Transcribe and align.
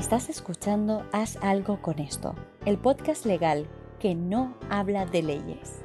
Estás 0.00 0.30
escuchando 0.30 1.04
Haz 1.12 1.36
algo 1.42 1.82
con 1.82 1.98
esto, 1.98 2.34
el 2.64 2.78
podcast 2.78 3.26
legal 3.26 3.66
que 3.98 4.14
no 4.14 4.54
habla 4.70 5.04
de 5.04 5.22
leyes. 5.22 5.82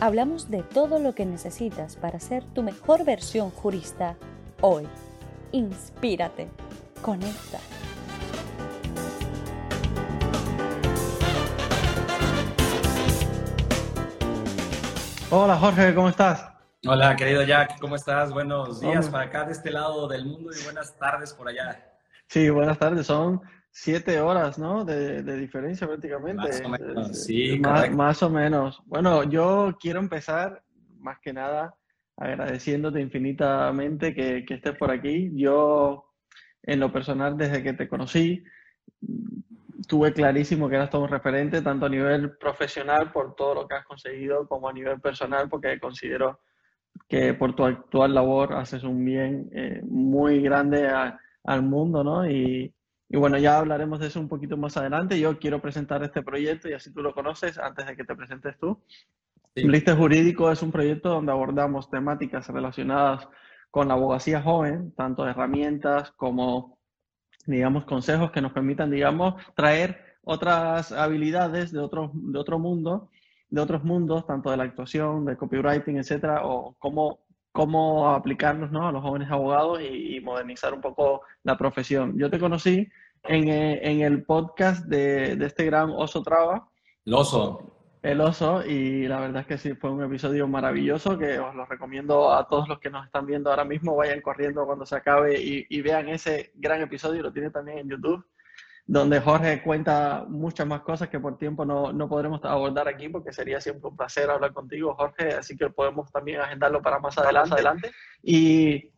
Hablamos 0.00 0.50
de 0.50 0.62
todo 0.62 0.98
lo 0.98 1.14
que 1.14 1.26
necesitas 1.26 1.96
para 1.96 2.18
ser 2.18 2.44
tu 2.44 2.62
mejor 2.62 3.04
versión 3.04 3.50
jurista 3.50 4.16
hoy. 4.62 4.88
Inspírate, 5.52 6.48
conecta. 7.02 7.58
Hola 15.30 15.58
Jorge, 15.58 15.94
¿cómo 15.94 16.08
estás? 16.08 16.59
Hola, 16.86 17.14
querido 17.14 17.42
Jack, 17.42 17.78
¿cómo 17.78 17.94
estás? 17.94 18.32
Buenos 18.32 18.80
días 18.80 19.10
para 19.10 19.24
acá 19.24 19.44
de 19.44 19.52
este 19.52 19.70
lado 19.70 20.08
del 20.08 20.24
mundo 20.24 20.50
y 20.50 20.64
buenas 20.64 20.96
tardes 20.98 21.34
por 21.34 21.46
allá. 21.46 21.92
Sí, 22.26 22.48
buenas 22.48 22.78
tardes. 22.78 23.06
Son 23.06 23.42
siete 23.70 24.18
horas, 24.18 24.58
¿no? 24.58 24.86
De, 24.86 25.22
diferencia 25.22 25.86
prácticamente. 25.86 26.42
Más 26.42 26.62
o 26.64 26.68
menos, 26.70 27.24
sí, 27.24 27.58
más, 27.60 27.90
más, 27.90 28.22
o 28.22 28.30
menos. 28.30 28.82
Bueno, 28.86 29.24
yo 29.24 29.76
quiero 29.78 30.00
empezar, 30.00 30.62
más 30.98 31.18
que 31.20 31.34
nada, 31.34 31.74
agradeciéndote 32.16 32.98
infinitamente 32.98 34.14
que, 34.14 34.46
que 34.46 34.54
estés 34.54 34.74
por 34.74 34.90
aquí. 34.90 35.30
Yo, 35.34 36.10
en 36.62 36.80
lo 36.80 36.90
personal, 36.90 37.36
desde 37.36 37.62
que 37.62 37.74
te 37.74 37.88
conocí, 37.88 38.42
tuve 39.86 40.14
clarísimo 40.14 40.66
que 40.70 40.76
eras 40.76 40.88
todo 40.88 41.02
un 41.02 41.10
referente, 41.10 41.60
tanto 41.60 41.84
a 41.84 41.90
nivel 41.90 42.38
profesional 42.38 43.12
por 43.12 43.34
todo 43.34 43.54
lo 43.54 43.68
que 43.68 43.74
has 43.74 43.84
conseguido, 43.84 44.48
como 44.48 44.66
a 44.66 44.72
nivel 44.72 44.98
personal, 44.98 45.46
porque 45.50 45.78
considero 45.78 46.40
que 47.08 47.34
por 47.34 47.54
tu 47.54 47.64
actual 47.64 48.14
labor 48.14 48.54
haces 48.54 48.84
un 48.84 49.04
bien 49.04 49.50
eh, 49.52 49.80
muy 49.84 50.40
grande 50.40 50.88
al 51.44 51.62
mundo, 51.62 52.04
¿no? 52.04 52.30
Y, 52.30 52.72
y, 53.08 53.16
bueno, 53.16 53.36
ya 53.38 53.58
hablaremos 53.58 53.98
de 53.98 54.06
eso 54.06 54.20
un 54.20 54.28
poquito 54.28 54.56
más 54.56 54.76
adelante. 54.76 55.18
Yo 55.18 55.38
quiero 55.38 55.60
presentar 55.60 56.02
este 56.04 56.22
proyecto 56.22 56.68
y 56.68 56.72
así 56.72 56.92
tú 56.92 57.02
lo 57.02 57.14
conoces 57.14 57.58
antes 57.58 57.86
de 57.86 57.96
que 57.96 58.04
te 58.04 58.14
presentes 58.14 58.58
tú. 58.58 58.80
Sí. 59.54 59.66
Jurídico 59.96 60.50
es 60.52 60.62
un 60.62 60.70
proyecto 60.70 61.08
donde 61.08 61.32
abordamos 61.32 61.90
temáticas 61.90 62.48
relacionadas 62.48 63.28
con 63.70 63.88
la 63.88 63.94
abogacía 63.94 64.42
joven, 64.42 64.92
tanto 64.94 65.26
herramientas 65.26 66.12
como, 66.12 66.78
digamos, 67.46 67.84
consejos 67.84 68.30
que 68.30 68.40
nos 68.40 68.52
permitan, 68.52 68.90
digamos, 68.90 69.34
traer 69.54 70.10
otras 70.22 70.92
habilidades 70.92 71.72
de 71.72 71.80
otro, 71.80 72.12
de 72.14 72.38
otro 72.38 72.58
mundo 72.58 73.10
de 73.50 73.60
otros 73.60 73.84
mundos, 73.84 74.26
tanto 74.26 74.50
de 74.50 74.56
la 74.56 74.64
actuación, 74.64 75.24
de 75.24 75.36
copywriting, 75.36 75.98
etcétera, 75.98 76.46
o 76.46 76.76
cómo, 76.78 77.20
cómo 77.52 78.08
aplicarnos 78.10 78.70
¿no? 78.70 78.88
a 78.88 78.92
los 78.92 79.02
jóvenes 79.02 79.30
abogados 79.30 79.80
y, 79.82 80.20
modernizar 80.20 80.72
un 80.72 80.80
poco 80.80 81.22
la 81.42 81.58
profesión. 81.58 82.16
Yo 82.16 82.30
te 82.30 82.38
conocí 82.38 82.88
en, 83.24 83.48
eh, 83.48 83.80
en 83.82 84.00
el 84.00 84.22
podcast 84.24 84.86
de, 84.86 85.36
de, 85.36 85.46
este 85.46 85.64
gran 85.64 85.90
Oso 85.90 86.22
Traba. 86.22 86.68
El 87.04 87.14
Oso. 87.14 87.76
El 88.02 88.20
Oso, 88.20 88.64
y 88.64 89.08
la 89.08 89.20
verdad 89.20 89.42
es 89.42 89.46
que 89.46 89.58
sí, 89.58 89.74
fue 89.74 89.90
un 89.90 90.02
episodio 90.02 90.46
maravilloso 90.46 91.18
que 91.18 91.38
os 91.38 91.54
lo 91.54 91.66
recomiendo 91.66 92.32
a 92.32 92.48
todos 92.48 92.68
los 92.68 92.78
que 92.78 92.88
nos 92.88 93.04
están 93.04 93.26
viendo 93.26 93.50
ahora 93.50 93.64
mismo. 93.64 93.96
Vayan 93.96 94.22
corriendo 94.22 94.64
cuando 94.64 94.86
se 94.86 94.96
acabe 94.96 95.38
y, 95.40 95.66
y 95.68 95.82
vean 95.82 96.08
ese 96.08 96.52
gran 96.54 96.80
episodio, 96.80 97.22
lo 97.22 97.32
tiene 97.32 97.50
también 97.50 97.78
en 97.78 97.90
YouTube 97.90 98.24
donde 98.86 99.20
Jorge 99.20 99.62
cuenta 99.62 100.24
muchas 100.28 100.66
más 100.66 100.80
cosas 100.80 101.08
que 101.08 101.20
por 101.20 101.38
tiempo 101.38 101.64
no, 101.64 101.92
no, 101.92 102.08
podremos 102.08 102.44
abordar 102.44 102.88
aquí, 102.88 103.08
porque 103.08 103.32
sería 103.32 103.60
siempre 103.60 103.88
un 103.88 103.96
placer 103.96 104.28
hablar 104.28 104.52
contigo, 104.52 104.94
Jorge, 104.94 105.34
así 105.34 105.56
que 105.56 105.70
podemos 105.70 106.10
también 106.10 106.40
agendarlo 106.40 106.82
para 106.82 106.98
más 106.98 107.16
adelante. 107.18 107.54
adelante. 107.54 107.90
Y, 108.22 108.90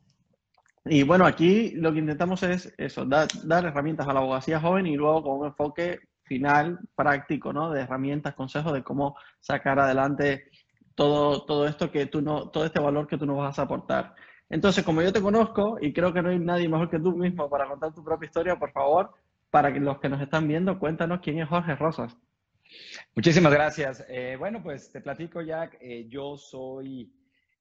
y, 0.85 1.03
bueno, 1.03 1.27
aquí 1.27 1.73
lo 1.73 1.93
que 1.93 1.99
intentamos 1.99 2.43
es 2.43 2.73
eso, 2.79 3.05
dar, 3.05 3.29
dar, 3.45 3.67
herramientas 3.67 4.09
a 4.09 4.13
la 4.13 4.21
abogacía 4.21 4.61
joven 4.61 4.87
y 4.87 4.97
luego 4.97 5.23
con 5.23 5.41
un 5.41 5.47
enfoque 5.47 5.99
final, 6.25 6.79
práctico, 6.95 7.53
¿no? 7.53 7.71
De 7.71 7.83
herramientas, 7.83 8.35
consejos 8.35 8.73
de 8.73 8.83
cómo 8.83 9.17
sacar 9.41 9.79
adelante 9.79 10.49
todo, 10.95 11.45
todo 11.45 11.67
esto 11.67 11.91
que 11.91 12.07
tú 12.07 12.23
no, 12.23 12.49
todo 12.49 12.65
este 12.65 12.81
valor 12.81 13.07
que 13.07 13.19
tú 13.19 13.27
nos 13.27 13.37
vas 13.37 13.59
a 13.59 13.63
aportar. 13.63 14.15
Entonces, 14.49 14.85
como 14.85 15.01
yo 15.03 15.13
te 15.13 15.23
conozco 15.23 15.79
y 15.81 15.93
creo 15.93 16.13
que 16.13 16.21
no 16.23 16.29
hay 16.29 16.39
nadie 16.39 16.69
mejor 16.69 16.91
que 16.91 16.99
tú 16.99 17.17
mismo 17.17 17.49
para 17.49 17.67
contar 17.67 17.93
tu 17.95 18.05
propia 18.05 18.27
historia, 18.27 18.59
por 18.59 18.71
favor, 18.71 19.11
para 19.53 19.69
los 19.69 20.01
que 20.01 20.09
nos 20.09 20.23
están 20.23 20.49
viendo, 20.49 20.79
cuéntanos 20.79 21.21
quién 21.21 21.39
es 21.39 21.47
Jorge 21.47 21.77
Rosas. 21.77 22.17
Muchísimas 23.15 23.53
gracias. 23.53 24.03
Eh, 24.09 24.35
bueno, 24.39 24.63
pues 24.63 24.91
te 24.91 25.03
platico, 25.03 25.43
Jack. 25.43 25.77
Eh, 25.79 26.07
yo 26.09 26.39
soy 26.39 27.13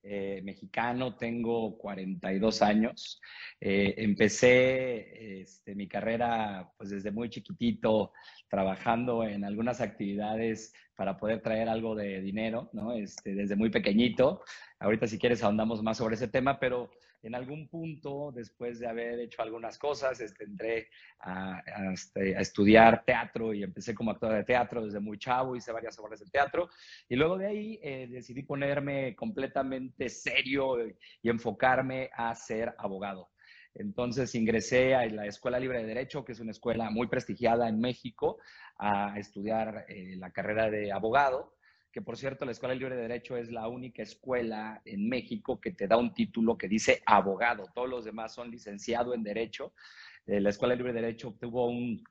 eh, 0.02 0.42
mexicano, 0.42 1.18
tengo 1.18 1.78
42 1.78 2.62
años. 2.62 3.22
Eh, 3.60 3.94
empecé 3.98 5.42
este, 5.42 5.76
mi 5.76 5.90
carrera 5.90 6.72
pues 6.78 6.92
desde 6.92 7.12
muy 7.12 7.30
chiquitito, 7.30 8.14
trabajando 8.50 9.26
en 9.26 9.44
algunas 9.44 9.82
actividades 9.82 10.74
para 10.96 11.18
poder 11.18 11.42
traer 11.42 11.70
algo 11.70 11.96
de 11.96 12.22
dinero, 12.22 12.70
¿no? 12.74 12.94
Este, 12.94 13.34
desde 13.34 13.56
muy 13.56 13.70
pequeñito. 13.70 14.44
Ahorita 14.80 15.08
si 15.08 15.18
quieres 15.18 15.44
ahondamos 15.44 15.82
más 15.82 15.98
sobre 15.98 16.16
ese 16.16 16.28
tema, 16.28 16.60
pero 16.60 16.90
en 17.24 17.36
algún 17.36 17.68
punto, 17.68 18.32
después 18.32 18.80
de 18.80 18.88
haber 18.88 19.20
hecho 19.20 19.42
algunas 19.42 19.78
cosas, 19.78 20.20
este, 20.20 20.44
entré 20.44 20.90
a, 21.20 21.62
este, 21.94 22.32
estudiar 22.40 23.04
teatro 23.06 23.54
y 23.54 23.64
empecé 23.64 23.94
como 23.94 24.12
actor 24.12 24.34
de 24.34 24.44
teatro 24.44 24.84
desde 24.84 25.00
muy 25.00 25.20
chavo, 25.20 25.56
hice 25.56 25.72
varias 25.72 25.98
obras 26.00 26.20
de 26.20 26.26
teatro 26.28 26.70
y 27.08 27.16
luego 27.16 27.38
de 27.38 27.48
ahí 27.48 27.80
eh, 27.84 28.08
decidí 28.10 28.44
ponerme 28.44 29.16
completamente 29.16 30.10
serio 30.10 30.78
y 31.22 31.30
enfocarme 31.30 32.10
a 32.14 32.34
ser 32.36 32.74
abogado. 32.78 33.31
Entonces 33.74 34.36
ingresé 34.36 34.96
a 34.96 35.06
la 35.08 35.26
Escuela 35.26 35.60
Libre 35.60 35.80
de 35.80 35.88
Derecho, 35.88 36.26
que 36.26 36.34
es 36.34 36.40
una 36.40 36.52
escuela 36.52 36.90
muy 36.90 37.08
prestigiada 37.08 37.70
en 37.70 37.80
México, 37.80 38.38
a 38.78 39.18
estudiar 39.18 39.86
eh, 39.88 40.16
la 40.18 40.32
carrera 40.32 40.70
de 40.70 40.92
abogado 40.92 41.54
que 41.92 42.02
por 42.02 42.18
cierto 42.18 42.46
la 42.46 42.52
Escuela 42.52 42.74
Libre 42.74 42.96
de 42.96 43.02
Derecho 43.02 43.36
es 43.36 43.52
la 43.52 43.68
única 43.68 44.02
escuela 44.02 44.82
en 44.86 45.10
México 45.10 45.60
que 45.60 45.72
te 45.72 45.88
da 45.88 45.98
un 45.98 46.14
título 46.14 46.58
que 46.58 46.68
dice 46.68 47.02
abogado. 47.06 47.66
Todos 47.76 47.90
los 47.90 48.06
demás 48.06 48.34
son 48.34 48.50
licenciado 48.50 49.14
en 49.14 49.24
Derecho. 49.24 49.74
Eh, 50.26 50.40
la 50.40 50.50
Escuela 50.50 50.76
Libre 50.76 50.94
de 50.94 51.02
Derecho 51.02 51.30
obtuvo 51.30 51.68
un, 51.68 52.02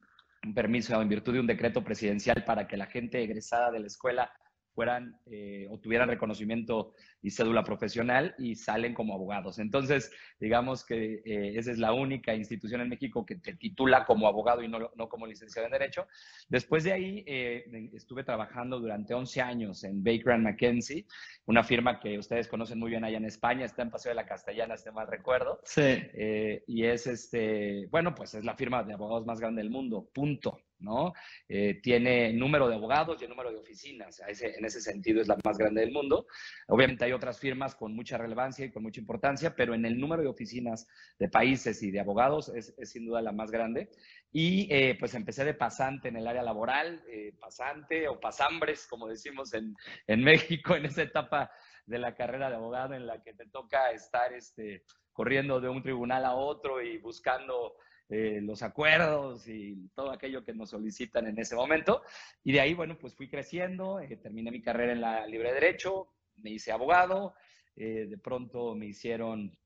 un, 0.44 0.54
permiso 0.54 1.00
en 1.00 1.09
virtud 1.09 1.32
de 1.32 1.41
un 1.41 1.47
decreto 1.47 1.82
presidencial 1.82 2.44
para 2.44 2.66
que 2.69 2.77
la 2.77 2.87
gente 2.87 3.22
egresada 3.22 3.71
de 3.71 3.81
la 3.81 3.87
escuela 3.87 4.31
fueran 4.75 5.16
eh, 5.26 5.66
o 5.70 5.78
tuvieran 5.78 6.08
reconocimiento 6.08 6.94
y 7.22 7.31
cédula 7.31 7.64
profesional 7.64 8.34
y 8.38 8.54
salen 8.54 8.94
como 8.94 9.14
abogados. 9.14 9.58
Entonces, 9.58 10.10
digamos 10.38 10.84
que 10.84 11.22
eh, 11.25 11.53
esa 11.56 11.70
es 11.70 11.78
la 11.78 11.92
única 11.92 12.34
institución 12.34 12.80
en 12.80 12.88
México 12.88 13.26
que 13.26 13.36
te 13.36 13.54
titula 13.54 14.04
como 14.04 14.26
abogado 14.26 14.62
y 14.62 14.69
no, 14.69 14.91
no 14.94 15.09
como 15.09 15.26
licenciado 15.26 15.66
en 15.66 15.72
Derecho. 15.72 16.06
Después 16.48 16.84
de 16.84 16.92
ahí, 16.92 17.25
eh, 17.26 17.64
estuve 17.94 18.25
trabajando 18.25 18.80
durante 18.80 19.14
11 19.14 19.41
años 19.41 19.84
en 19.84 20.03
Baker 20.03 20.38
McKenzie, 20.38 21.06
una 21.47 21.62
firma 21.62 22.00
que 22.00 22.19
ustedes 22.19 22.48
conocen 22.48 22.78
muy 22.78 22.91
bien 22.91 23.04
allá 23.04 23.19
en 23.19 23.25
España, 23.25 23.64
está 23.64 23.82
en 23.82 23.91
Paseo 23.91 24.10
de 24.10 24.16
la 24.16 24.26
Castellana, 24.26 24.75
este 24.75 24.92
mal 24.92 25.06
recuerdo. 25.06 25.60
Sí. 25.64 25.82
Eh, 25.82 26.64
y 26.66 26.84
es, 26.84 27.06
este, 27.06 27.86
bueno, 27.91 28.14
pues 28.14 28.34
es 28.34 28.44
la 28.44 28.56
firma 28.56 28.82
de 28.82 28.94
abogados 28.94 29.26
más 29.26 29.41
grande 29.41 29.62
del 29.62 29.70
mundo, 29.70 30.09
punto. 30.12 30.59
¿No? 30.80 31.12
Eh, 31.48 31.80
tiene 31.82 32.32
número 32.32 32.68
de 32.68 32.74
abogados 32.74 33.20
y 33.20 33.24
el 33.24 33.30
número 33.30 33.50
de 33.50 33.58
oficinas. 33.58 34.20
Ese, 34.26 34.56
en 34.56 34.64
ese 34.64 34.80
sentido 34.80 35.20
es 35.20 35.28
la 35.28 35.36
más 35.44 35.58
grande 35.58 35.80
del 35.80 35.92
mundo. 35.92 36.26
Obviamente 36.68 37.04
hay 37.04 37.12
otras 37.12 37.38
firmas 37.38 37.74
con 37.74 37.94
mucha 37.94 38.18
relevancia 38.18 38.64
y 38.64 38.70
con 38.70 38.82
mucha 38.82 39.00
importancia, 39.00 39.54
pero 39.54 39.74
en 39.74 39.84
el 39.84 39.98
número 39.98 40.22
de 40.22 40.28
oficinas 40.28 40.86
de 41.18 41.28
países 41.28 41.82
y 41.82 41.91
de 41.91 42.00
abogados 42.00 42.48
es, 42.50 42.74
es 42.78 42.91
sin 42.91 43.06
duda 43.06 43.22
la 43.22 43.32
más 43.32 43.50
grande. 43.50 43.91
Y 44.32 44.68
eh, 44.72 44.96
pues 44.98 45.14
empecé 45.14 45.44
de 45.44 45.54
pasante 45.54 46.08
en 46.08 46.16
el 46.16 46.26
área 46.26 46.42
laboral, 46.42 47.02
eh, 47.08 47.32
pasante 47.41 48.06
o 48.08 48.20
pasambres, 48.20 48.86
como 48.86 49.08
decimos 49.08 49.54
en, 49.54 49.74
en 50.06 50.24
México, 50.24 50.76
en 50.76 50.86
esa 50.86 51.02
etapa 51.02 51.50
de 51.86 51.98
la 51.98 52.14
carrera 52.14 52.48
de 52.48 52.56
abogado 52.56 52.94
en 52.94 53.06
la 53.06 53.22
que 53.22 53.34
te 53.34 53.47
toca 53.47 53.91
estar 53.91 54.32
este, 54.32 54.84
corriendo 55.12 55.60
de 55.60 55.68
un 55.68 55.82
tribunal 55.82 56.24
a 56.24 56.34
otro 56.34 56.80
y 56.80 56.98
buscando 56.98 57.74
eh, 58.10 58.41
los 58.42 58.62
acuerdos 58.62 59.48
y 59.48 59.89
todo 59.95 60.10
aquello 60.10 60.45
que 60.45 60.53
nos 60.53 60.71
solicitan 60.71 61.27
en 61.28 61.39
ese 61.39 61.54
momento. 61.54 62.03
Y 62.45 62.53
de 62.53 62.60
ahí, 62.60 62.74
bueno, 62.74 62.98
pues 62.98 63.15
fui 63.15 63.28
creciendo, 63.28 64.01
eh, 64.01 64.16
terminé 64.16 64.51
mi 64.51 64.60
carrera 64.60 64.92
en 64.92 65.01
la 65.01 65.27
libre 65.27 65.53
derecho, 65.53 66.09
me 66.36 66.51
hice 66.51 66.72
abogado, 66.72 67.34
eh, 67.77 68.07
de 68.09 68.18
pronto 68.18 68.74
me 68.74 68.86
hicieron 68.86 69.57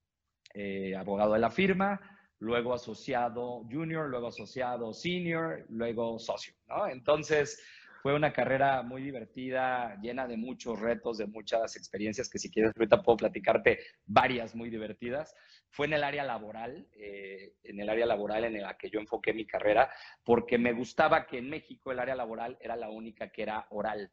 eh, 0.52 0.94
abogado 0.94 1.32
de 1.32 1.40
la 1.40 1.50
firma, 1.50 2.00
luego 2.38 2.74
asociado 2.74 3.64
junior, 3.70 4.08
luego 4.08 4.28
asociado 4.28 4.92
senior, 4.92 5.64
luego 5.68 6.18
socio. 6.18 6.54
Entonces, 6.90 7.60
fue 8.04 8.14
una 8.14 8.34
carrera 8.34 8.82
muy 8.82 9.02
divertida, 9.02 9.98
llena 10.02 10.26
de 10.26 10.36
muchos 10.36 10.78
retos, 10.78 11.16
de 11.16 11.26
muchas 11.26 11.74
experiencias 11.74 12.28
que 12.28 12.38
si 12.38 12.50
quieres 12.50 12.70
ahorita 12.76 13.02
puedo 13.02 13.16
platicarte 13.16 13.78
varias 14.04 14.54
muy 14.54 14.68
divertidas. 14.68 15.34
Fue 15.70 15.86
en 15.86 15.94
el 15.94 16.04
área 16.04 16.22
laboral, 16.22 16.86
eh, 16.92 17.54
en 17.62 17.80
el 17.80 17.88
área 17.88 18.04
laboral 18.04 18.44
en 18.44 18.60
la 18.60 18.76
que 18.76 18.90
yo 18.90 19.00
enfoqué 19.00 19.32
mi 19.32 19.46
carrera, 19.46 19.90
porque 20.22 20.58
me 20.58 20.74
gustaba 20.74 21.26
que 21.26 21.38
en 21.38 21.48
México 21.48 21.92
el 21.92 21.98
área 21.98 22.14
laboral 22.14 22.58
era 22.60 22.76
la 22.76 22.90
única 22.90 23.30
que 23.30 23.40
era 23.40 23.66
oral. 23.70 24.12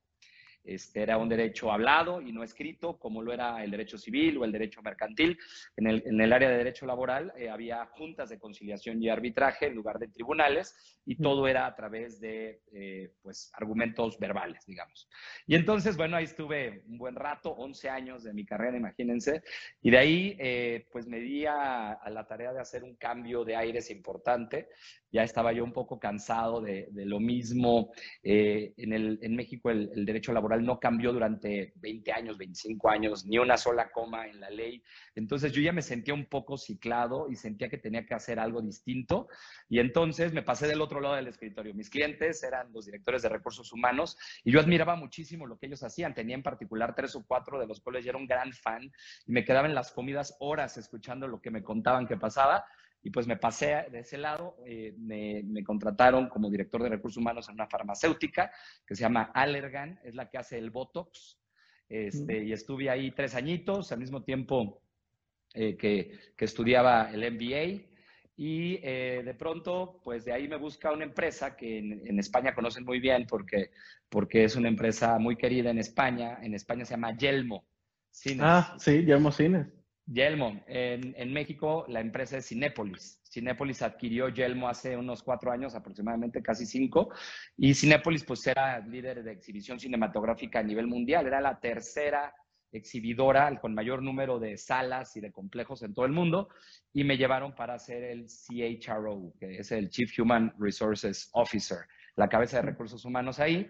Este, 0.63 1.01
era 1.01 1.17
un 1.17 1.29
derecho 1.29 1.71
hablado 1.71 2.21
y 2.21 2.31
no 2.31 2.43
escrito, 2.43 2.97
como 2.97 3.21
lo 3.21 3.33
era 3.33 3.63
el 3.63 3.71
derecho 3.71 3.97
civil 3.97 4.37
o 4.37 4.45
el 4.45 4.51
derecho 4.51 4.81
mercantil. 4.81 5.37
En 5.75 5.87
el, 5.87 6.03
en 6.05 6.21
el 6.21 6.33
área 6.33 6.49
de 6.49 6.57
derecho 6.57 6.85
laboral 6.85 7.33
eh, 7.35 7.49
había 7.49 7.85
juntas 7.87 8.29
de 8.29 8.39
conciliación 8.39 9.01
y 9.01 9.09
arbitraje 9.09 9.67
en 9.67 9.75
lugar 9.75 9.97
de 9.99 10.07
tribunales 10.07 10.99
y 11.05 11.15
todo 11.15 11.47
era 11.47 11.65
a 11.65 11.75
través 11.75 12.19
de 12.19 12.61
eh, 12.73 13.11
pues, 13.21 13.51
argumentos 13.53 14.19
verbales, 14.19 14.65
digamos. 14.65 15.09
Y 15.47 15.55
entonces, 15.55 15.97
bueno, 15.97 16.17
ahí 16.17 16.25
estuve 16.25 16.83
un 16.87 16.97
buen 16.97 17.15
rato, 17.15 17.51
11 17.51 17.89
años 17.89 18.23
de 18.23 18.33
mi 18.33 18.45
carrera, 18.45 18.77
imagínense, 18.77 19.43
y 19.81 19.91
de 19.91 19.97
ahí 19.97 20.37
eh, 20.39 20.87
pues 20.91 21.07
me 21.07 21.19
di 21.19 21.45
a, 21.45 21.93
a, 21.93 22.09
la 22.09 22.27
tarea 22.27 22.53
de 22.53 22.61
hacer 22.61 22.83
un 22.83 22.95
cambio 22.95 23.43
de 23.43 23.55
aires 23.55 23.89
importante. 23.89 24.69
Ya 25.11 25.23
estaba 25.23 25.53
yo 25.53 25.63
un 25.63 25.73
poco 25.73 25.99
cansado 25.99 26.61
de, 26.61 26.87
de 26.91 27.05
lo 27.05 27.19
mismo. 27.19 27.91
en, 28.23 28.93
el, 28.93 29.19
en 29.21 29.35
México 29.35 29.69
el, 29.69 29.91
el 29.95 30.05
derecho 30.05 30.33
laboral 30.33 30.65
no 30.65 30.79
cambió 30.79 31.13
durante 31.13 31.73
20 31.75 32.11
años, 32.11 32.37
25 32.37 32.89
años, 32.89 33.25
ni 33.25 33.37
una 33.37 33.57
sola 33.57 33.91
coma 33.91 34.27
en 34.27 34.39
la 34.39 34.49
ley. 34.49 34.81
Entonces 35.15 35.51
yo 35.51 35.61
ya 35.61 35.73
me 35.73 35.81
sentía 35.81 36.13
un 36.13 36.25
poco 36.25 36.57
ciclado 36.57 37.29
y 37.29 37.35
sentía 37.35 37.69
que 37.69 37.77
tenía 37.77 38.05
que 38.05 38.13
hacer 38.13 38.39
algo 38.39 38.61
distinto. 38.61 39.27
Y 39.69 39.79
entonces 39.79 40.33
me 40.33 40.43
pasé 40.43 40.67
del 40.67 40.81
otro 40.81 41.01
lado 41.01 41.15
del 41.15 41.27
escritorio. 41.27 41.73
Mis 41.73 41.89
clientes 41.89 42.43
eran 42.43 42.71
los 42.73 42.85
directores 42.85 43.21
de 43.21 43.29
recursos 43.29 43.71
humanos 43.71 44.17
y 44.43 44.51
yo 44.51 44.59
admiraba 44.59 44.95
muchísimo 44.95 45.45
lo 45.47 45.57
que 45.57 45.67
ellos 45.67 45.83
hacían. 45.83 46.13
Tenía 46.13 46.35
en 46.35 46.43
particular 46.43 46.95
tres 46.95 47.15
o 47.15 47.25
cuatro 47.25 47.59
de 47.59 47.67
los 47.67 47.81
cuales 47.81 48.03
yo 48.03 48.11
era 48.11 48.19
un 48.19 48.27
gran 48.27 48.53
fan 48.53 48.91
y 49.25 49.31
me 49.31 49.43
quedaba 49.45 49.67
en 49.67 49.75
las 49.75 49.91
comidas 49.91 50.35
horas 50.39 50.77
escuchando 50.77 51.27
lo 51.27 51.41
que 51.41 51.51
me 51.51 51.63
contaban 51.63 52.07
que 52.07 52.17
pasaba 52.17 52.65
y 53.03 53.09
pues 53.09 53.27
me 53.27 53.37
pasé 53.37 53.85
de 53.91 53.99
ese 53.99 54.17
lado, 54.17 54.57
eh, 54.65 54.93
me, 54.97 55.41
me, 55.43 55.63
contrataron 55.63 56.29
como 56.29 56.49
director 56.49 56.83
de 56.83 56.89
recursos 56.89 57.17
humanos 57.17 57.49
en 57.49 57.55
una 57.55 57.67
farmacéutica 57.67 58.51
que 58.85 58.95
se 58.95 59.01
llama 59.01 59.31
Allergan, 59.33 59.99
es 60.03 60.13
la 60.13 60.29
que 60.29 60.37
hace 60.37 60.57
el 60.57 60.69
Botox, 60.69 61.39
este, 61.89 62.43
y 62.43 62.53
estuve 62.53 62.89
ahí 62.89 63.11
tres 63.11 63.35
añitos, 63.35 63.91
al 63.91 63.99
mismo 63.99 64.23
tiempo 64.23 64.81
eh, 65.53 65.75
que, 65.75 66.11
que, 66.37 66.45
estudiaba 66.45 67.11
el 67.11 67.29
MBA, 67.33 67.89
y 68.37 68.79
eh, 68.81 69.21
de 69.25 69.33
pronto, 69.33 69.99
pues 70.03 70.23
de 70.23 70.31
ahí 70.31 70.47
me 70.47 70.57
busca 70.57 70.91
una 70.91 71.03
empresa 71.03 71.55
que 71.55 71.79
en, 71.79 72.07
en, 72.07 72.19
España 72.19 72.55
conocen 72.55 72.85
muy 72.85 72.99
bien 72.99 73.25
porque, 73.27 73.71
porque 74.09 74.45
es 74.45 74.55
una 74.55 74.69
empresa 74.69 75.19
muy 75.19 75.35
querida 75.35 75.69
en 75.69 75.79
España, 75.79 76.39
en 76.41 76.53
España 76.53 76.85
se 76.85 76.91
llama 76.91 77.17
Yelmo. 77.17 77.65
Cines. 78.09 78.41
Ah, 78.41 78.75
sí, 78.79 79.03
Yelmo 79.05 79.31
Cines. 79.31 79.67
Yelmo. 80.11 80.61
En, 80.67 81.13
en, 81.17 81.33
México 81.33 81.85
la 81.87 82.01
empresa 82.01 82.37
es 82.37 82.47
Cinépolis. 82.47 83.21
Cinépolis 83.23 83.81
adquirió 83.81 84.29
Yelmo 84.29 84.67
hace 84.67 84.97
unos 84.97 85.23
cuatro 85.23 85.51
años, 85.51 85.73
aproximadamente 85.73 86.41
casi 86.41 86.65
cinco, 86.65 87.13
y 87.57 87.73
Cinépolis 87.73 88.23
pues 88.25 88.45
era 88.45 88.79
líder 88.79 89.23
de 89.23 89.31
exhibición 89.31 89.79
cinematográfica 89.79 90.59
a 90.59 90.63
nivel 90.63 90.87
mundial. 90.87 91.27
Era 91.27 91.39
la 91.39 91.59
tercera 91.59 92.33
exhibidora 92.73 93.59
con 93.59 93.73
mayor 93.73 94.01
número 94.01 94.39
de 94.39 94.57
salas 94.57 95.15
y 95.17 95.21
de 95.21 95.31
complejos 95.31 95.83
en 95.83 95.93
todo 95.93 96.05
el 96.05 96.11
mundo, 96.11 96.49
y 96.93 97.03
me 97.03 97.17
llevaron 97.17 97.53
para 97.53 97.79
ser 97.79 98.03
el 98.03 98.27
CHRO, 98.27 99.33
que 99.39 99.57
es 99.57 99.71
el 99.71 99.89
Chief 99.89 100.11
Human 100.19 100.53
Resources 100.59 101.29
Officer, 101.33 101.79
la 102.15 102.27
cabeza 102.27 102.57
de 102.57 102.63
recursos 102.63 103.05
humanos 103.05 103.39
ahí. 103.39 103.69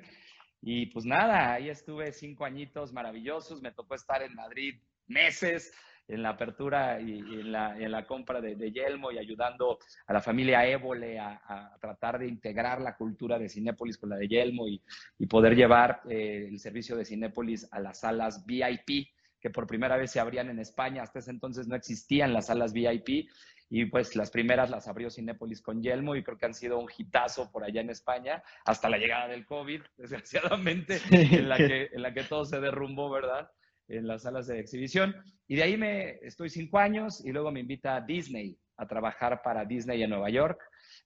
Y 0.64 0.88
pues 0.88 1.06
nada, 1.06 1.54
ahí 1.54 1.70
estuve 1.70 2.12
cinco 2.12 2.46
añitos 2.46 2.94
maravillosos, 2.94 3.62
me 3.62 3.72
tocó 3.72 3.96
estar 3.96 4.22
en 4.22 4.36
Madrid 4.36 4.76
meses, 5.08 5.74
en 6.12 6.22
la 6.22 6.30
apertura 6.30 7.00
y, 7.00 7.12
y 7.12 7.40
en, 7.40 7.52
la, 7.52 7.78
en, 7.78 7.92
la, 7.92 8.06
compra 8.06 8.42
de, 8.42 8.56
de, 8.56 8.72
Yelmo 8.72 9.12
y 9.12 9.18
ayudando 9.18 9.80
a 10.08 10.14
la 10.14 10.22
familia 10.22 10.66
Évole 10.66 11.18
a, 11.20 11.42
a, 11.46 11.78
tratar 11.80 12.20
de 12.20 12.28
integrar 12.28 12.82
la 12.82 12.96
cultura 12.96 13.40
de 13.40 13.50
Cinépolis 13.50 13.98
con 13.98 14.10
la 14.10 14.18
de 14.18 14.28
Yelmo 14.28 14.68
y, 14.68 14.82
y 15.18 15.26
poder 15.28 15.56
llevar 15.56 16.02
eh, 16.10 16.48
el 16.50 16.60
servicio 16.60 16.96
de 16.96 17.06
Cinépolis 17.06 17.68
a 17.72 17.80
las 17.80 18.02
salas 18.02 18.46
VIP, 18.46 19.08
que 19.40 19.50
por 19.50 19.66
primera 19.66 19.98
vez 19.98 20.12
se 20.12 20.20
abrían 20.20 20.50
en 20.50 20.60
España. 20.60 21.02
Hasta 21.02 21.20
ese 21.20 21.32
entonces 21.32 21.68
no 21.68 21.76
existían 21.76 22.34
las 22.34 22.48
salas 22.48 22.74
VIP 22.74 23.30
y 23.70 23.86
pues 23.86 24.18
las 24.18 24.30
primeras 24.30 24.70
las 24.70 24.90
abrió 24.90 25.10
Cinépolis 25.10 25.62
con 25.62 25.82
Yelmo 25.82 26.16
y 26.16 26.24
creo 26.24 26.38
que 26.38 26.46
han 26.46 26.54
sido 26.54 26.78
un 26.78 26.90
hitazo 26.96 27.50
por 27.52 27.64
allá 27.64 27.80
en 27.80 27.90
España 27.90 28.44
hasta 28.66 28.90
la 28.90 28.98
llegada 28.98 29.30
del 29.30 29.46
COVID, 29.46 29.82
desgraciadamente, 29.98 31.00
en 31.10 31.48
la 31.48 31.56
que, 31.56 31.90
en 31.94 32.02
la 32.02 32.14
que 32.14 32.24
todo 32.24 32.44
se 32.44 32.60
derrumbó, 32.60 33.10
¿verdad? 33.10 33.50
En 33.92 34.08
las 34.08 34.24
salas 34.24 34.48
de 34.48 34.60
exhibición. 34.60 35.16
Y 35.48 35.56
de 35.56 35.64
ahí 35.64 35.78
me 35.78 36.18
estoy 36.22 36.50
cinco 36.50 36.80
años 36.80 37.24
y 37.26 37.32
luego 37.32 37.52
me 37.52 37.60
invita 37.60 37.96
a 37.96 38.02
Disney 38.02 38.58
a 38.78 38.88
trabajar 38.88 39.42
para 39.44 39.66
Disney 39.66 40.02
en 40.02 40.10
Nueva 40.10 40.30
York, 40.30 40.60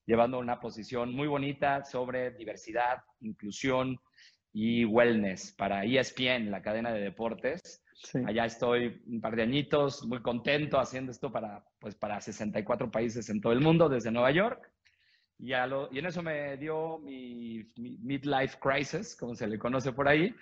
llevando 0.06 0.40
una 0.40 0.60
posición 0.60 1.14
muy 1.14 1.28
bonita 1.28 1.84
sobre 1.84 2.32
diversidad, 2.32 3.00
inclusión 3.20 3.98
y 4.54 4.86
wellness 4.86 5.54
para 5.58 5.84
ESPN, 5.84 6.52
la 6.52 6.62
cadena 6.62 6.94
de 6.94 7.02
deportes. 7.02 7.84
Sí. 7.96 8.20
Allá 8.26 8.46
estoy 8.46 9.02
un 9.08 9.20
par 9.20 9.36
de 9.36 9.44
añitos, 9.44 10.06
muy 10.06 10.22
contento 10.22 10.80
haciendo 10.80 11.12
esto 11.12 11.32
para, 11.32 11.66
pues, 11.80 11.96
para 11.96 12.22
64 12.22 12.90
países 12.92 13.30
en 13.30 13.42
todo 13.42 13.52
el 13.52 13.62
mundo, 13.62 13.90
desde 13.90 14.12
Nueva 14.12 14.32
York. 14.32 14.72
Y, 15.38 15.50
lo, 15.50 15.92
y 15.92 16.00
en 16.00 16.06
eso 16.06 16.24
me 16.24 16.56
dio 16.56 17.00
mi, 17.00 17.64
mi 17.76 17.98
midlife 17.98 18.58
crisis, 18.60 19.18
como 19.18 19.36
se 19.36 19.48
le 19.48 19.60
conoce 19.60 19.92
por 19.92 20.08
ahí, 20.08 20.34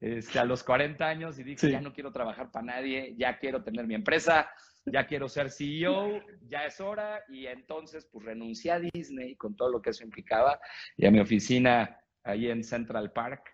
este, 0.00 0.38
a 0.38 0.44
los 0.44 0.64
40 0.64 1.06
años 1.06 1.38
y 1.38 1.44
dije, 1.44 1.66
sí. 1.66 1.70
ya 1.70 1.80
no 1.80 1.92
quiero 1.92 2.10
trabajar 2.10 2.50
para 2.50 2.66
nadie, 2.66 3.14
ya 3.18 3.38
quiero 3.38 3.62
tener 3.62 3.86
mi 3.86 3.94
empresa, 3.94 4.50
ya 4.86 5.06
quiero 5.06 5.28
ser 5.28 5.50
CEO, 5.50 6.20
ya 6.48 6.64
es 6.64 6.80
hora. 6.80 7.22
Y 7.28 7.46
entonces, 7.46 8.08
pues 8.10 8.24
renuncié 8.24 8.72
a 8.72 8.80
Disney 8.80 9.36
con 9.36 9.54
todo 9.54 9.70
lo 9.70 9.82
que 9.82 9.90
eso 9.90 10.04
implicaba 10.04 10.58
y 10.96 11.06
a 11.06 11.10
mi 11.10 11.20
oficina 11.20 11.98
ahí 12.24 12.48
en 12.48 12.64
Central 12.64 13.12
Park 13.12 13.50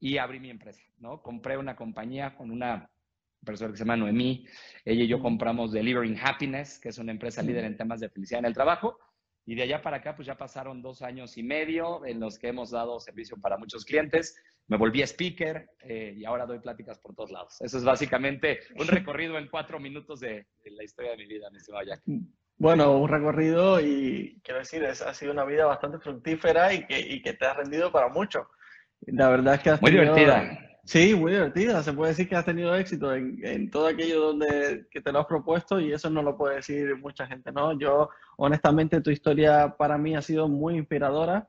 y 0.00 0.18
abrí 0.18 0.40
mi 0.40 0.50
empresa, 0.50 0.82
¿no? 0.98 1.22
Compré 1.22 1.56
una 1.56 1.76
compañía 1.76 2.34
con 2.34 2.50
una 2.50 2.90
persona 3.44 3.70
que 3.70 3.76
se 3.76 3.84
llama 3.84 3.96
Noemí. 3.96 4.46
Ella 4.84 5.04
y 5.04 5.08
yo 5.08 5.20
compramos 5.20 5.72
Delivering 5.72 6.18
Happiness, 6.20 6.78
que 6.78 6.88
es 6.88 6.98
una 6.98 7.12
empresa 7.12 7.42
líder 7.42 7.64
en 7.64 7.76
temas 7.76 8.00
de 8.00 8.08
felicidad 8.08 8.40
en 8.40 8.46
el 8.46 8.54
trabajo. 8.54 8.98
Y 9.44 9.54
de 9.56 9.62
allá 9.64 9.82
para 9.82 9.96
acá, 9.98 10.14
pues 10.14 10.26
ya 10.26 10.36
pasaron 10.36 10.82
dos 10.82 11.02
años 11.02 11.36
y 11.36 11.42
medio 11.42 12.06
en 12.06 12.20
los 12.20 12.38
que 12.38 12.48
hemos 12.48 12.70
dado 12.70 13.00
servicio 13.00 13.36
para 13.40 13.56
muchos 13.56 13.84
clientes. 13.84 14.36
Me 14.68 14.76
volví 14.76 15.02
speaker 15.02 15.68
eh, 15.80 16.14
y 16.16 16.24
ahora 16.24 16.46
doy 16.46 16.60
pláticas 16.60 16.98
por 17.00 17.14
todos 17.14 17.32
lados. 17.32 17.60
Eso 17.60 17.78
es 17.78 17.84
básicamente 17.84 18.60
un 18.78 18.86
recorrido 18.86 19.36
en 19.38 19.48
cuatro 19.48 19.80
minutos 19.80 20.20
de, 20.20 20.46
de 20.64 20.70
la 20.70 20.84
historia 20.84 21.10
de 21.12 21.16
mi 21.16 21.26
vida, 21.26 21.50
mi 21.50 21.58
estimado 21.58 21.84
Jack. 21.84 22.02
Bueno, 22.56 22.96
un 22.98 23.08
recorrido 23.08 23.80
y 23.80 24.40
quiero 24.44 24.60
decir, 24.60 24.84
es, 24.84 25.02
ha 25.02 25.12
sido 25.14 25.32
una 25.32 25.44
vida 25.44 25.66
bastante 25.66 25.98
fructífera 25.98 26.72
y 26.72 26.86
que, 26.86 27.00
y 27.00 27.20
que 27.20 27.32
te 27.32 27.44
ha 27.44 27.54
rendido 27.54 27.90
para 27.90 28.08
mucho. 28.08 28.48
La 29.06 29.28
verdad 29.30 29.56
es 29.56 29.60
que 29.62 29.70
has 29.70 29.82
Muy 29.82 29.90
tenido, 29.90 30.14
divertida. 30.14 30.71
Sí, 30.84 31.14
muy 31.14 31.32
divertida. 31.32 31.82
Se 31.82 31.92
puede 31.92 32.10
decir 32.10 32.28
que 32.28 32.34
has 32.34 32.44
tenido 32.44 32.74
éxito 32.74 33.14
en, 33.14 33.38
en, 33.44 33.70
todo 33.70 33.86
aquello 33.86 34.20
donde 34.20 34.86
que 34.90 35.00
te 35.00 35.12
lo 35.12 35.20
has 35.20 35.26
propuesto 35.26 35.80
y 35.80 35.92
eso 35.92 36.10
no 36.10 36.22
lo 36.22 36.36
puede 36.36 36.56
decir 36.56 36.96
mucha 36.96 37.26
gente, 37.26 37.52
¿no? 37.52 37.78
Yo, 37.78 38.10
honestamente, 38.36 39.00
tu 39.00 39.10
historia 39.10 39.76
para 39.78 39.96
mí 39.96 40.16
ha 40.16 40.22
sido 40.22 40.48
muy 40.48 40.76
inspiradora 40.76 41.48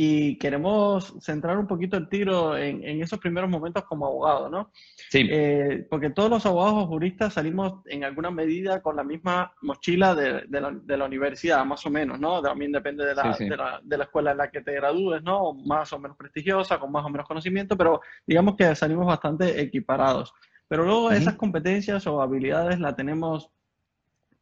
y 0.00 0.38
queremos 0.38 1.12
centrar 1.20 1.58
un 1.58 1.66
poquito 1.66 1.96
el 1.96 2.08
tiro 2.08 2.56
en, 2.56 2.84
en 2.84 3.02
esos 3.02 3.18
primeros 3.18 3.50
momentos 3.50 3.82
como 3.82 4.06
abogado, 4.06 4.48
¿no? 4.48 4.70
Sí. 5.10 5.26
Eh, 5.28 5.88
porque 5.90 6.10
todos 6.10 6.30
los 6.30 6.46
abogados 6.46 6.84
o 6.84 6.86
juristas 6.86 7.34
salimos 7.34 7.82
en 7.86 8.04
alguna 8.04 8.30
medida 8.30 8.80
con 8.80 8.94
la 8.94 9.02
misma 9.02 9.52
mochila 9.60 10.14
de, 10.14 10.42
de, 10.46 10.60
la, 10.60 10.70
de 10.70 10.96
la, 10.96 11.04
universidad, 11.04 11.64
más 11.64 11.84
o 11.84 11.90
menos, 11.90 12.20
¿no? 12.20 12.40
También 12.40 12.70
depende 12.70 13.04
de 13.04 13.16
la, 13.16 13.34
sí, 13.34 13.42
sí. 13.42 13.50
de 13.50 13.56
la, 13.56 13.80
de 13.82 13.98
la 13.98 14.04
escuela 14.04 14.30
en 14.30 14.36
la 14.36 14.52
que 14.52 14.60
te 14.60 14.72
gradúes, 14.72 15.20
¿no? 15.24 15.54
Más 15.66 15.92
o 15.92 15.98
menos 15.98 16.16
prestigiosa, 16.16 16.78
con 16.78 16.92
más 16.92 17.04
o 17.04 17.08
menos 17.08 17.26
conocimiento, 17.26 17.76
pero 17.76 18.00
digamos 18.24 18.54
que 18.54 18.72
salimos 18.76 19.04
bastante 19.04 19.60
equiparados. 19.60 20.32
Pero 20.68 20.84
luego 20.84 21.06
uh 21.06 21.10
-huh. 21.10 21.16
esas 21.16 21.34
competencias 21.34 22.06
o 22.06 22.22
habilidades 22.22 22.78
las 22.78 22.94
tenemos 22.94 23.50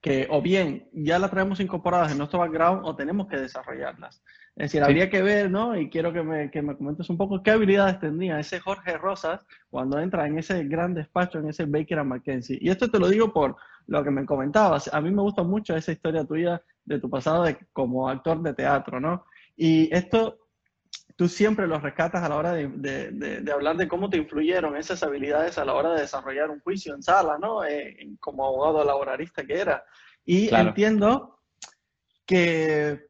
que 0.03 0.29
o 0.31 0.43
bien 0.43 0.91
ya 0.93 1.19
las 1.19 1.31
traemos 1.31 1.61
incorporadas 1.61 2.13
en 2.13 2.19
nuestro 2.19 2.41
background 2.41 2.83
o 2.85 2.95
tenemos 2.95 3.27
que 3.27 3.39
desarrollarlas. 3.39 4.23
Es 4.57 4.73
decir, 4.73 4.81
sí. 4.81 4.85
habría 4.87 5.11
que 5.11 5.23
ver, 5.23 5.51
¿no? 5.51 5.79
Y 5.79 5.91
quiero 5.91 6.15
que 6.15 6.23
me, 6.23 6.51
que 6.51 6.63
me 6.63 6.75
comentes 6.77 7.11
un 7.11 7.19
poco 7.19 7.43
qué 7.43 7.51
habilidades 7.51 8.01
tendría 8.01 8.41
ese 8.41 8.59
Jorge 8.59 8.97
Rosas 8.97 9.45
cuando 9.69 9.99
entra 9.99 10.27
en 10.27 10.39
ese 10.39 10.65
gran 10.65 10.95
despacho, 10.95 11.39
en 11.39 11.51
ese 11.51 11.67
Baker 11.67 12.03
McKenzie. 12.05 12.59
Y 12.63 12.71
esto 12.71 12.91
te 12.91 12.99
lo 12.99 13.09
digo 13.09 13.35
por 13.35 13.57
lo 13.87 14.03
que 14.03 14.11
me 14.11 14.25
comentabas. 14.25 14.93
A 14.95 15.01
mí 15.03 15.11
me 15.11 15.21
gusta 15.21 15.43
mucho 15.43 15.77
esa 15.77 15.93
historia 15.93 16.25
tuya 16.25 16.63
de 16.87 16.99
tu 16.99 17.11
pasado 17.11 17.45
de, 17.45 17.59
como 17.75 18.09
actor 18.09 18.41
de 18.41 18.55
teatro, 18.55 18.99
¿no? 18.99 19.27
Y 19.57 19.95
esto 19.95 20.39
tú 21.17 21.29
siempre 21.29 21.67
lo 21.67 21.79
rescatas 21.79 22.23
a 22.23 22.29
la 22.29 22.37
hora 22.37 22.53
de, 22.53 22.69
de, 22.69 23.11
de, 23.11 23.41
de, 23.43 23.53
hablar 23.53 23.77
de 23.77 23.89
cómo 23.89 24.09
te 24.09 24.17
influyeron 24.17 24.77
esas 24.77 25.03
habilidades 25.03 25.59
a 25.59 25.67
la 25.67 25.75
hora 25.75 25.93
de 25.93 26.01
desarrollar 26.01 26.51
un 26.51 26.61
juicio 26.61 26.95
en 26.95 27.03
sala, 27.03 27.39
¿no? 27.39 27.63
Eh, 27.63 28.17
como 28.21 28.47
abogado 28.47 28.85
laboralista 28.85 29.45
que 29.45 29.61
era. 29.61 29.85
Y 30.25 30.49
claro. 30.49 30.69
entiendo 30.69 31.41
que 32.25 33.07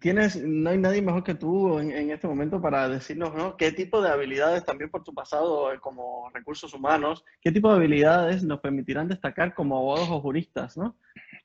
tienes, 0.00 0.36
no 0.42 0.70
hay 0.70 0.78
nadie 0.78 1.00
mejor 1.00 1.22
que 1.22 1.34
tú 1.34 1.78
en, 1.78 1.92
en, 1.92 2.10
este 2.10 2.26
momento 2.26 2.60
para 2.60 2.88
decirnos, 2.88 3.34
¿no? 3.34 3.56
¿Qué 3.56 3.72
tipo 3.72 4.02
de 4.02 4.10
habilidades, 4.10 4.64
también 4.64 4.90
por 4.90 5.04
tu 5.04 5.14
pasado 5.14 5.72
eh, 5.72 5.78
como 5.80 6.28
recursos 6.34 6.74
humanos, 6.74 7.24
qué 7.40 7.52
tipo 7.52 7.70
de 7.70 7.76
habilidades 7.76 8.42
nos 8.42 8.60
permitirán 8.60 9.08
destacar 9.08 9.54
como 9.54 9.76
abogados 9.78 10.10
o 10.10 10.20
juristas, 10.20 10.76
¿no? 10.76 10.96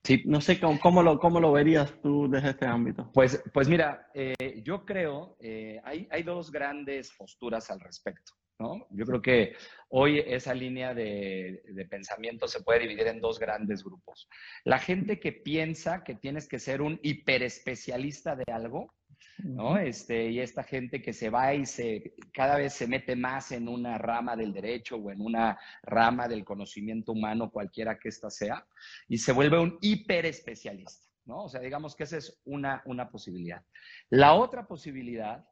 Sí. 0.03 0.23
No 0.25 0.41
sé 0.41 0.59
cómo, 0.59 0.79
cómo, 0.79 1.03
lo, 1.03 1.19
cómo 1.19 1.39
lo 1.39 1.51
verías 1.51 1.93
tú 2.01 2.27
desde 2.29 2.49
este 2.49 2.65
ámbito. 2.65 3.11
Pues, 3.13 3.43
pues 3.53 3.69
mira, 3.69 4.09
eh, 4.15 4.61
yo 4.63 4.83
creo, 4.85 5.37
eh, 5.39 5.79
hay, 5.83 6.07
hay 6.09 6.23
dos 6.23 6.51
grandes 6.51 7.11
posturas 7.15 7.69
al 7.69 7.79
respecto. 7.79 8.33
¿No? 8.61 8.87
Yo 8.91 9.05
creo 9.05 9.21
que 9.21 9.55
hoy 9.89 10.19
esa 10.19 10.53
línea 10.53 10.93
de, 10.93 11.63
de, 11.65 11.85
pensamiento 11.85 12.47
se 12.47 12.61
puede 12.61 12.79
dividir 12.81 13.07
en 13.07 13.19
dos 13.19 13.39
grandes 13.39 13.83
grupos. 13.83 14.29
La 14.63 14.77
gente 14.77 15.19
que 15.19 15.31
piensa 15.31 16.03
que 16.03 16.15
tienes 16.15 16.47
que 16.47 16.59
ser 16.59 16.81
un 16.81 16.99
hiperespecialista 17.01 18.35
de 18.35 18.45
algo, 18.51 18.93
¿no? 19.39 19.77
Este, 19.77 20.29
y 20.29 20.39
esta 20.39 20.63
gente 20.63 21.01
que 21.01 21.13
se 21.13 21.29
va 21.29 21.53
y 21.53 21.65
se, 21.65 22.13
cada 22.31 22.57
vez 22.57 22.73
se 22.73 22.87
mete 22.87 23.15
más 23.15 23.51
en 23.51 23.67
una 23.67 23.97
rama 23.97 24.35
del 24.35 24.53
derecho 24.53 24.97
o 24.97 25.11
en 25.11 25.21
una 25.21 25.59
rama 25.81 26.27
del 26.27 26.45
conocimiento 26.45 27.11
humano, 27.13 27.49
cualquiera 27.49 27.97
que 27.97 28.09
ésta 28.09 28.29
sea, 28.29 28.65
y 29.07 29.17
se 29.17 29.31
vuelve 29.31 29.59
un 29.59 29.77
hiperespecialista, 29.81 31.07
¿no? 31.25 31.45
O 31.45 31.49
sea, 31.49 31.61
digamos 31.61 31.95
que 31.95 32.03
esa 32.03 32.17
es 32.17 32.39
una, 32.45 32.83
una 32.85 33.09
posibilidad. 33.09 33.63
La 34.09 34.33
otra 34.33 34.67
posibilidad 34.67 35.43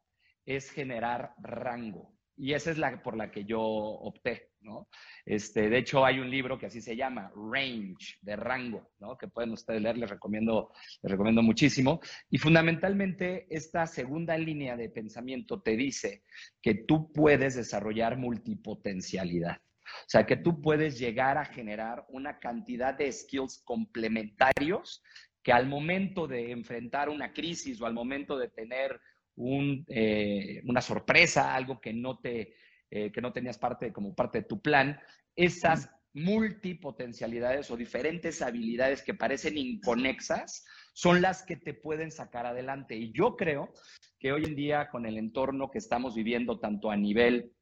es 0.46 0.70
generar 0.70 1.34
rango. 1.38 2.19
Y 2.40 2.54
esa 2.54 2.70
es 2.70 2.78
la 2.78 3.02
por 3.02 3.18
la 3.18 3.30
que 3.30 3.44
yo 3.44 3.60
opté, 3.60 4.52
¿no? 4.62 4.88
Este, 5.26 5.68
de 5.68 5.76
hecho, 5.76 6.06
hay 6.06 6.20
un 6.20 6.30
libro 6.30 6.58
que 6.58 6.64
así 6.64 6.80
se 6.80 6.96
llama, 6.96 7.30
Range, 7.36 8.16
de 8.22 8.34
rango, 8.34 8.92
¿no? 8.98 9.18
Que 9.18 9.28
pueden 9.28 9.52
ustedes 9.52 9.82
leer, 9.82 9.98
les 9.98 10.08
recomiendo, 10.08 10.72
les 11.02 11.12
recomiendo 11.12 11.42
muchísimo. 11.42 12.00
Y 12.30 12.38
fundamentalmente, 12.38 13.46
esta 13.50 13.86
segunda 13.86 14.38
línea 14.38 14.74
de 14.74 14.88
pensamiento 14.88 15.60
te 15.60 15.76
dice 15.76 16.24
que 16.62 16.72
tú 16.72 17.12
puedes 17.12 17.56
desarrollar 17.56 18.16
multipotencialidad. 18.16 19.58
O 19.84 20.08
sea, 20.08 20.24
que 20.24 20.36
tú 20.36 20.62
puedes 20.62 20.98
llegar 20.98 21.36
a 21.36 21.44
generar 21.44 22.06
una 22.08 22.38
cantidad 22.38 22.94
de 22.94 23.12
skills 23.12 23.60
complementarios 23.66 25.02
que 25.42 25.52
al 25.52 25.66
momento 25.66 26.26
de 26.26 26.52
enfrentar 26.52 27.10
una 27.10 27.34
crisis 27.34 27.82
o 27.82 27.86
al 27.86 27.92
momento 27.92 28.38
de 28.38 28.48
tener 28.48 28.98
eh, 29.36 30.62
una 30.64 30.80
sorpresa, 30.80 31.54
algo 31.54 31.80
que 31.80 31.92
no, 31.92 32.18
te, 32.18 32.54
eh, 32.90 33.10
que 33.12 33.20
no 33.20 33.32
tenías 33.32 33.58
parte, 33.58 33.92
como 33.92 34.14
parte 34.14 34.38
de 34.38 34.44
tu 34.44 34.60
plan, 34.60 34.98
esas 35.36 35.90
multipotencialidades 36.12 37.70
o 37.70 37.76
diferentes 37.76 38.42
habilidades 38.42 39.02
que 39.02 39.14
parecen 39.14 39.56
inconexas 39.56 40.64
son 40.92 41.22
las 41.22 41.44
que 41.44 41.56
te 41.56 41.74
pueden 41.74 42.10
sacar 42.10 42.46
adelante. 42.46 42.96
Y 42.96 43.12
yo 43.12 43.36
creo 43.36 43.72
que 44.18 44.32
hoy 44.32 44.44
en 44.44 44.56
día, 44.56 44.88
con 44.90 45.06
el 45.06 45.16
entorno 45.18 45.70
que 45.70 45.78
estamos 45.78 46.14
viviendo, 46.14 46.58
tanto 46.58 46.90
a 46.90 46.96
nivel 46.96 47.52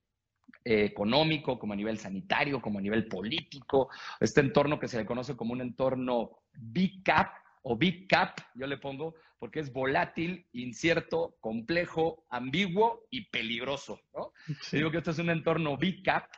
eh, 0.65 0.85
económico, 0.85 1.59
como 1.59 1.75
a 1.75 1.77
nivel 1.77 1.99
sanitario, 1.99 2.61
como 2.61 2.79
a 2.79 2.83
nivel 2.83 3.07
político, 3.07 3.91
este 4.19 4.41
entorno 4.41 4.79
que 4.79 4.89
se 4.89 4.99
le 4.99 5.07
conoce 5.07 5.37
como 5.37 5.53
un 5.53 5.61
entorno 5.61 6.39
Big 6.55 7.03
Cap 7.05 7.29
o 7.63 7.77
Big 7.77 8.09
Cap, 8.09 8.39
yo 8.55 8.67
le 8.67 8.79
pongo, 8.79 9.15
porque 9.39 9.61
es 9.61 9.73
volátil, 9.73 10.47
incierto, 10.53 11.37
complejo, 11.41 12.25
ambiguo 12.31 13.07
y 13.11 13.31
peligroso. 13.31 14.01
¿no? 14.15 14.33
Digo 14.73 14.91
que 14.91 14.99
esto 14.99 15.13
es 15.13 15.19
un 15.19 15.31
entorno 15.31 15.77
big 15.77 16.03
cap. 16.03 16.29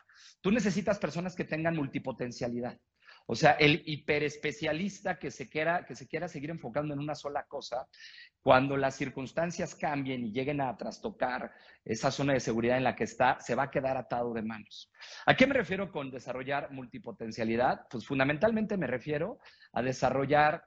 Tú 0.41 0.51
necesitas 0.51 0.99
personas 0.99 1.35
que 1.35 1.45
tengan 1.45 1.77
multipotencialidad. 1.77 2.79
O 3.27 3.37
sea, 3.37 3.53
el 3.53 3.85
hiperespecialista 3.87 5.17
que 5.17 5.31
se, 5.31 5.49
quiera, 5.49 5.85
que 5.85 5.95
se 5.95 6.09
quiera 6.09 6.27
seguir 6.27 6.51
enfocando 6.51 6.95
en 6.95 6.99
una 6.99 7.15
sola 7.15 7.45
cosa, 7.45 7.87
cuando 8.43 8.77
las 8.77 8.97
circunstancias 8.97 9.77
cambien 9.77 10.25
y 10.25 10.33
lleguen 10.33 10.61
a 10.61 10.77
trastocar 10.77 11.53
esa 11.85 12.11
zona 12.11 12.33
de 12.33 12.41
seguridad 12.41 12.77
en 12.77 12.83
la 12.83 12.97
que 12.97 13.05
está, 13.05 13.39
se 13.39 13.55
va 13.55 13.65
a 13.65 13.71
quedar 13.71 13.97
atado 13.97 14.33
de 14.33 14.43
manos. 14.43 14.91
¿A 15.27 15.37
qué 15.37 15.47
me 15.47 15.55
refiero 15.55 15.93
con 15.93 16.11
desarrollar 16.11 16.73
multipotencialidad? 16.73 17.87
Pues 17.89 18.05
fundamentalmente 18.05 18.77
me 18.77 18.89
refiero 18.89 19.39
a 19.73 19.83
desarrollar 19.83 20.65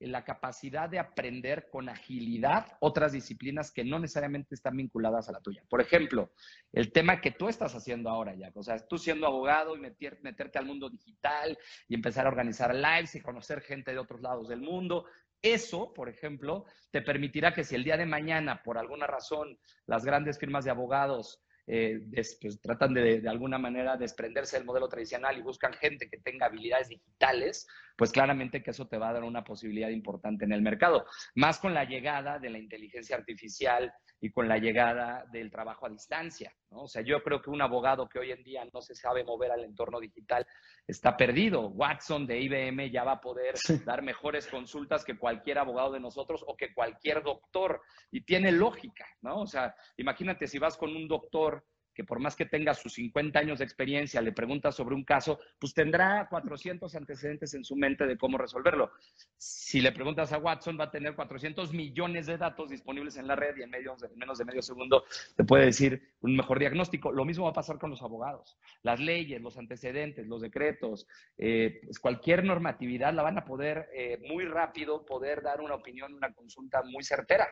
la 0.00 0.24
capacidad 0.24 0.88
de 0.88 0.98
aprender 0.98 1.68
con 1.70 1.88
agilidad 1.88 2.66
otras 2.80 3.12
disciplinas 3.12 3.72
que 3.72 3.84
no 3.84 3.98
necesariamente 3.98 4.54
están 4.54 4.76
vinculadas 4.76 5.28
a 5.28 5.32
la 5.32 5.40
tuya. 5.40 5.62
Por 5.68 5.80
ejemplo, 5.80 6.32
el 6.72 6.92
tema 6.92 7.20
que 7.20 7.32
tú 7.32 7.48
estás 7.48 7.74
haciendo 7.74 8.08
ahora, 8.08 8.34
ya, 8.34 8.50
o 8.54 8.62
sea, 8.62 8.78
tú 8.86 8.98
siendo 8.98 9.26
abogado 9.26 9.76
y 9.76 9.80
meterte 9.80 10.58
al 10.58 10.66
mundo 10.66 10.88
digital 10.88 11.58
y 11.88 11.94
empezar 11.94 12.26
a 12.26 12.30
organizar 12.30 12.74
lives 12.74 13.14
y 13.16 13.20
conocer 13.20 13.60
gente 13.60 13.92
de 13.92 13.98
otros 13.98 14.20
lados 14.20 14.48
del 14.48 14.60
mundo. 14.60 15.06
Eso, 15.42 15.92
por 15.94 16.08
ejemplo, 16.08 16.64
te 16.90 17.02
permitirá 17.02 17.54
que 17.54 17.64
si 17.64 17.74
el 17.74 17.84
día 17.84 17.96
de 17.96 18.06
mañana, 18.06 18.62
por 18.62 18.78
alguna 18.78 19.06
razón, 19.06 19.58
las 19.86 20.04
grandes 20.04 20.38
firmas 20.38 20.64
de 20.64 20.70
abogados 20.70 21.42
eh, 21.70 22.00
pues, 22.40 22.60
tratan 22.62 22.94
de, 22.94 23.20
de 23.20 23.28
alguna 23.28 23.58
manera 23.58 23.96
desprenderse 23.96 24.56
del 24.56 24.64
modelo 24.64 24.88
tradicional 24.88 25.36
y 25.36 25.42
buscan 25.42 25.74
gente 25.74 26.08
que 26.08 26.16
tenga 26.16 26.46
habilidades 26.46 26.88
digitales, 26.88 27.66
pues 27.98 28.12
claramente 28.12 28.62
que 28.62 28.70
eso 28.70 28.86
te 28.86 28.96
va 28.96 29.08
a 29.08 29.12
dar 29.14 29.24
una 29.24 29.42
posibilidad 29.42 29.88
importante 29.88 30.44
en 30.44 30.52
el 30.52 30.62
mercado. 30.62 31.04
Más 31.34 31.58
con 31.58 31.74
la 31.74 31.82
llegada 31.82 32.38
de 32.38 32.48
la 32.48 32.58
inteligencia 32.58 33.16
artificial 33.16 33.92
y 34.20 34.30
con 34.30 34.46
la 34.46 34.56
llegada 34.56 35.24
del 35.32 35.50
trabajo 35.50 35.84
a 35.84 35.90
distancia. 35.90 36.54
¿no? 36.70 36.82
O 36.82 36.86
sea, 36.86 37.02
yo 37.02 37.20
creo 37.24 37.42
que 37.42 37.50
un 37.50 37.60
abogado 37.60 38.08
que 38.08 38.20
hoy 38.20 38.30
en 38.30 38.44
día 38.44 38.64
no 38.72 38.80
se 38.80 38.94
sabe 38.94 39.24
mover 39.24 39.50
al 39.50 39.64
entorno 39.64 39.98
digital 39.98 40.46
está 40.86 41.16
perdido. 41.16 41.70
Watson 41.70 42.24
de 42.24 42.40
IBM 42.40 42.88
ya 42.92 43.02
va 43.02 43.14
a 43.14 43.20
poder 43.20 43.56
dar 43.84 44.02
mejores 44.02 44.46
consultas 44.46 45.04
que 45.04 45.18
cualquier 45.18 45.58
abogado 45.58 45.90
de 45.90 46.00
nosotros 46.00 46.44
o 46.46 46.56
que 46.56 46.72
cualquier 46.72 47.24
doctor. 47.24 47.82
Y 48.12 48.20
tiene 48.20 48.52
lógica, 48.52 49.06
¿no? 49.22 49.40
O 49.40 49.46
sea, 49.48 49.74
imagínate 49.96 50.46
si 50.46 50.60
vas 50.60 50.76
con 50.76 50.94
un 50.94 51.08
doctor 51.08 51.64
que 51.98 52.04
por 52.04 52.20
más 52.20 52.36
que 52.36 52.46
tenga 52.46 52.74
sus 52.74 52.92
50 52.92 53.40
años 53.40 53.58
de 53.58 53.64
experiencia, 53.64 54.22
le 54.22 54.30
preguntas 54.30 54.76
sobre 54.76 54.94
un 54.94 55.02
caso, 55.02 55.40
pues 55.58 55.74
tendrá 55.74 56.28
400 56.30 56.94
antecedentes 56.94 57.54
en 57.54 57.64
su 57.64 57.74
mente 57.74 58.06
de 58.06 58.16
cómo 58.16 58.38
resolverlo. 58.38 58.92
Si 59.36 59.80
le 59.80 59.90
preguntas 59.90 60.32
a 60.32 60.38
Watson, 60.38 60.78
va 60.78 60.84
a 60.84 60.90
tener 60.92 61.16
400 61.16 61.72
millones 61.72 62.26
de 62.26 62.38
datos 62.38 62.70
disponibles 62.70 63.16
en 63.16 63.26
la 63.26 63.34
red 63.34 63.56
y 63.56 63.62
en, 63.62 63.72
menos 64.14 64.38
de 64.38 64.44
medio 64.44 64.62
segundo 64.62 65.06
te 65.34 65.42
puede 65.42 65.64
decir 65.64 66.14
un 66.20 66.36
mejor 66.36 66.60
diagnóstico. 66.60 67.10
Lo 67.10 67.24
mismo 67.24 67.46
va 67.46 67.50
a 67.50 67.54
pasar 67.54 67.80
con 67.80 67.90
los 67.90 68.00
abogados. 68.00 68.56
Las 68.84 69.00
leyes, 69.00 69.42
los 69.42 69.58
antecedentes, 69.58 70.24
los 70.28 70.40
decretos, 70.40 71.08
eh, 71.36 71.80
pues 71.82 71.98
cualquier 71.98 72.44
normatividad 72.44 73.12
la 73.12 73.24
van 73.24 73.38
a 73.38 73.44
poder 73.44 73.88
eh, 73.92 74.20
muy 74.28 74.44
rápido 74.44 75.04
poder 75.04 75.42
dar 75.42 75.60
una 75.60 75.74
opinión, 75.74 76.14
una 76.14 76.32
consulta 76.32 76.80
muy 76.84 77.02
certera. 77.02 77.48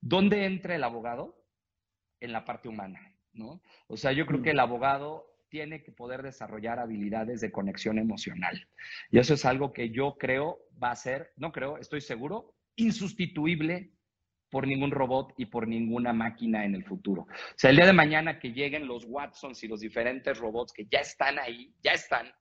¿Dónde 0.00 0.44
entra 0.44 0.76
el 0.76 0.84
abogado? 0.84 1.34
En 2.20 2.32
la 2.32 2.44
parte 2.44 2.68
humana 2.68 3.17
¿no? 3.38 3.62
O 3.86 3.96
sea, 3.96 4.12
yo 4.12 4.26
creo 4.26 4.42
que 4.42 4.50
el 4.50 4.60
abogado 4.60 5.26
tiene 5.48 5.82
que 5.82 5.92
poder 5.92 6.22
desarrollar 6.22 6.78
habilidades 6.78 7.40
de 7.40 7.50
conexión 7.50 7.98
emocional. 7.98 8.68
Y 9.10 9.18
eso 9.18 9.34
es 9.34 9.44
algo 9.44 9.72
que 9.72 9.90
yo 9.90 10.16
creo 10.18 10.58
va 10.82 10.90
a 10.90 10.96
ser, 10.96 11.32
no 11.36 11.52
creo, 11.52 11.78
estoy 11.78 12.00
seguro, 12.00 12.54
insustituible 12.76 13.92
por 14.50 14.66
ningún 14.66 14.90
robot 14.90 15.34
y 15.36 15.46
por 15.46 15.66
ninguna 15.66 16.12
máquina 16.12 16.64
en 16.64 16.74
el 16.74 16.84
futuro. 16.84 17.22
O 17.22 17.54
sea, 17.56 17.70
el 17.70 17.76
día 17.76 17.86
de 17.86 17.92
mañana 17.92 18.38
que 18.38 18.52
lleguen 18.52 18.86
los 18.86 19.04
Watsons 19.06 19.62
y 19.62 19.68
los 19.68 19.80
diferentes 19.80 20.38
robots 20.38 20.72
que 20.72 20.86
ya 20.86 21.00
están 21.00 21.38
ahí, 21.38 21.74
ya 21.82 21.92
están, 21.92 22.32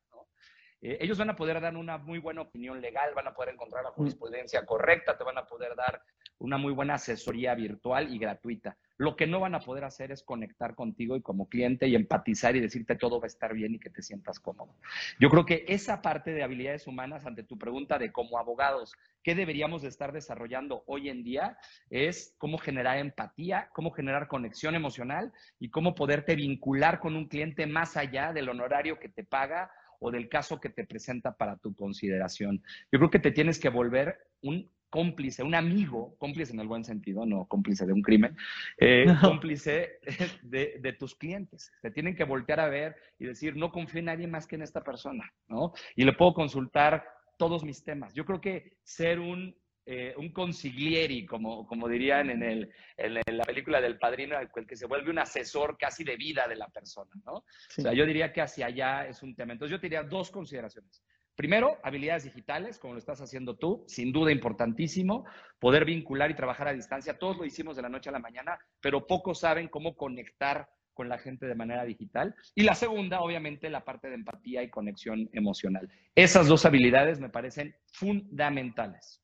eh, 0.82 0.98
ellos 1.02 1.18
van 1.18 1.30
a 1.30 1.36
poder 1.36 1.60
dar 1.60 1.76
una 1.76 1.98
muy 1.98 2.20
buena 2.20 2.42
opinión 2.42 2.82
legal, 2.82 3.14
van 3.16 3.28
a 3.28 3.34
poder 3.34 3.54
encontrar 3.54 3.84
la 3.84 3.92
jurisprudencia 3.92 4.66
correcta, 4.66 5.18
te 5.18 5.24
van 5.24 5.38
a 5.38 5.46
poder 5.46 5.76
dar 5.76 6.02
una 6.40 6.58
muy 6.58 6.74
buena 6.74 6.96
asesoría 6.96 7.56
virtual 7.56 8.14
y 8.14 8.20
gratuita. 8.20 8.78
Lo 8.98 9.16
que 9.16 9.28
no 9.28 9.40
van 9.40 9.54
a 9.54 9.60
poder 9.60 9.84
hacer 9.84 10.12
es 10.12 10.24
conectar 10.24 10.74
contigo 10.74 11.16
y 11.16 11.22
como 11.22 11.48
cliente 11.48 11.88
y 11.88 11.96
empatizar 11.96 12.56
y 12.56 12.62
decirte 12.62 12.96
todo 12.96 13.20
va 13.20 13.26
a 13.26 13.28
estar 13.28 13.54
bien 13.54 13.76
y 13.76 13.80
que 13.80 13.92
te 13.92 14.02
sientas 14.02 14.40
cómodo. 14.40 14.76
Yo 15.20 15.30
creo 15.30 15.46
que 15.46 15.66
esa 15.68 16.02
parte 16.02 16.32
de 16.32 16.44
habilidades 16.44 16.88
humanas, 16.88 17.26
ante 17.26 17.44
tu 17.44 17.58
pregunta 17.58 18.00
de 18.00 18.12
como 18.12 18.40
abogados, 18.40 18.94
¿qué 19.24 19.36
deberíamos 19.36 19.84
de 19.84 19.90
estar 19.90 20.12
desarrollando 20.14 20.84
hoy 20.88 21.10
en 21.10 21.24
día? 21.24 21.58
Es 21.92 22.36
cómo 22.40 22.58
generar 22.58 22.98
empatía, 22.98 23.70
cómo 23.74 23.92
generar 23.92 24.28
conexión 24.28 24.74
emocional 24.74 25.32
y 25.60 25.70
cómo 25.70 25.94
poderte 25.94 26.36
vincular 26.36 27.00
con 27.00 27.16
un 27.16 27.28
cliente 27.28 27.68
más 27.68 27.98
allá 27.98 28.34
del 28.34 28.50
honorario 28.50 29.00
que 29.00 29.10
te 29.10 29.24
paga 29.24 29.70
o 30.00 30.12
del 30.12 30.30
caso 30.30 30.60
que 30.60 30.70
te 30.70 30.86
presenta 30.86 31.36
para 31.36 31.58
tu 31.58 31.76
consideración. 31.76 32.64
Yo 32.92 33.00
creo 33.00 33.10
que 33.10 33.20
te 33.20 33.32
tienes 33.32 33.60
que 33.60 33.70
volver 33.70 34.18
un 34.42 34.72
cómplice, 34.90 35.44
un 35.44 35.56
amigo, 35.56 36.16
cómplice 36.18 36.54
en 36.54 36.60
el 36.60 36.68
buen 36.68 36.84
sentido, 36.84 37.26
no 37.26 37.46
cómplice 37.46 37.86
de 37.86 37.94
un 37.94 38.02
crimen, 38.02 38.36
eh, 38.78 39.06
cómplice 39.22 40.00
de, 40.44 40.80
de, 40.80 40.94
tus 40.94 41.16
clientes. 41.16 41.72
Te 41.82 41.92
tienen 41.92 42.16
que 42.16 42.24
voltear 42.24 42.60
a 42.60 42.70
ver 42.70 42.96
y 43.20 43.26
decir, 43.26 43.56
no 43.56 43.72
confío 43.72 44.00
en 44.00 44.06
nadie 44.06 44.28
más 44.28 44.48
que 44.48 44.56
en 44.56 44.62
esta 44.62 44.84
persona, 44.84 45.32
¿no? 45.48 45.74
Y 45.96 46.04
le 46.04 46.14
puedo 46.14 46.34
consultar 46.34 47.04
todos 47.38 47.64
mis 47.64 47.84
temas. 47.84 48.14
Yo 48.14 48.26
creo 48.26 48.42
que 48.42 48.78
ser 48.84 49.20
un, 49.20 49.56
eh, 49.86 50.14
un 50.18 50.34
consiglieri, 50.34 51.26
como, 51.26 51.66
como 51.66 51.88
dirían 51.88 52.30
en, 52.30 52.44
el, 52.44 52.72
en, 52.98 53.38
la 53.38 53.44
película 53.44 53.80
del 53.80 53.98
padrino, 53.98 54.38
el 54.38 54.50
que 54.66 54.76
se 54.76 54.86
vuelve 54.86 55.12
un 55.12 55.20
asesor 55.20 55.78
casi 55.78 56.04
de 56.04 56.18
vida 56.18 56.48
de 56.48 56.56
la 56.56 56.68
persona, 56.68 57.12
¿no? 57.26 57.36
O 57.36 57.46
sea, 57.68 57.94
yo 57.94 58.06
diría 58.06 58.34
que 58.34 58.42
hacia 58.42 58.66
allá 58.66 59.08
es 59.08 59.24
un 59.24 59.36
tema. 59.36 59.54
Entonces 59.54 59.72
yo 59.72 59.80
te 59.80 59.88
diría 59.88 60.04
dos 60.04 60.32
consideraciones. 60.32 61.04
Primero, 61.38 61.78
habilidades 61.84 62.24
digitales, 62.24 62.80
como 62.80 62.94
lo 62.94 63.00
estás 63.00 63.22
haciendo 63.22 63.56
tú, 63.56 63.86
sin 63.88 64.12
duda 64.12 64.32
importantísimo, 64.32 65.24
poder 65.60 65.86
vincular 65.86 66.32
y 66.32 66.36
trabajar 66.36 66.68
a 66.68 66.74
distancia. 66.74 67.20
Todos 67.20 67.38
lo 67.38 67.46
hicimos 67.46 67.76
de 67.76 67.84
la 67.84 67.90
noche 67.90 68.10
a 68.10 68.12
la 68.12 68.18
mañana, 68.18 68.58
pero 68.82 69.06
pocos 69.06 69.42
saben 69.42 69.68
cómo 69.68 69.96
conectar 69.96 70.68
con 70.96 71.10
la 71.10 71.20
gente 71.20 71.46
de 71.46 71.54
manera 71.54 71.86
digital. 71.86 72.34
Y 72.56 72.64
la 72.64 72.74
segunda, 72.74 73.22
obviamente, 73.22 73.70
la 73.70 73.86
parte 73.86 74.10
de 74.10 74.16
empatía 74.16 74.64
y 74.64 74.72
conexión 74.72 75.30
emocional. 75.32 75.88
Esas 76.16 76.48
dos 76.48 76.66
habilidades 76.66 77.20
me 77.20 77.30
parecen 77.30 77.76
fundamentales. 77.94 79.22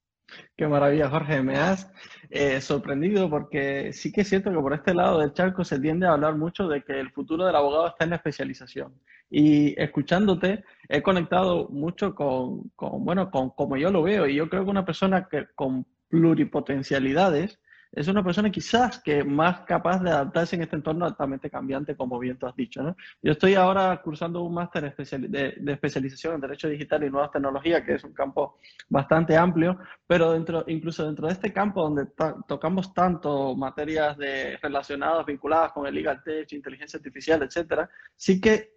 Qué 0.56 0.68
maravilla, 0.68 1.10
Jorge. 1.10 1.42
Me 1.42 1.58
has 1.58 1.92
eh, 2.30 2.62
sorprendido 2.62 3.28
porque 3.28 3.92
sí 3.92 4.12
que 4.12 4.22
es 4.22 4.30
cierto 4.30 4.52
que 4.52 4.60
por 4.60 4.76
este 4.76 4.94
lado 4.94 5.20
del 5.20 5.34
charco 5.34 5.64
se 5.64 5.80
tiende 5.80 6.06
a 6.06 6.12
hablar 6.12 6.36
mucho 6.36 6.68
de 6.68 6.84
que 6.84 7.00
el 7.00 7.10
futuro 7.10 7.44
del 7.48 7.56
abogado 7.56 7.88
está 7.88 8.04
en 8.04 8.12
la 8.12 8.18
especialización. 8.18 8.94
Y 9.30 9.80
escuchándote, 9.82 10.64
he 10.90 11.02
conectado 11.02 11.68
mucho 11.70 12.14
con, 12.14 12.70
con 12.76 13.04
bueno, 13.04 13.32
con 13.32 13.50
como 13.52 13.78
yo 13.78 13.92
lo 13.92 14.04
veo. 14.04 14.28
Y 14.28 14.36
yo 14.36 14.50
creo 14.50 14.64
que 14.64 14.72
una 14.72 14.86
persona 14.86 15.28
que 15.28 15.48
con 15.56 15.86
pluripotencialidades 16.10 17.60
es 17.94 18.08
una 18.08 18.24
persona 18.24 18.50
quizás 18.50 19.00
que 19.00 19.24
más 19.24 19.62
capaz 19.62 20.02
de 20.02 20.10
adaptarse 20.10 20.56
en 20.56 20.64
este 20.64 20.76
entorno 20.76 21.06
altamente 21.06 21.50
cambiante, 21.50 21.96
como 21.96 22.18
bien 22.18 22.38
tú 22.38 22.48
has 22.48 22.56
dicho. 22.56 22.82
¿no? 22.82 22.96
Yo 23.22 23.34
estoy 23.34 23.54
ahora 23.54 24.02
cursando 24.04 24.42
un 24.42 24.54
máster 24.54 24.96
de, 24.96 25.56
especialización 25.68 26.34
en 26.34 26.42
Derecho 26.42 26.68
Digital 26.68 27.04
y 27.04 27.12
Nuevas 27.12 27.32
Tecnologías, 27.32 27.84
que 27.84 27.94
es 27.94 28.04
un 28.04 28.14
campo 28.14 28.58
bastante 28.90 29.38
amplio, 29.38 29.78
pero 30.08 30.32
dentro, 30.32 30.64
incluso 30.68 31.06
dentro 31.06 31.28
de 31.28 31.34
este 31.34 31.54
campo 31.54 31.84
donde 31.84 32.08
tocamos 32.48 32.94
tanto 32.96 33.56
materias 33.56 34.18
de, 34.18 34.58
relacionadas, 34.58 35.26
vinculadas 35.28 35.72
con 35.72 35.86
el 35.86 35.94
legal 35.94 36.24
tech, 36.24 36.52
inteligencia 36.52 36.98
artificial, 36.98 37.44
etcétera, 37.44 37.88
sí 38.16 38.42
que 38.42 38.73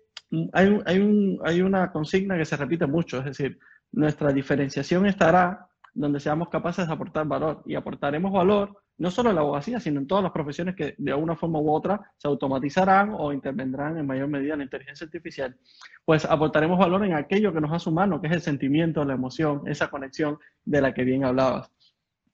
hay, 0.52 0.80
hay, 0.84 0.98
un, 0.98 1.40
hay 1.44 1.60
una 1.62 1.92
consigna 1.92 2.36
que 2.36 2.44
se 2.44 2.56
repite 2.56 2.86
mucho, 2.86 3.18
es 3.18 3.24
decir, 3.26 3.58
nuestra 3.92 4.32
diferenciación 4.32 5.06
estará 5.06 5.68
donde 5.94 6.20
seamos 6.20 6.48
capaces 6.48 6.86
de 6.86 6.92
aportar 6.92 7.26
valor 7.26 7.62
y 7.64 7.74
aportaremos 7.74 8.30
valor 8.32 8.82
no 8.98 9.10
solo 9.10 9.30
en 9.30 9.36
la 9.36 9.42
abogacía, 9.42 9.78
sino 9.78 10.00
en 10.00 10.06
todas 10.06 10.22
las 10.22 10.32
profesiones 10.32 10.74
que 10.74 10.94
de 10.96 11.12
alguna 11.12 11.36
forma 11.36 11.58
u 11.58 11.70
otra 11.70 12.12
se 12.16 12.28
automatizarán 12.28 13.14
o 13.14 13.32
intervendrán 13.32 13.98
en 13.98 14.06
mayor 14.06 14.28
medida 14.28 14.54
en 14.54 14.60
la 14.60 14.64
inteligencia 14.64 15.04
artificial, 15.04 15.56
pues 16.04 16.24
aportaremos 16.24 16.78
valor 16.78 17.04
en 17.04 17.14
aquello 17.14 17.52
que 17.52 17.60
nos 17.60 17.72
hace 17.72 17.90
humanos, 17.90 18.20
que 18.20 18.28
es 18.28 18.32
el 18.32 18.40
sentimiento, 18.40 19.04
la 19.04 19.14
emoción, 19.14 19.62
esa 19.66 19.88
conexión 19.88 20.38
de 20.64 20.80
la 20.80 20.94
que 20.94 21.04
bien 21.04 21.24
hablabas. 21.24 21.70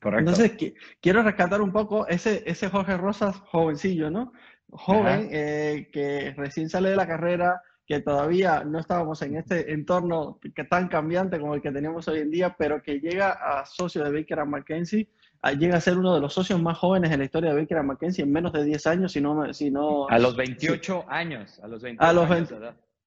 Correcto. 0.00 0.30
Entonces, 0.30 0.72
quiero 1.00 1.22
rescatar 1.22 1.60
un 1.60 1.72
poco 1.72 2.06
ese, 2.08 2.42
ese 2.46 2.68
Jorge 2.68 2.96
Rosas 2.96 3.36
jovencillo, 3.38 4.10
¿no? 4.10 4.32
Joven, 4.70 5.28
eh, 5.30 5.88
que 5.92 6.34
recién 6.36 6.68
sale 6.68 6.90
de 6.90 6.96
la 6.96 7.06
carrera, 7.06 7.60
que 7.92 8.00
todavía 8.00 8.64
no 8.64 8.78
estábamos 8.78 9.20
en 9.20 9.36
este 9.36 9.70
entorno 9.70 10.40
que 10.54 10.64
tan 10.64 10.88
cambiante 10.88 11.38
como 11.38 11.54
el 11.54 11.60
que 11.60 11.70
tenemos 11.70 12.08
hoy 12.08 12.20
en 12.20 12.30
día, 12.30 12.56
pero 12.58 12.82
que 12.82 13.00
llega 13.00 13.32
a 13.32 13.66
socio 13.66 14.02
de 14.02 14.10
Baker 14.10 14.46
McKenzie 14.46 15.06
llega 15.58 15.76
a 15.76 15.80
ser 15.82 15.98
uno 15.98 16.14
de 16.14 16.20
los 16.22 16.32
socios 16.32 16.62
más 16.62 16.78
jóvenes 16.78 17.12
en 17.12 17.18
la 17.18 17.26
historia 17.26 17.52
de 17.52 17.60
Baker 17.60 17.82
McKenzie 17.82 18.24
en 18.24 18.32
menos 18.32 18.54
de 18.54 18.64
10 18.64 18.86
años, 18.86 19.12
si 19.12 19.20
no... 19.20 19.52
Si 19.52 19.70
no 19.70 20.08
a 20.08 20.18
los 20.18 20.34
28 20.34 21.04
años, 21.06 21.60
a 21.62 21.68
los 21.68 21.82
28 21.82 22.08
a 22.08 22.12
los 22.14 22.28
20, 22.30 22.54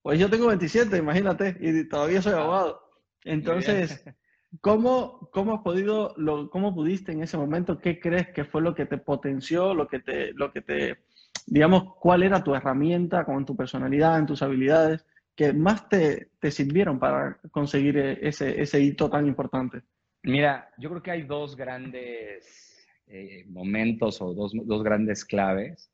Pues 0.04 0.20
yo 0.20 0.30
tengo 0.30 0.46
27, 0.50 0.98
imagínate, 0.98 1.58
y 1.60 1.90
todavía 1.90 2.22
soy 2.22 2.34
abogado. 2.34 2.84
Entonces, 3.24 4.06
¿cómo, 4.62 5.32
cómo 5.34 5.56
has 5.56 5.62
podido, 5.64 6.14
lo, 6.18 6.52
cómo 6.52 6.76
pudiste 6.76 7.12
en 7.12 7.24
ese 7.24 7.38
momento, 7.38 7.80
qué 7.80 8.00
crees 8.00 8.28
que 8.36 8.46
fue 8.46 8.62
lo 8.62 8.76
que 8.76 8.86
te 8.86 9.00
potenció, 9.00 9.74
lo 9.74 9.88
que 9.88 10.00
te, 10.00 10.32
lo 10.34 10.52
que 10.52 10.62
te, 10.62 11.00
digamos, 11.46 11.96
cuál 11.96 12.24
era 12.24 12.44
tu 12.44 12.56
herramienta 12.56 13.24
con 13.24 13.46
tu 13.46 13.56
personalidad, 13.56 14.20
en 14.20 14.26
tus 14.26 14.42
habilidades, 14.42 15.06
que 15.36 15.54
más 15.54 15.90
te, 15.90 16.30
te 16.40 16.52
sirvieron 16.52 16.98
para 16.98 17.38
conseguir 17.52 17.98
ese, 17.98 18.62
ese 18.62 18.80
hito 18.80 19.10
tan 19.10 19.28
importante? 19.28 19.84
Mira, 20.24 20.70
yo 20.78 20.90
creo 20.90 21.04
que 21.04 21.12
hay 21.12 21.24
dos 21.24 21.56
grandes 21.56 22.88
eh, 23.08 23.46
momentos 23.48 24.22
o 24.22 24.34
dos, 24.34 24.54
dos 24.54 24.84
grandes 24.84 25.24
claves 25.26 25.92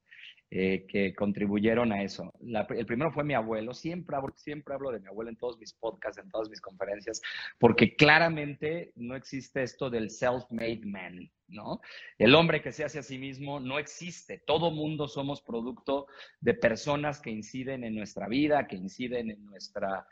eh, 0.54 0.86
que 0.86 1.16
contribuyeron 1.16 1.94
a 1.94 2.04
eso. 2.04 2.34
el 2.42 2.86
primero 2.86 3.10
fue 3.14 3.24
mi 3.24 3.34
abuelo. 3.34 3.74
Siempre 3.74 4.18
hablo, 4.18 4.34
siempre 4.36 4.74
hablo 4.74 4.92
de 4.92 5.00
mi 5.00 5.08
abuelo 5.08 5.30
en 5.30 5.38
todos 5.38 5.58
mis 5.58 5.72
podcasts, 5.72 6.22
en 6.22 6.30
todas 6.30 6.50
mis 6.50 6.60
conferencias, 6.60 7.22
porque 7.58 7.96
claramente 7.96 8.92
no 8.98 9.16
existe 9.16 9.64
esto 9.64 9.90
del 9.90 10.10
self-made 10.10 10.86
man, 10.86 11.32
¿no? 11.48 11.80
El 12.18 12.36
hombre 12.36 12.62
que 12.62 12.74
se 12.74 12.84
hace 12.84 13.00
a 13.00 13.04
sí 13.04 13.18
mismo 13.18 13.62
no 13.62 13.80
existe. 13.80 14.44
Todo 14.46 14.72
mundo 14.72 15.08
somos 15.08 15.42
producto 15.42 16.08
de 16.42 16.54
personas 16.54 17.22
que 17.22 17.32
inciden 17.32 17.86
en 17.86 17.96
nuestra 17.96 18.28
vida, 18.28 18.68
que 18.68 18.76
inciden 18.76 19.32
en 19.32 19.46
nuestra 19.46 20.06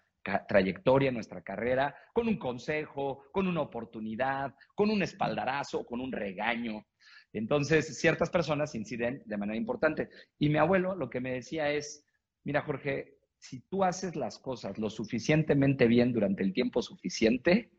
trayectoria, 0.47 1.11
nuestra 1.11 1.41
carrera, 1.41 1.93
con 2.13 2.29
un 2.29 2.37
consejo, 2.37 3.25
con 3.33 3.45
una 3.45 3.59
oportunidad, 3.61 4.55
con 4.73 4.89
un 4.89 5.01
espaldarazo, 5.01 5.85
con 5.85 5.99
un 5.99 6.13
regaño. 6.13 6.85
Entonces, 7.33 7.99
ciertas 7.99 8.29
personas 8.29 8.75
inciden 8.75 9.21
de 9.25 9.37
manera 9.37 9.57
importante. 9.57 10.09
Y 10.37 10.49
mi 10.49 10.57
abuelo 10.57 10.95
lo 10.95 11.09
que 11.09 11.21
me 11.21 11.33
decía 11.33 11.71
es, 11.71 12.05
mira 12.43 12.61
Jorge, 12.61 13.17
si 13.37 13.61
tú 13.61 13.83
haces 13.83 14.15
las 14.15 14.39
cosas 14.39 14.77
lo 14.77 14.89
suficientemente 14.89 15.87
bien 15.87 16.11
durante 16.11 16.43
el 16.43 16.53
tiempo 16.53 16.81
suficiente, 16.81 17.71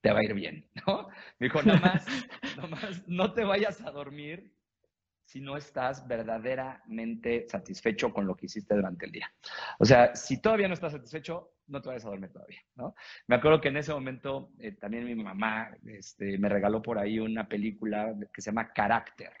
te 0.00 0.12
va 0.12 0.20
a 0.20 0.24
ir 0.24 0.34
bien, 0.34 0.68
¿no? 0.86 1.08
Me 1.38 1.46
dijo, 1.46 1.62
nomás, 1.62 2.06
nomás 2.56 3.06
no 3.08 3.32
te 3.32 3.44
vayas 3.44 3.80
a 3.80 3.90
dormir 3.90 4.52
si 5.24 5.40
no 5.40 5.56
estás 5.56 6.06
verdaderamente 6.08 7.46
satisfecho 7.48 8.12
con 8.12 8.26
lo 8.26 8.34
que 8.34 8.46
hiciste 8.46 8.74
durante 8.74 9.06
el 9.06 9.12
día. 9.12 9.32
O 9.78 9.84
sea, 9.84 10.14
si 10.14 10.40
todavía 10.40 10.68
no 10.68 10.74
estás 10.74 10.92
satisfecho, 10.92 11.52
no 11.68 11.80
te 11.80 11.88
vayas 11.88 12.04
a 12.04 12.10
dormir 12.10 12.30
todavía, 12.32 12.60
¿no? 12.74 12.94
Me 13.26 13.36
acuerdo 13.36 13.60
que 13.60 13.68
en 13.68 13.76
ese 13.76 13.92
momento 13.92 14.50
eh, 14.58 14.72
también 14.72 15.04
mi 15.04 15.14
mamá 15.14 15.70
este, 15.86 16.38
me 16.38 16.48
regaló 16.48 16.82
por 16.82 16.98
ahí 16.98 17.18
una 17.18 17.48
película 17.48 18.14
que 18.32 18.40
se 18.40 18.50
llama 18.50 18.72
Carácter, 18.72 19.32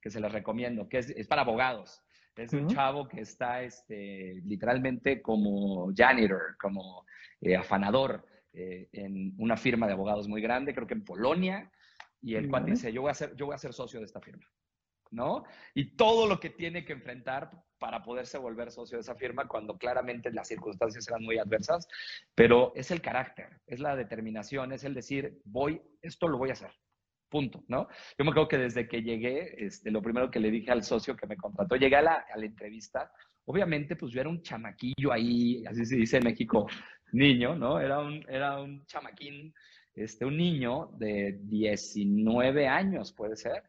que 0.00 0.10
se 0.10 0.20
les 0.20 0.30
recomiendo, 0.30 0.88
que 0.88 0.98
es, 0.98 1.26
para 1.26 1.42
abogados. 1.42 2.02
Es 2.36 2.54
un 2.54 2.68
chavo 2.68 3.06
que 3.06 3.20
está 3.20 3.62
este, 3.62 4.40
literalmente 4.46 5.20
como 5.20 5.92
janitor, 5.94 6.56
como 6.58 7.04
eh, 7.40 7.54
afanador 7.54 8.24
eh, 8.54 8.88
en 8.92 9.34
una 9.36 9.58
firma 9.58 9.86
de 9.86 9.92
abogados 9.92 10.26
muy 10.26 10.40
grande, 10.40 10.72
creo 10.74 10.86
que 10.86 10.94
en 10.94 11.04
Polonia, 11.04 11.70
y 12.22 12.36
el 12.36 12.48
cual 12.48 12.64
dice, 12.64 12.92
yo 12.92 13.02
voy, 13.02 13.10
a 13.10 13.14
ser, 13.14 13.36
yo 13.36 13.46
voy 13.46 13.54
a 13.54 13.58
ser 13.58 13.74
socio 13.74 14.00
de 14.00 14.06
esta 14.06 14.20
firma. 14.20 14.46
¿no? 15.10 15.44
Y 15.74 15.96
todo 15.96 16.26
lo 16.26 16.40
que 16.40 16.50
tiene 16.50 16.84
que 16.84 16.92
enfrentar 16.92 17.50
para 17.80 18.02
poderse 18.02 18.38
volver 18.38 18.70
socio 18.70 18.98
de 18.98 19.00
esa 19.00 19.16
firma 19.16 19.48
cuando 19.48 19.76
claramente 19.76 20.30
las 20.30 20.46
circunstancias 20.46 21.08
eran 21.08 21.24
muy 21.24 21.38
adversas, 21.38 21.88
pero 22.34 22.72
es 22.76 22.92
el 22.92 23.00
carácter, 23.00 23.58
es 23.66 23.80
la 23.80 23.96
determinación, 23.96 24.72
es 24.72 24.84
el 24.84 24.94
decir, 24.94 25.40
voy, 25.44 25.80
esto 26.02 26.28
lo 26.28 26.38
voy 26.38 26.50
a 26.50 26.52
hacer. 26.52 26.70
Punto, 27.28 27.64
¿no? 27.68 27.88
Yo 28.18 28.24
me 28.24 28.32
acuerdo 28.32 28.48
que 28.48 28.58
desde 28.58 28.88
que 28.88 29.02
llegué, 29.02 29.64
este, 29.64 29.90
lo 29.90 30.02
primero 30.02 30.30
que 30.30 30.40
le 30.40 30.50
dije 30.50 30.72
al 30.72 30.82
socio 30.82 31.16
que 31.16 31.26
me 31.26 31.36
contrató, 31.36 31.76
llegué 31.76 31.96
a 31.96 32.02
la, 32.02 32.24
a 32.32 32.36
la 32.36 32.44
entrevista, 32.44 33.10
obviamente, 33.44 33.96
pues 33.96 34.12
yo 34.12 34.20
era 34.20 34.28
un 34.28 34.42
chamaquillo 34.42 35.12
ahí, 35.12 35.64
así 35.64 35.86
se 35.86 35.96
dice 35.96 36.18
en 36.18 36.24
México, 36.24 36.66
niño, 37.12 37.54
¿no? 37.54 37.80
Era 37.80 38.00
un, 38.00 38.24
era 38.28 38.60
un 38.60 38.84
chamaquín, 38.86 39.54
este, 39.94 40.24
un 40.24 40.36
niño 40.36 40.90
de 40.98 41.38
19 41.44 42.66
años, 42.66 43.12
puede 43.12 43.36
ser, 43.36 43.62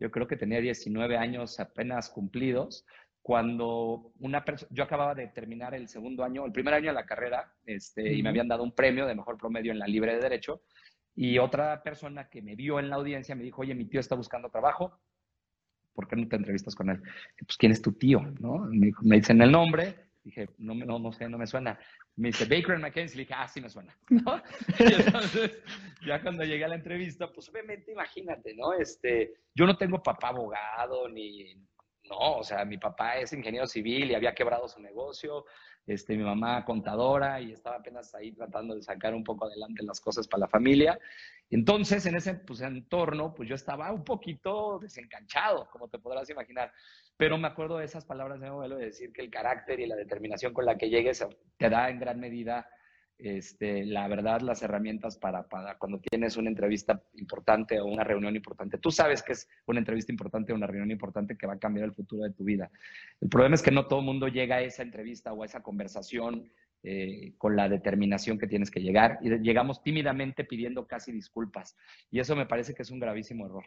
yo 0.00 0.10
creo 0.10 0.26
que 0.26 0.36
tenía 0.36 0.60
19 0.60 1.16
años 1.16 1.60
apenas 1.60 2.08
cumplidos, 2.08 2.86
cuando 3.22 4.12
una 4.20 4.44
persona, 4.44 4.70
yo 4.72 4.84
acababa 4.84 5.14
de 5.14 5.28
terminar 5.28 5.74
el 5.74 5.88
segundo 5.88 6.24
año, 6.24 6.46
el 6.46 6.52
primer 6.52 6.74
año 6.74 6.88
de 6.88 6.94
la 6.94 7.06
carrera, 7.06 7.52
este, 7.66 8.12
y 8.12 8.22
me 8.22 8.30
habían 8.30 8.48
dado 8.48 8.62
un 8.62 8.72
premio 8.72 9.06
de 9.06 9.14
mejor 9.14 9.36
promedio 9.36 9.72
en 9.72 9.78
la 9.78 9.86
libre 9.86 10.14
de 10.14 10.20
derecho, 10.20 10.62
y 11.14 11.38
otra 11.38 11.82
persona 11.82 12.28
que 12.28 12.40
me 12.40 12.56
vio 12.56 12.78
en 12.78 12.88
la 12.88 12.96
audiencia 12.96 13.34
me 13.34 13.42
dijo, 13.42 13.62
oye, 13.62 13.74
mi 13.74 13.84
tío 13.84 14.00
está 14.00 14.14
buscando 14.14 14.48
trabajo, 14.48 14.98
¿por 15.92 16.08
qué 16.08 16.16
no 16.16 16.28
te 16.28 16.36
entrevistas 16.36 16.74
con 16.74 16.88
él? 16.88 17.02
Pues, 17.44 17.56
¿quién 17.58 17.72
es 17.72 17.82
tu 17.82 17.92
tío? 17.92 18.20
¿No? 18.40 18.58
Me, 18.70 18.92
me 19.02 19.16
dicen 19.16 19.42
el 19.42 19.52
nombre, 19.52 19.96
dije, 20.24 20.48
no, 20.58 20.74
no, 20.74 20.98
no 20.98 21.12
sé, 21.12 21.28
no 21.28 21.38
me 21.38 21.46
suena. 21.46 21.78
Me 22.16 22.28
dice, 22.28 22.44
Baker 22.44 22.72
and 22.72 22.82
McKenzie, 22.82 23.16
le 23.16 23.22
dije, 23.22 23.34
ah, 23.36 23.48
sí 23.48 23.60
me 23.60 23.68
suena, 23.68 23.96
¿no? 24.08 24.42
Y 24.78 24.94
entonces, 24.94 25.58
ya 26.06 26.22
cuando 26.22 26.44
llegué 26.44 26.64
a 26.64 26.68
la 26.68 26.74
entrevista, 26.76 27.30
pues 27.32 27.48
obviamente 27.48 27.92
imagínate, 27.92 28.54
¿no? 28.54 28.72
Este, 28.72 29.34
yo 29.54 29.66
no 29.66 29.76
tengo 29.76 30.02
papá 30.02 30.28
abogado, 30.28 31.08
ni, 31.08 31.54
no, 32.10 32.38
o 32.38 32.42
sea, 32.42 32.64
mi 32.64 32.76
papá 32.76 33.18
es 33.18 33.32
ingeniero 33.32 33.66
civil 33.66 34.10
y 34.10 34.14
había 34.14 34.34
quebrado 34.34 34.68
su 34.68 34.80
negocio, 34.80 35.44
este, 35.86 36.16
mi 36.16 36.24
mamá 36.24 36.64
contadora 36.64 37.40
y 37.40 37.52
estaba 37.52 37.76
apenas 37.76 38.14
ahí 38.14 38.32
tratando 38.32 38.74
de 38.74 38.82
sacar 38.82 39.14
un 39.14 39.24
poco 39.24 39.46
adelante 39.46 39.82
las 39.84 40.00
cosas 40.00 40.26
para 40.26 40.42
la 40.42 40.48
familia. 40.48 40.98
Entonces, 41.50 42.04
en 42.06 42.16
ese 42.16 42.34
pues, 42.34 42.60
entorno, 42.60 43.32
pues 43.34 43.48
yo 43.48 43.54
estaba 43.54 43.90
un 43.92 44.04
poquito 44.04 44.78
desencanchado, 44.80 45.68
como 45.70 45.88
te 45.88 45.98
podrás 45.98 46.28
imaginar. 46.30 46.72
Pero 47.16 47.38
me 47.38 47.48
acuerdo 47.48 47.78
de 47.78 47.84
esas 47.84 48.04
palabras 48.04 48.38
de 48.40 48.46
mi 48.46 48.50
abuelo 48.50 48.76
de 48.76 48.86
decir 48.86 49.12
que 49.12 49.22
el 49.22 49.30
carácter 49.30 49.80
y 49.80 49.86
la 49.86 49.96
determinación 49.96 50.52
con 50.52 50.66
la 50.66 50.76
que 50.76 50.90
llegues 50.90 51.24
te 51.56 51.70
da 51.70 51.90
en 51.90 52.00
gran 52.00 52.18
medida 52.18 52.68
este, 53.22 53.84
la 53.84 54.08
verdad, 54.08 54.40
las 54.40 54.62
herramientas 54.62 55.16
para, 55.16 55.44
cuando 55.78 56.00
tienes 56.00 56.36
una 56.36 56.48
entrevista 56.48 57.02
importante 57.14 57.80
o 57.80 57.86
una 57.86 58.04
reunión 58.04 58.34
importante. 58.36 58.78
Tú 58.78 58.90
sabes 58.90 59.22
que 59.22 59.32
es 59.32 59.48
una 59.66 59.78
entrevista 59.78 60.12
importante 60.12 60.52
o 60.52 60.56
una 60.56 60.66
reunión 60.66 60.90
importante 60.90 61.36
que 61.36 61.46
va 61.46 61.54
a 61.54 61.58
cambiar 61.58 61.86
el 61.86 61.92
futuro 61.92 62.24
de 62.24 62.32
tu 62.32 62.44
vida. 62.44 62.70
El 63.20 63.28
problema 63.28 63.54
es 63.54 63.62
que 63.62 63.70
no 63.70 63.86
todo 63.86 64.00
el 64.00 64.06
mundo 64.06 64.28
llega 64.28 64.56
a 64.56 64.62
esa 64.62 64.82
entrevista 64.82 65.32
o 65.32 65.42
a 65.42 65.46
esa 65.46 65.62
conversación 65.62 66.50
eh, 66.82 67.34
con 67.36 67.56
la 67.56 67.68
determinación 67.68 68.38
que 68.38 68.46
tienes 68.46 68.70
que 68.70 68.80
llegar 68.80 69.18
y 69.20 69.28
llegamos 69.40 69.82
tímidamente 69.82 70.44
pidiendo 70.44 70.86
casi 70.86 71.12
disculpas. 71.12 71.76
Y 72.10 72.20
eso 72.20 72.34
me 72.34 72.46
parece 72.46 72.74
que 72.74 72.82
es 72.82 72.90
un 72.90 73.00
gravísimo 73.00 73.44
error. 73.44 73.64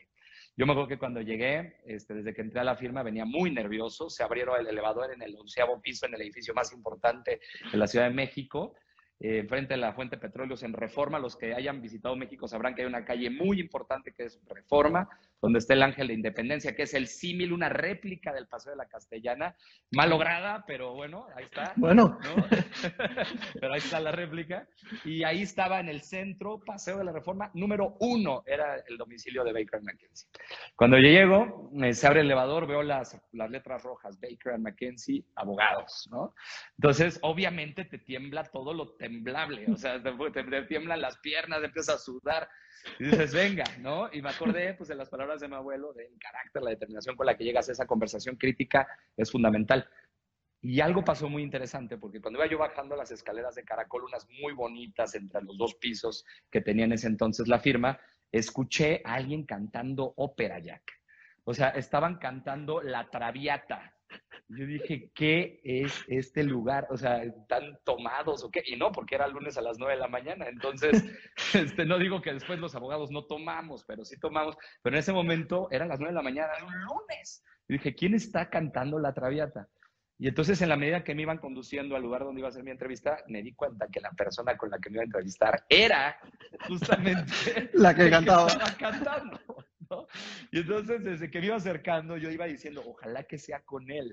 Yo 0.58 0.66
me 0.66 0.72
acuerdo 0.72 0.90
que 0.90 0.98
cuando 0.98 1.22
llegué, 1.22 1.78
este, 1.86 2.16
desde 2.16 2.34
que 2.34 2.42
entré 2.42 2.60
a 2.60 2.64
la 2.64 2.76
firma, 2.76 3.04
venía 3.04 3.26
muy 3.26 3.52
nervioso. 3.52 4.10
Se 4.10 4.24
abrieron 4.24 4.60
el 4.60 4.68
elevador 4.68 5.14
en 5.14 5.22
el 5.22 5.36
onceavo 5.36 5.80
piso, 5.82 6.08
en 6.08 6.16
el 6.16 6.22
edificio 6.22 6.54
más 6.54 6.74
importante 6.74 7.40
de 7.72 7.78
la 7.78 7.88
Ciudad 7.88 8.08
de 8.08 8.14
México 8.14 8.76
eh, 9.26 9.46
frente 9.48 9.76
a 9.76 9.78
la 9.78 9.94
Fuente 9.94 10.18
Petróleos 10.18 10.64
en 10.64 10.74
Reforma. 10.74 11.18
Los 11.18 11.38
que 11.38 11.54
hayan 11.54 11.82
visitado 11.82 12.14
México 12.18 12.46
sabrán 12.46 12.76
que 12.76 12.82
hay 12.82 12.88
una 12.90 13.06
calle 13.06 13.30
muy 13.30 13.58
importante 13.62 14.12
que 14.12 14.26
es 14.26 14.42
Reforma, 14.50 15.08
donde 15.42 15.60
está 15.60 15.76
el 15.76 15.84
Ángel 15.84 16.10
de 16.10 16.14
Independencia, 16.14 16.76
que 16.76 16.84
es 16.84 16.94
el 16.94 17.08
símil, 17.08 17.54
una 17.54 17.70
réplica 17.70 18.34
del 18.34 18.48
Paseo 18.48 18.72
de 18.72 18.78
la 18.80 18.86
Castellana, 18.86 19.56
mal 19.92 20.10
lograda, 20.10 20.66
pero 20.68 20.94
bueno, 20.94 21.28
ahí 21.38 21.46
está. 21.46 21.72
Bueno. 21.78 22.20
pero 23.62 23.74
ahí 23.74 23.80
está 23.80 24.02
la 24.02 24.12
réplica. 24.12 24.68
Y 25.06 25.24
ahí 25.24 25.44
estaba 25.44 25.80
en 25.80 25.88
el 25.88 26.02
centro, 26.02 26.60
Paseo 26.60 26.98
de 26.98 27.06
la 27.06 27.14
Reforma, 27.14 27.50
número 27.54 27.96
uno, 28.02 28.44
era 28.46 28.76
el 28.90 28.98
domicilio 28.98 29.46
de 29.46 29.54
Baker 29.54 29.82
McKenzie. 29.84 30.28
Cuando 30.76 30.98
yo 30.98 31.08
llego, 31.08 31.72
eh, 31.82 31.94
se 31.94 32.08
abre 32.08 32.20
el 32.20 32.26
elevador, 32.26 32.68
veo 32.68 32.84
las, 32.84 33.18
las 33.32 33.50
letras 33.50 33.84
rojas, 33.84 34.20
Baker 34.20 34.60
McKenzie, 34.60 35.24
abogados, 35.36 36.10
¿no? 36.12 36.36
Entonces, 36.78 37.20
obviamente 37.22 37.86
te 37.86 38.00
tiembla 38.00 38.44
todo 38.44 38.74
lo 38.74 38.96
temblable, 39.14 39.66
o 39.72 39.78
sea, 39.78 40.02
te, 40.02 40.62
tiemblan 40.64 41.02
las 41.02 41.18
piernas, 41.20 41.64
empiezas 41.64 41.96
a 41.96 42.00
sudar 42.00 42.50
y 43.00 43.06
dices, 43.06 43.34
venga, 43.34 43.64
¿no? 43.80 44.10
Y 44.12 44.22
me 44.22 44.30
acordé, 44.30 44.74
pues, 44.74 44.90
de 44.90 44.96
las 44.96 45.10
palabras 45.10 45.42
de 45.42 45.48
mi 45.48 45.56
abuelo, 45.56 45.94
del 45.94 46.18
carácter, 46.20 46.62
la 46.64 46.72
determinación 46.72 47.16
con 47.16 47.26
la 47.26 47.36
que 47.36 47.44
llegas 47.44 47.70
a 47.70 47.74
esa 47.74 47.86
conversación 47.86 48.36
crítica 48.36 48.88
es 49.16 49.32
fundamental. 49.32 49.88
Y 50.62 50.80
algo 50.80 51.04
pasó 51.04 51.28
muy 51.28 51.44
interesante, 51.44 51.98
porque 51.98 52.22
cuando 52.22 52.40
iba 52.40 52.50
yo 52.50 52.58
bajando 52.58 52.96
las 52.96 53.12
escaleras 53.12 53.56
de 53.56 53.66
Caracol, 53.66 54.06
unas 54.06 54.28
muy 54.42 54.54
bonitas 54.54 55.14
entre 55.16 55.42
los 55.42 55.58
dos 55.58 55.76
pisos 55.76 56.26
que 56.50 56.62
tenía 56.62 56.86
en 56.86 56.94
ese 56.94 57.08
entonces 57.08 57.50
la 57.50 57.60
firma, 57.60 58.00
escuché 58.32 59.02
a 59.04 59.16
alguien 59.16 59.46
cantando 59.46 60.14
ópera, 60.16 60.60
Jack. 60.60 60.84
O 61.44 61.54
sea, 61.54 61.70
estaban 61.70 62.18
cantando 62.18 62.82
La 62.82 63.10
Traviata. 63.10 63.94
Yo 64.50 64.66
dije, 64.66 65.10
¿qué 65.16 65.62
es 65.64 66.04
este 66.08 66.44
lugar? 66.44 66.88
O 66.90 66.98
sea, 66.98 67.24
¿están 67.24 67.80
tomados 67.84 68.44
o 68.44 68.52
qué? 68.52 68.64
Y 68.66 68.76
no, 68.76 68.92
porque 68.92 69.16
era 69.16 69.28
lunes 69.28 69.58
a 69.58 69.62
las 69.62 69.78
nueve 69.80 69.96
de 69.96 70.02
la 70.02 70.08
mañana. 70.08 70.48
Entonces, 70.48 71.04
este, 71.54 71.86
no 71.86 71.98
digo 71.98 72.22
que 72.22 72.34
después 72.34 72.60
los 72.60 72.76
abogados 72.76 73.10
no 73.12 73.26
tomamos, 73.26 73.84
pero 73.86 74.06
sí 74.06 74.20
tomamos. 74.20 74.56
Pero 74.82 74.96
en 74.96 75.00
ese 75.00 75.14
momento 75.14 75.68
eran 75.72 75.90
las 75.90 76.00
nueve 76.00 76.12
de 76.12 76.18
la 76.18 76.24
mañana, 76.24 76.54
era 76.56 76.66
un 76.66 76.80
lunes. 76.82 77.44
Y 77.68 77.74
dije, 77.74 77.96
¿quién 77.96 78.14
está 78.14 78.50
cantando 78.50 79.00
La 79.00 79.14
Traviata? 79.14 79.68
Y 80.20 80.28
entonces, 80.28 80.62
en 80.62 80.70
la 80.70 80.78
medida 80.78 81.04
que 81.04 81.16
me 81.16 81.24
iban 81.24 81.40
conduciendo 81.40 81.96
al 81.96 82.02
lugar 82.02 82.24
donde 82.24 82.40
iba 82.40 82.48
a 82.48 82.52
hacer 82.52 82.64
mi 82.64 82.72
entrevista, 82.72 83.18
me 83.28 83.42
di 83.42 83.54
cuenta 83.54 83.88
que 83.92 84.00
la 84.00 84.12
persona 84.12 84.56
con 84.56 84.70
la 84.70 84.80
que 84.80 84.90
me 84.90 84.96
iba 84.96 85.02
a 85.02 85.06
entrevistar 85.06 85.66
era 85.68 86.18
justamente 86.68 87.72
la 87.74 87.96
que 87.96 88.10
cantaba. 88.10 88.48
estaba 88.48 88.72
cantando. 88.78 89.40
Y 90.52 90.60
entonces, 90.60 91.04
desde 91.04 91.30
que 91.30 91.40
me 91.40 91.48
iba 91.48 91.56
acercando, 91.56 92.18
yo 92.18 92.30
iba 92.30 92.46
diciendo, 92.46 92.84
ojalá 92.86 93.24
que 93.24 93.38
sea 93.38 93.62
con 93.62 93.90
él. 93.90 94.12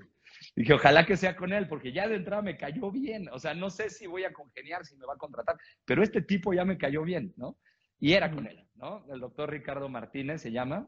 Dije, 0.55 0.73
ojalá 0.73 1.05
que 1.05 1.17
sea 1.17 1.35
con 1.35 1.53
él, 1.53 1.67
porque 1.67 1.91
ya 1.91 2.07
de 2.07 2.15
entrada 2.15 2.41
me 2.41 2.57
cayó 2.57 2.91
bien. 2.91 3.29
O 3.31 3.39
sea, 3.39 3.53
no 3.53 3.69
sé 3.69 3.89
si 3.89 4.07
voy 4.07 4.23
a 4.23 4.33
congeniar, 4.33 4.85
si 4.85 4.95
me 4.95 5.05
va 5.05 5.13
a 5.13 5.17
contratar, 5.17 5.57
pero 5.85 6.03
este 6.03 6.21
tipo 6.21 6.53
ya 6.53 6.65
me 6.65 6.77
cayó 6.77 7.03
bien, 7.03 7.33
¿no? 7.37 7.57
Y 7.99 8.13
era 8.13 8.31
con 8.31 8.47
él, 8.47 8.65
¿no? 8.75 9.05
El 9.13 9.19
doctor 9.19 9.51
Ricardo 9.51 9.87
Martínez 9.87 10.41
se 10.41 10.51
llama, 10.51 10.87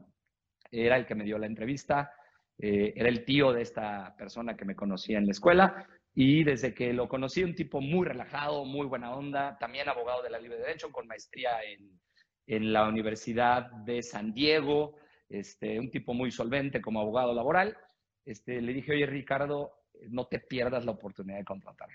era 0.70 0.96
el 0.96 1.06
que 1.06 1.14
me 1.14 1.24
dio 1.24 1.38
la 1.38 1.46
entrevista, 1.46 2.10
eh, 2.58 2.92
era 2.96 3.08
el 3.08 3.24
tío 3.24 3.52
de 3.52 3.62
esta 3.62 4.14
persona 4.16 4.56
que 4.56 4.64
me 4.64 4.76
conocía 4.76 5.18
en 5.18 5.26
la 5.26 5.32
escuela. 5.32 5.86
Y 6.16 6.44
desde 6.44 6.74
que 6.74 6.92
lo 6.92 7.08
conocí, 7.08 7.42
un 7.42 7.54
tipo 7.54 7.80
muy 7.80 8.06
relajado, 8.06 8.64
muy 8.64 8.86
buena 8.86 9.14
onda, 9.14 9.58
también 9.58 9.88
abogado 9.88 10.22
de 10.22 10.30
la 10.30 10.38
Libre 10.38 10.58
Derecho, 10.58 10.92
con 10.92 11.08
maestría 11.08 11.62
en, 11.64 12.00
en 12.46 12.72
la 12.72 12.88
Universidad 12.88 13.70
de 13.70 14.02
San 14.02 14.32
Diego, 14.32 14.96
este, 15.28 15.78
un 15.80 15.90
tipo 15.90 16.14
muy 16.14 16.30
solvente 16.30 16.80
como 16.80 17.00
abogado 17.00 17.34
laboral. 17.34 17.76
Este, 18.24 18.60
le 18.60 18.72
dije, 18.72 18.92
oye 18.92 19.06
Ricardo, 19.06 19.72
no 20.08 20.26
te 20.26 20.40
pierdas 20.40 20.84
la 20.84 20.92
oportunidad 20.92 21.38
de 21.38 21.44
contratarme. 21.44 21.94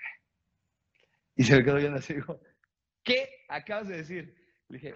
Y 1.35 1.43
se 1.43 1.55
me 1.55 1.63
quedó 1.63 1.75
viendo 1.75 1.99
así, 1.99 2.13
dijo, 2.13 2.39
¿qué 3.03 3.29
acabas 3.47 3.87
de 3.87 3.97
decir? 3.97 4.35
Le 4.67 4.77
dije, 4.77 4.95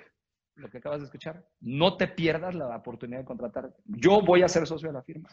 lo 0.56 0.70
que 0.70 0.78
acabas 0.78 1.00
de 1.00 1.06
escuchar, 1.06 1.48
no 1.62 1.98
te 1.98 2.08
pierdas 2.08 2.54
la 2.54 2.76
oportunidad 2.76 3.20
de 3.20 3.26
contratarme. 3.26 3.74
Yo 3.86 4.22
voy 4.22 4.44
a 4.44 4.48
ser 4.48 4.68
socio 4.68 4.90
de 4.90 4.94
la 4.94 5.04
firma. 5.04 5.30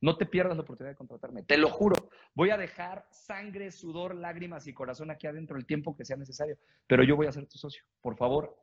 No 0.00 0.16
te 0.16 0.26
pierdas 0.26 0.56
la 0.56 0.62
oportunidad 0.62 0.92
de 0.92 0.96
contratarme. 0.96 1.42
Te 1.42 1.56
lo 1.56 1.70
juro. 1.70 1.96
Voy 2.34 2.50
a 2.50 2.56
dejar 2.56 3.06
sangre, 3.10 3.70
sudor, 3.72 4.14
lágrimas 4.14 4.66
y 4.66 4.74
corazón 4.74 5.10
aquí 5.10 5.26
adentro 5.26 5.56
el 5.56 5.66
tiempo 5.66 5.96
que 5.96 6.04
sea 6.04 6.16
necesario. 6.16 6.56
Pero 6.86 7.02
yo 7.02 7.16
voy 7.16 7.26
a 7.26 7.32
ser 7.32 7.46
tu 7.46 7.58
socio. 7.58 7.82
Por 8.00 8.16
favor, 8.16 8.56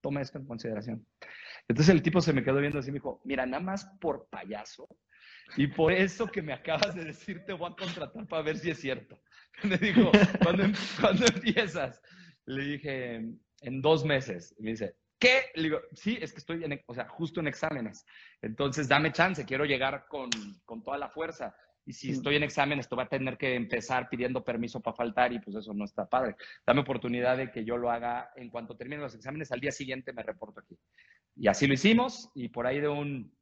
toma 0.00 0.20
esto 0.20 0.38
en 0.38 0.46
consideración. 0.46 1.06
Entonces 1.68 1.94
el 1.94 2.02
tipo 2.02 2.20
se 2.20 2.32
me 2.32 2.42
quedó 2.42 2.58
viendo 2.60 2.78
así 2.78 2.88
y 2.88 2.92
me 2.92 2.98
dijo, 2.98 3.20
mira, 3.24 3.46
nada 3.46 3.62
más 3.62 3.86
por 4.00 4.28
payaso 4.28 4.88
y 5.56 5.66
por 5.66 5.92
eso 5.92 6.26
que 6.26 6.42
me 6.42 6.52
acabas 6.52 6.94
de 6.94 7.04
decir 7.04 7.44
te 7.44 7.52
voy 7.52 7.70
a 7.70 7.76
contratar 7.76 8.26
para 8.26 8.42
ver 8.42 8.58
si 8.58 8.70
es 8.70 8.80
cierto. 8.80 9.20
Me 9.64 9.76
dijo, 9.76 10.10
¿cuándo, 10.42 10.64
em-, 10.64 10.74
empiezas? 11.34 12.00
Le 12.46 12.64
dije, 12.64 13.16
en 13.60 13.82
dos 13.82 14.04
meses. 14.04 14.54
Me 14.58 14.70
dice, 14.70 14.96
¿qué? 15.18 15.46
Le 15.54 15.64
digo, 15.64 15.80
sí, 15.92 16.18
es 16.20 16.32
que 16.32 16.38
estoy, 16.38 16.64
en, 16.64 16.80
o 16.86 16.94
sea, 16.94 17.08
justo 17.08 17.40
en 17.40 17.48
exámenes. 17.48 18.06
Entonces, 18.42 18.88
dame 18.88 19.12
chance, 19.12 19.44
quiero 19.44 19.64
llegar 19.64 20.06
con, 20.08 20.30
con 20.64 20.82
toda 20.82 20.98
la 20.98 21.10
fuerza. 21.10 21.54
Y 21.86 21.92
si 21.92 22.10
estoy 22.10 22.36
en 22.36 22.42
examen, 22.42 22.78
esto 22.78 22.96
va 22.96 23.04
a 23.04 23.08
tener 23.08 23.36
que 23.36 23.54
empezar 23.54 24.08
pidiendo 24.08 24.44
permiso 24.44 24.80
para 24.80 24.96
faltar 24.96 25.32
y 25.32 25.40
pues 25.40 25.56
eso 25.56 25.72
no 25.74 25.84
está 25.84 26.08
padre. 26.08 26.36
Dame 26.66 26.80
oportunidad 26.80 27.36
de 27.36 27.50
que 27.50 27.64
yo 27.64 27.76
lo 27.76 27.90
haga 27.90 28.30
en 28.36 28.50
cuanto 28.50 28.76
termine 28.76 29.02
los 29.02 29.14
exámenes, 29.14 29.50
al 29.50 29.60
día 29.60 29.72
siguiente 29.72 30.12
me 30.12 30.22
reporto 30.22 30.60
aquí. 30.60 30.78
Y 31.36 31.48
así 31.48 31.66
lo 31.66 31.74
hicimos 31.74 32.30
y 32.34 32.48
por 32.48 32.66
ahí 32.66 32.80
de 32.80 32.88
un 32.88 33.34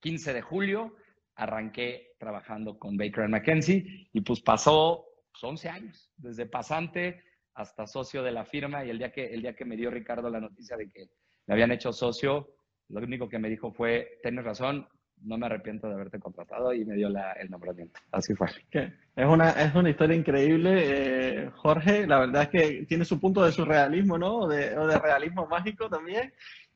15 0.00 0.34
de 0.34 0.42
julio 0.42 0.96
arranqué 1.36 2.14
trabajando 2.18 2.78
con 2.78 2.96
Baker 2.96 3.28
McKenzie 3.28 4.08
y 4.12 4.20
pues 4.20 4.40
pasó 4.40 5.06
11 5.42 5.68
pues, 5.68 5.74
años, 5.74 6.12
desde 6.16 6.46
pasante 6.46 7.22
hasta 7.54 7.86
socio 7.86 8.22
de 8.22 8.32
la 8.32 8.44
firma 8.44 8.84
y 8.84 8.90
el 8.90 8.98
día 8.98 9.12
que, 9.12 9.26
el 9.26 9.42
día 9.42 9.54
que 9.54 9.64
me 9.64 9.76
dio 9.76 9.90
Ricardo 9.90 10.28
la 10.28 10.40
noticia 10.40 10.76
de 10.76 10.90
que 10.90 11.08
me 11.46 11.54
habían 11.54 11.72
hecho 11.72 11.92
socio, 11.92 12.56
lo 12.88 13.00
único 13.00 13.28
que 13.28 13.38
me 13.38 13.48
dijo 13.48 13.72
fue, 13.72 14.18
tienes 14.22 14.44
razón, 14.44 14.88
no 15.24 15.38
me 15.38 15.46
arrepiento 15.46 15.88
de 15.88 15.94
haberte 15.94 16.18
contratado 16.18 16.72
y 16.72 16.84
me 16.84 16.94
dio 16.94 17.08
el 17.08 17.50
nombramiento. 17.50 17.98
Así 18.12 18.34
fue. 18.34 18.48
Es 18.70 19.26
una, 19.26 19.50
es 19.50 19.74
una 19.74 19.90
historia 19.90 20.16
increíble, 20.16 20.72
eh, 20.76 21.50
Jorge. 21.56 22.06
La 22.06 22.20
verdad 22.20 22.42
es 22.42 22.48
que 22.48 22.86
tiene 22.86 23.04
su 23.04 23.18
punto 23.18 23.44
de 23.44 23.52
surrealismo, 23.52 24.18
¿no? 24.18 24.40
O 24.40 24.48
de, 24.48 24.70
de 24.70 24.98
realismo 24.98 25.46
mágico 25.46 25.88
también. 25.88 26.32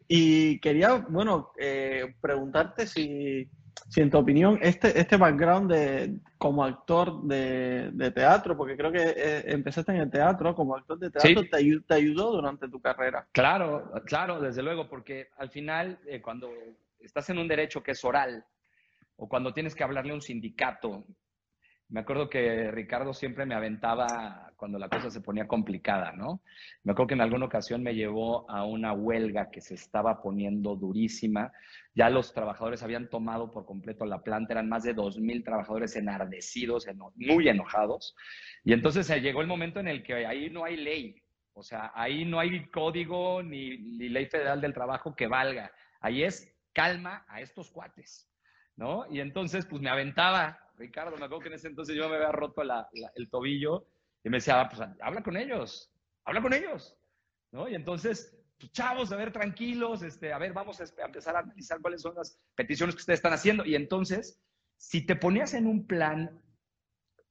Y 0.06 0.58
quería, 0.60 0.94
bueno, 1.08 1.50
eh, 1.58 2.14
preguntarte 2.20 2.86
si, 2.86 3.46
si, 3.90 4.00
en 4.00 4.10
tu 4.10 4.16
opinión, 4.16 4.58
este, 4.62 4.98
este 4.98 5.18
background 5.18 5.70
de, 5.70 6.18
como 6.38 6.64
actor 6.64 7.22
de, 7.24 7.90
de 7.92 8.10
teatro, 8.10 8.56
porque 8.56 8.76
creo 8.76 8.90
que 8.90 9.02
eh, 9.02 9.42
empezaste 9.52 9.92
en 9.92 9.98
el 9.98 10.10
teatro, 10.10 10.54
como 10.54 10.74
actor 10.74 10.98
de 10.98 11.10
teatro, 11.10 11.42
te, 11.42 11.80
te, 11.86 11.94
ayudó 11.94 12.32
durante 12.32 12.68
tu 12.68 12.80
carrera. 12.80 13.28
Claro, 13.32 13.92
claro, 14.06 14.40
desde 14.40 14.62
luego, 14.62 14.88
porque 14.88 15.28
al 15.36 15.50
final, 15.50 15.98
cuando 16.22 16.48
estás 17.00 17.30
en 17.30 17.38
un 17.38 17.48
derecho 17.48 17.82
que 17.82 17.92
es 17.92 18.04
oral, 18.04 18.44
o 19.16 19.28
cuando 19.28 19.52
tienes 19.52 19.74
que 19.74 19.84
hablarle 19.84 20.12
a 20.12 20.14
un 20.14 20.22
sindicato. 20.22 21.04
Me 21.90 22.00
acuerdo 22.00 22.28
que 22.28 22.70
Ricardo 22.70 23.14
siempre 23.14 23.46
me 23.46 23.54
aventaba 23.54 24.52
cuando 24.56 24.78
la 24.78 24.90
cosa 24.90 25.10
se 25.10 25.22
ponía 25.22 25.48
complicada, 25.48 26.12
¿no? 26.12 26.42
Me 26.82 26.92
acuerdo 26.92 27.08
que 27.08 27.14
en 27.14 27.22
alguna 27.22 27.46
ocasión 27.46 27.82
me 27.82 27.94
llevó 27.94 28.48
a 28.50 28.66
una 28.66 28.92
huelga 28.92 29.50
que 29.50 29.62
se 29.62 29.74
estaba 29.74 30.20
poniendo 30.20 30.76
durísima. 30.76 31.50
Ya 31.94 32.10
los 32.10 32.34
trabajadores 32.34 32.82
habían 32.82 33.08
tomado 33.08 33.50
por 33.50 33.64
completo 33.64 34.04
la 34.04 34.22
planta, 34.22 34.52
eran 34.52 34.68
más 34.68 34.82
de 34.82 34.94
2.000 34.94 35.42
trabajadores 35.42 35.96
enardecidos, 35.96 36.86
muy 37.14 37.48
enojados. 37.48 38.14
Y 38.64 38.74
entonces 38.74 39.08
llegó 39.22 39.40
el 39.40 39.46
momento 39.46 39.80
en 39.80 39.88
el 39.88 40.02
que 40.02 40.26
ahí 40.26 40.50
no 40.50 40.64
hay 40.64 40.76
ley, 40.76 41.22
o 41.54 41.62
sea, 41.62 41.90
ahí 41.94 42.26
no 42.26 42.38
hay 42.38 42.66
código 42.66 43.42
ni 43.42 43.78
ley 44.10 44.26
federal 44.26 44.60
del 44.60 44.74
trabajo 44.74 45.16
que 45.16 45.26
valga. 45.26 45.72
Ahí 46.00 46.22
es 46.22 46.54
calma 46.72 47.24
a 47.28 47.40
estos 47.40 47.70
cuates, 47.70 48.28
¿no? 48.76 49.06
Y 49.10 49.20
entonces, 49.20 49.66
pues 49.66 49.82
me 49.82 49.90
aventaba, 49.90 50.58
Ricardo, 50.76 51.16
me 51.16 51.24
acuerdo 51.24 51.40
que 51.40 51.48
en 51.48 51.54
ese 51.54 51.68
entonces 51.68 51.96
yo 51.96 52.08
me 52.08 52.16
había 52.16 52.32
roto 52.32 52.62
el 53.14 53.30
tobillo 53.30 53.86
y 54.22 54.30
me 54.30 54.38
decía, 54.38 54.60
ah, 54.60 54.68
pues 54.68 54.88
habla 55.00 55.22
con 55.22 55.36
ellos, 55.36 55.92
habla 56.24 56.42
con 56.42 56.52
ellos, 56.52 56.96
¿no? 57.50 57.68
Y 57.68 57.74
entonces, 57.74 58.36
pues, 58.58 58.72
chavos, 58.72 59.12
a 59.12 59.16
ver, 59.16 59.32
tranquilos, 59.32 60.02
este, 60.02 60.32
a 60.32 60.38
ver, 60.38 60.52
vamos 60.52 60.80
a 60.80 61.04
empezar 61.04 61.36
a 61.36 61.40
analizar 61.40 61.80
cuáles 61.80 62.02
son 62.02 62.14
las 62.14 62.38
peticiones 62.54 62.94
que 62.94 63.00
ustedes 63.00 63.18
están 63.18 63.32
haciendo. 63.32 63.64
Y 63.64 63.74
entonces, 63.74 64.40
si 64.76 65.06
te 65.06 65.16
ponías 65.16 65.54
en 65.54 65.66
un 65.66 65.86
plan 65.86 66.42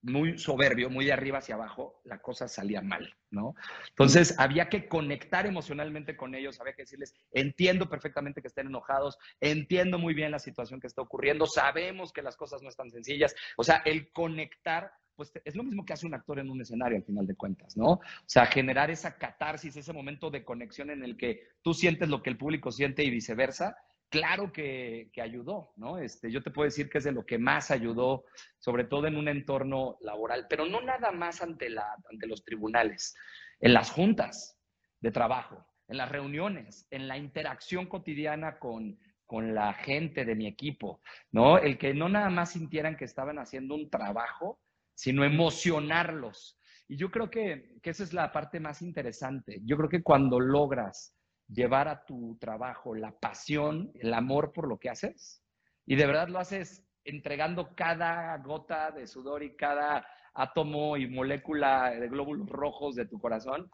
muy 0.07 0.37
soberbio, 0.37 0.89
muy 0.89 1.05
de 1.05 1.13
arriba 1.13 1.39
hacia 1.39 1.55
abajo, 1.55 2.01
la 2.05 2.19
cosa 2.19 2.47
salía 2.47 2.81
mal, 2.81 3.13
¿no? 3.29 3.55
Entonces 3.89 4.35
había 4.39 4.69
que 4.69 4.87
conectar 4.87 5.45
emocionalmente 5.45 6.15
con 6.15 6.33
ellos, 6.33 6.59
había 6.59 6.73
que 6.73 6.83
decirles, 6.83 7.13
entiendo 7.31 7.89
perfectamente 7.89 8.41
que 8.41 8.47
estén 8.47 8.67
enojados, 8.67 9.17
entiendo 9.41 9.99
muy 9.99 10.13
bien 10.13 10.31
la 10.31 10.39
situación 10.39 10.79
que 10.79 10.87
está 10.87 11.01
ocurriendo, 11.01 11.45
sabemos 11.45 12.11
que 12.13 12.21
las 12.21 12.37
cosas 12.37 12.61
no 12.61 12.69
están 12.69 12.89
sencillas, 12.89 13.35
o 13.57 13.63
sea, 13.63 13.81
el 13.85 14.11
conectar, 14.11 14.91
pues 15.15 15.31
es 15.43 15.55
lo 15.55 15.63
mismo 15.63 15.85
que 15.85 15.93
hace 15.93 16.05
un 16.05 16.13
actor 16.13 16.39
en 16.39 16.49
un 16.49 16.61
escenario 16.61 16.97
al 16.97 17.03
final 17.03 17.27
de 17.27 17.35
cuentas, 17.35 17.75
¿no? 17.75 17.89
O 17.89 18.01
sea, 18.25 18.45
generar 18.45 18.89
esa 18.89 19.17
catarsis, 19.17 19.75
ese 19.75 19.93
momento 19.93 20.29
de 20.29 20.45
conexión 20.45 20.89
en 20.89 21.03
el 21.03 21.17
que 21.17 21.41
tú 21.61 21.73
sientes 21.73 22.07
lo 22.07 22.21
que 22.21 22.29
el 22.29 22.37
público 22.37 22.71
siente 22.71 23.03
y 23.03 23.09
viceversa, 23.09 23.75
claro 24.09 24.51
que, 24.51 25.09
ayudó, 25.21 25.73
¿no? 25.75 25.97
Este, 25.97 26.31
yo 26.31 26.41
te 26.43 26.51
puedo 26.51 26.65
decir 26.65 26.89
que 26.89 26.99
es 26.99 27.03
de 27.03 27.11
lo 27.11 27.25
que 27.25 27.37
más 27.37 27.71
ayudó, 27.71 28.25
sobre 28.59 28.83
todo 28.83 29.07
en 29.07 29.17
un 29.17 29.27
entorno 29.27 29.97
laboral, 30.01 30.47
pero 30.49 30.65
no 30.65 30.81
nada 30.81 31.11
más 31.11 31.41
ante, 31.41 31.69
la, 31.69 31.95
ante 32.09 32.27
los 32.27 32.43
tribunales. 32.43 33.15
en 33.59 33.73
las 33.73 33.91
juntas 33.91 34.59
de 34.99 35.11
trabajo, 35.11 35.65
en 35.87 35.97
las 35.97 36.09
reuniones, 36.09 36.87
en 36.91 37.07
la 37.07 37.17
interacción 37.17 37.87
cotidiana 37.87 38.59
con, 38.59 38.99
con 39.25 39.53
la 39.53 39.73
gente 39.73 40.25
de 40.25 40.35
mi 40.35 40.47
equipo, 40.47 41.01
¿no? 41.31 41.57
El 41.57 41.77
que 41.77 41.93
no 41.93 42.09
nada 42.09 42.29
más 42.29 42.51
sintieran 42.51 42.97
que 42.97 43.05
estaban 43.05 43.39
haciendo 43.39 43.75
un 43.75 43.89
trabajo, 43.89 44.59
sino 44.93 45.23
emocionarlos. 45.23 46.59
Y 46.87 46.97
yo 46.97 47.11
creo 47.11 47.29
que, 47.29 47.75
que 47.81 47.89
esa 47.89 48.03
es 48.03 48.13
la 48.13 48.31
parte 48.31 48.59
más 48.59 48.81
interesante. 48.81 49.59
Yo 49.63 49.75
creo 49.77 49.89
que 49.89 50.01
cuando 50.01 50.39
logras 50.39 51.16
llevar 51.47 51.87
a 51.87 52.05
tu 52.05 52.37
trabajo 52.39 52.95
la 52.95 53.17
pasión, 53.17 53.91
el 53.95 54.13
amor 54.13 54.51
por 54.53 54.67
lo 54.67 54.79
que 54.79 54.89
haces, 54.89 55.43
y 55.85 55.95
de 55.95 56.05
verdad 56.05 56.27
lo 56.27 56.39
haces 56.39 56.85
entregando 57.05 57.73
cada 57.75 58.37
gota 58.39 58.91
de 58.91 59.07
sudor 59.07 59.43
y 59.43 59.55
cada 59.55 60.05
átomo 60.33 60.97
y 60.97 61.07
molécula 61.07 61.91
de 61.91 62.09
glóbulos 62.09 62.49
rojos 62.49 62.95
de 62.95 63.05
tu 63.05 63.19
corazón, 63.19 63.71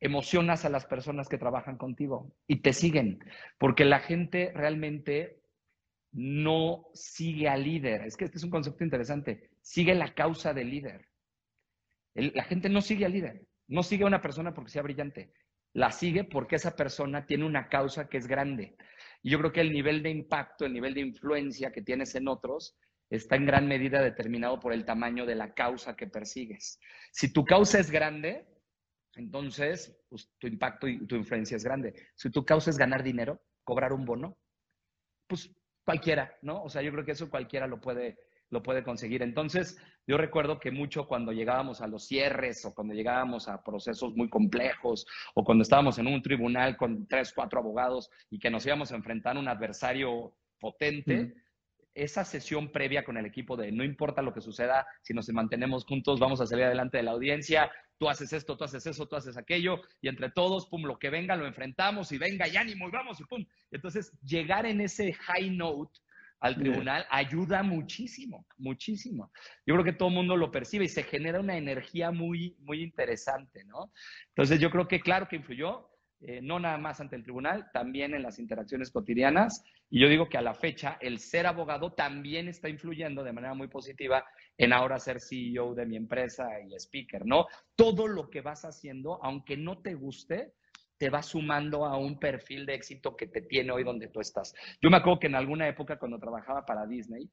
emocionas 0.00 0.64
a 0.64 0.70
las 0.70 0.86
personas 0.86 1.28
que 1.28 1.38
trabajan 1.38 1.76
contigo 1.76 2.32
y 2.46 2.62
te 2.62 2.72
siguen, 2.72 3.18
porque 3.58 3.84
la 3.84 4.00
gente 4.00 4.52
realmente 4.54 5.42
no 6.12 6.86
sigue 6.94 7.48
al 7.48 7.64
líder. 7.64 8.02
Es 8.02 8.16
que 8.16 8.24
este 8.24 8.38
es 8.38 8.44
un 8.44 8.50
concepto 8.50 8.82
interesante. 8.82 9.50
Sigue 9.60 9.94
la 9.94 10.14
causa 10.14 10.54
del 10.54 10.70
líder. 10.70 11.06
la 12.14 12.44
gente 12.44 12.68
no 12.68 12.80
sigue 12.80 13.04
al 13.04 13.12
líder, 13.12 13.46
no 13.68 13.82
sigue 13.82 14.04
a 14.04 14.08
una 14.08 14.22
persona 14.22 14.54
porque 14.54 14.72
sea 14.72 14.82
brillante, 14.82 15.32
la 15.74 15.92
sigue 15.92 16.24
porque 16.24 16.56
esa 16.56 16.76
persona 16.76 17.26
tiene 17.26 17.44
una 17.44 17.68
causa 17.68 18.08
que 18.08 18.16
es 18.16 18.26
grande. 18.26 18.76
Y 19.22 19.30
yo 19.30 19.38
creo 19.38 19.52
que 19.52 19.60
el 19.60 19.72
nivel 19.72 20.02
de 20.02 20.10
impacto, 20.10 20.64
el 20.64 20.72
nivel 20.72 20.94
de 20.94 21.00
influencia 21.00 21.72
que 21.72 21.82
tienes 21.82 22.14
en 22.14 22.28
otros 22.28 22.76
está 23.10 23.36
en 23.36 23.46
gran 23.46 23.66
medida 23.66 24.02
determinado 24.02 24.60
por 24.60 24.72
el 24.72 24.84
tamaño 24.84 25.26
de 25.26 25.34
la 25.34 25.54
causa 25.54 25.96
que 25.96 26.06
persigues. 26.06 26.78
Si 27.12 27.32
tu 27.32 27.44
causa 27.44 27.78
es 27.78 27.90
grande, 27.90 28.46
entonces 29.14 29.98
pues, 30.08 30.30
tu 30.38 30.46
impacto 30.46 30.86
y 30.86 31.06
tu 31.06 31.16
influencia 31.16 31.56
es 31.56 31.64
grande. 31.64 31.94
Si 32.14 32.30
tu 32.30 32.44
causa 32.44 32.70
es 32.70 32.78
ganar 32.78 33.02
dinero, 33.02 33.42
cobrar 33.64 33.92
un 33.92 34.04
bono, 34.04 34.38
pues 35.26 35.50
cualquiera, 35.84 36.36
¿no? 36.42 36.62
O 36.62 36.68
sea, 36.68 36.82
yo 36.82 36.92
creo 36.92 37.04
que 37.04 37.12
eso 37.12 37.30
cualquiera 37.30 37.66
lo 37.66 37.80
puede, 37.80 38.18
lo 38.50 38.62
puede 38.62 38.82
conseguir. 38.82 39.22
Entonces, 39.22 39.78
yo 40.06 40.16
recuerdo 40.16 40.58
que 40.58 40.70
mucho 40.70 41.06
cuando 41.06 41.32
llegábamos 41.32 41.80
a 41.80 41.86
los 41.86 42.06
cierres 42.06 42.64
o 42.64 42.74
cuando 42.74 42.94
llegábamos 42.94 43.48
a 43.48 43.62
procesos 43.62 44.14
muy 44.16 44.28
complejos 44.28 45.06
o 45.34 45.44
cuando 45.44 45.62
estábamos 45.62 45.98
en 45.98 46.06
un 46.06 46.22
tribunal 46.22 46.76
con 46.76 47.06
tres, 47.06 47.32
cuatro 47.34 47.60
abogados 47.60 48.10
y 48.30 48.38
que 48.38 48.50
nos 48.50 48.64
íbamos 48.66 48.92
a 48.92 48.96
enfrentar 48.96 49.36
a 49.36 49.40
un 49.40 49.48
adversario 49.48 50.34
potente, 50.58 51.34
esa 51.94 52.24
sesión 52.24 52.70
previa 52.70 53.04
con 53.04 53.16
el 53.16 53.26
equipo 53.26 53.56
de 53.56 53.72
no 53.72 53.84
importa 53.84 54.22
lo 54.22 54.32
que 54.32 54.40
suceda, 54.40 54.86
si 55.02 55.14
nos 55.14 55.28
mantenemos 55.30 55.84
juntos, 55.84 56.20
vamos 56.20 56.40
a 56.40 56.46
salir 56.46 56.64
adelante 56.64 56.96
de 56.96 57.02
la 57.02 57.10
audiencia, 57.10 57.70
tú 57.98 58.08
haces 58.08 58.32
esto, 58.32 58.56
tú 58.56 58.64
haces 58.64 58.86
eso, 58.86 59.06
tú 59.06 59.16
haces 59.16 59.36
aquello, 59.36 59.80
y 60.00 60.08
entre 60.08 60.30
todos, 60.30 60.66
pum, 60.66 60.84
lo 60.84 60.98
que 60.98 61.10
venga, 61.10 61.36
lo 61.36 61.46
enfrentamos 61.46 62.12
y 62.12 62.18
venga 62.18 62.46
y 62.46 62.56
ánimo 62.56 62.88
y 62.88 62.92
vamos 62.92 63.20
y 63.20 63.24
pum. 63.24 63.44
Entonces, 63.70 64.12
llegar 64.22 64.64
en 64.66 64.80
ese 64.80 65.12
high 65.12 65.50
note 65.50 65.98
al 66.40 66.56
tribunal 66.56 67.04
ayuda 67.10 67.62
muchísimo, 67.62 68.46
muchísimo. 68.56 69.32
Yo 69.66 69.74
creo 69.74 69.84
que 69.84 69.92
todo 69.92 70.08
el 70.08 70.14
mundo 70.14 70.36
lo 70.36 70.50
percibe 70.50 70.84
y 70.84 70.88
se 70.88 71.02
genera 71.02 71.40
una 71.40 71.56
energía 71.56 72.10
muy, 72.10 72.56
muy 72.60 72.82
interesante, 72.82 73.64
¿no? 73.64 73.92
Entonces 74.28 74.60
yo 74.60 74.70
creo 74.70 74.86
que 74.86 75.00
claro 75.00 75.26
que 75.28 75.36
influyó, 75.36 75.88
eh, 76.20 76.40
no 76.42 76.58
nada 76.58 76.78
más 76.78 77.00
ante 77.00 77.14
el 77.14 77.22
tribunal, 77.22 77.70
también 77.72 78.12
en 78.14 78.22
las 78.22 78.38
interacciones 78.38 78.90
cotidianas. 78.90 79.64
Y 79.88 80.00
yo 80.00 80.08
digo 80.08 80.28
que 80.28 80.36
a 80.36 80.42
la 80.42 80.54
fecha 80.54 80.98
el 81.00 81.18
ser 81.18 81.46
abogado 81.46 81.92
también 81.92 82.48
está 82.48 82.68
influyendo 82.68 83.22
de 83.22 83.32
manera 83.32 83.54
muy 83.54 83.68
positiva 83.68 84.24
en 84.56 84.72
ahora 84.72 84.98
ser 84.98 85.20
CEO 85.20 85.74
de 85.74 85.86
mi 85.86 85.96
empresa 85.96 86.46
y 86.60 86.74
speaker, 86.74 87.24
¿no? 87.24 87.46
Todo 87.76 88.08
lo 88.08 88.30
que 88.30 88.40
vas 88.40 88.64
haciendo, 88.64 89.22
aunque 89.22 89.56
no 89.56 89.78
te 89.78 89.94
guste, 89.94 90.54
te 90.98 91.10
va 91.10 91.22
sumando 91.22 91.84
a 91.84 91.96
un 91.96 92.18
perfil 92.18 92.66
de 92.66 92.74
éxito 92.74 93.16
que 93.16 93.26
te 93.26 93.42
tiene 93.42 93.72
hoy 93.72 93.84
donde 93.84 94.08
tú 94.08 94.20
estás. 94.20 94.54
Yo 94.82 94.90
me 94.90 94.96
acuerdo 94.96 95.20
que 95.20 95.26
en 95.28 95.36
alguna 95.36 95.68
época 95.68 95.98
cuando 95.98 96.18
trabajaba 96.18 96.66
para 96.66 96.86
Disney, 96.86 97.30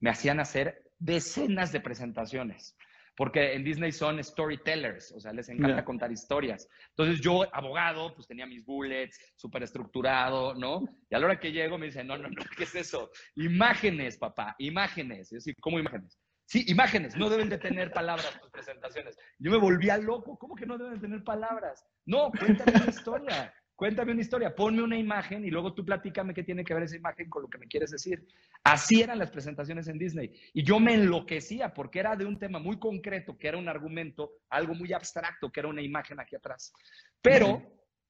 me 0.00 0.10
hacían 0.10 0.40
hacer 0.40 0.82
decenas 0.98 1.72
de 1.72 1.80
presentaciones 1.80 2.76
porque 3.16 3.54
en 3.54 3.64
Disney 3.64 3.92
son 3.92 4.22
storytellers, 4.22 5.10
o 5.12 5.20
sea, 5.20 5.32
les 5.32 5.48
encanta 5.48 5.84
contar 5.84 6.12
historias. 6.12 6.68
Entonces 6.90 7.20
yo, 7.20 7.44
abogado, 7.54 8.14
pues 8.14 8.26
tenía 8.26 8.46
mis 8.46 8.64
bullets, 8.64 9.18
súper 9.36 9.62
estructurado, 9.62 10.54
¿no? 10.54 10.82
Y 11.08 11.14
a 11.14 11.18
la 11.18 11.26
hora 11.26 11.40
que 11.40 11.50
llego 11.50 11.78
me 11.78 11.86
dicen, 11.86 12.06
no, 12.06 12.18
no, 12.18 12.28
no, 12.28 12.42
¿qué 12.56 12.64
es 12.64 12.74
eso? 12.74 13.10
Imágenes, 13.36 14.18
papá, 14.18 14.54
imágenes. 14.58 15.32
Y 15.32 15.36
yo, 15.36 15.40
sí, 15.40 15.54
¿cómo 15.54 15.78
imágenes? 15.78 16.20
Sí, 16.46 16.64
imágenes, 16.68 17.16
no 17.16 17.28
deben 17.28 17.48
de 17.48 17.58
tener 17.58 17.92
palabras 17.92 18.40
tus 18.40 18.50
presentaciones. 18.50 19.18
Yo 19.38 19.50
me 19.50 19.58
volvía 19.58 19.98
loco, 19.98 20.38
¿cómo 20.38 20.54
que 20.54 20.64
no 20.64 20.78
deben 20.78 20.94
de 20.94 21.00
tener 21.00 21.24
palabras? 21.24 21.84
No, 22.04 22.30
cuéntame 22.30 22.72
una 22.76 22.86
historia. 22.86 23.54
Cuéntame 23.76 24.12
una 24.12 24.22
historia, 24.22 24.54
ponme 24.54 24.82
una 24.82 24.96
imagen 24.96 25.44
y 25.44 25.50
luego 25.50 25.74
tú 25.74 25.84
platícame 25.84 26.32
qué 26.32 26.42
tiene 26.42 26.64
que 26.64 26.72
ver 26.72 26.84
esa 26.84 26.96
imagen 26.96 27.28
con 27.28 27.42
lo 27.42 27.48
que 27.50 27.58
me 27.58 27.66
quieres 27.66 27.90
decir. 27.90 28.26
Así 28.64 29.02
eran 29.02 29.18
las 29.18 29.30
presentaciones 29.30 29.86
en 29.88 29.98
Disney. 29.98 30.32
Y 30.54 30.62
yo 30.62 30.80
me 30.80 30.94
enloquecía 30.94 31.74
porque 31.74 31.98
era 31.98 32.16
de 32.16 32.24
un 32.24 32.38
tema 32.38 32.58
muy 32.58 32.78
concreto, 32.78 33.36
que 33.36 33.48
era 33.48 33.58
un 33.58 33.68
argumento, 33.68 34.32
algo 34.48 34.74
muy 34.74 34.94
abstracto, 34.94 35.52
que 35.52 35.60
era 35.60 35.68
una 35.68 35.82
imagen 35.82 36.18
aquí 36.18 36.34
atrás. 36.34 36.72
Pero, 37.20 37.62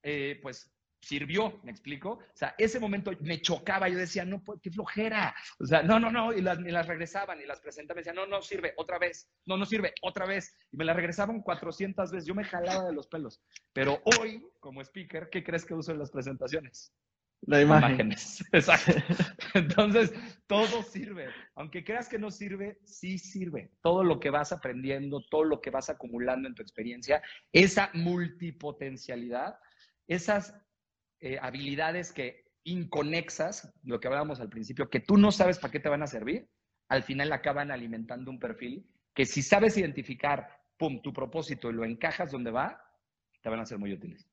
eh, 0.05 0.38
pues 0.40 0.70
sirvió, 1.07 1.61
¿me 1.62 1.71
explico? 1.71 2.11
O 2.11 2.37
sea, 2.37 2.55
ese 2.59 2.81
momento 2.81 3.12
me 3.21 3.40
chocaba, 3.40 3.88
yo 3.88 3.97
decía, 3.97 4.25
no, 4.25 4.42
qué 4.61 4.71
flojera. 4.71 5.35
O 5.61 5.66
sea, 5.66 5.83
no, 5.83 6.01
no, 6.01 6.11
no, 6.11 6.33
y 6.33 6.40
las, 6.40 6.59
me 6.59 6.73
las 6.73 6.87
regresaban 6.87 7.40
y 7.40 7.47
las 7.47 7.61
presentaban, 7.61 7.97
me 7.97 8.01
decían, 8.01 8.16
no, 8.16 8.27
no 8.27 8.42
sirve, 8.42 8.75
otra 8.77 8.99
vez, 8.99 9.31
no, 9.47 9.57
no 9.57 9.64
sirve, 9.64 9.95
otra 10.03 10.27
vez. 10.27 10.57
Y 10.73 10.77
me 10.77 10.85
las 10.85 10.97
regresaban 10.97 11.42
400 11.42 12.11
veces, 12.11 12.27
yo 12.27 12.35
me 12.35 12.45
jalaba 12.45 12.85
de 12.85 12.92
los 12.92 13.07
pelos. 13.07 13.40
Pero 13.73 14.03
hoy, 14.19 14.45
como 14.59 14.81
speaker, 14.81 15.29
¿qué 15.31 15.45
crees 15.45 15.64
que 15.64 15.75
uso 15.75 15.92
en 15.92 16.01
las 16.01 16.11
presentaciones? 16.11 16.92
La 17.42 17.61
imagen. 17.61 17.90
Imágenes, 17.90 18.45
exacto. 18.53 18.92
Entonces, 19.55 20.12
todo 20.49 20.83
sirve. 20.83 21.29
Aunque 21.55 21.85
creas 21.85 22.09
que 22.09 22.19
no 22.19 22.33
sirve, 22.33 22.81
sí 22.85 23.19
sirve. 23.19 23.71
Todo 23.81 24.03
lo 24.03 24.19
que 24.19 24.31
vas 24.31 24.51
aprendiendo, 24.51 25.25
todo 25.31 25.45
lo 25.45 25.61
que 25.61 25.71
vas 25.71 25.88
acumulando 25.88 26.49
en 26.49 26.55
tu 26.55 26.62
experiencia, 26.62 27.23
esa 27.53 27.90
multipotencialidad, 27.95 29.57
esas 30.09 30.55
eh, 31.21 31.39
habilidades 31.41 32.13
que 32.13 32.47
inconexas, 32.65 33.73
lo 33.85 34.01
que 34.01 34.09
hablábamos 34.09 34.41
al 34.41 34.49
principio, 34.49 34.91
que 34.91 35.01
tú 35.01 35.17
no 35.17 35.31
sabes 35.31 35.59
para 35.59 35.71
qué 35.71 35.81
te 35.81 35.89
van 35.89 36.03
a 36.03 36.07
servir, 36.07 36.49
al 36.89 37.03
final 37.03 37.33
acaban 37.33 37.71
alimentando 37.71 38.31
un 38.31 38.39
perfil 38.39 38.87
que 39.15 39.25
si 39.25 39.43
sabes 39.43 39.77
identificar, 39.77 40.49
pum, 40.77 41.01
tu 41.01 41.13
propósito 41.13 41.71
y 41.71 41.73
lo 41.73 41.85
encajas 41.85 42.31
donde 42.31 42.51
va, 42.51 42.81
te 43.43 43.49
van 43.49 43.61
a 43.61 43.67
ser 43.67 43.79
muy 43.79 43.93
útiles. 43.93 44.29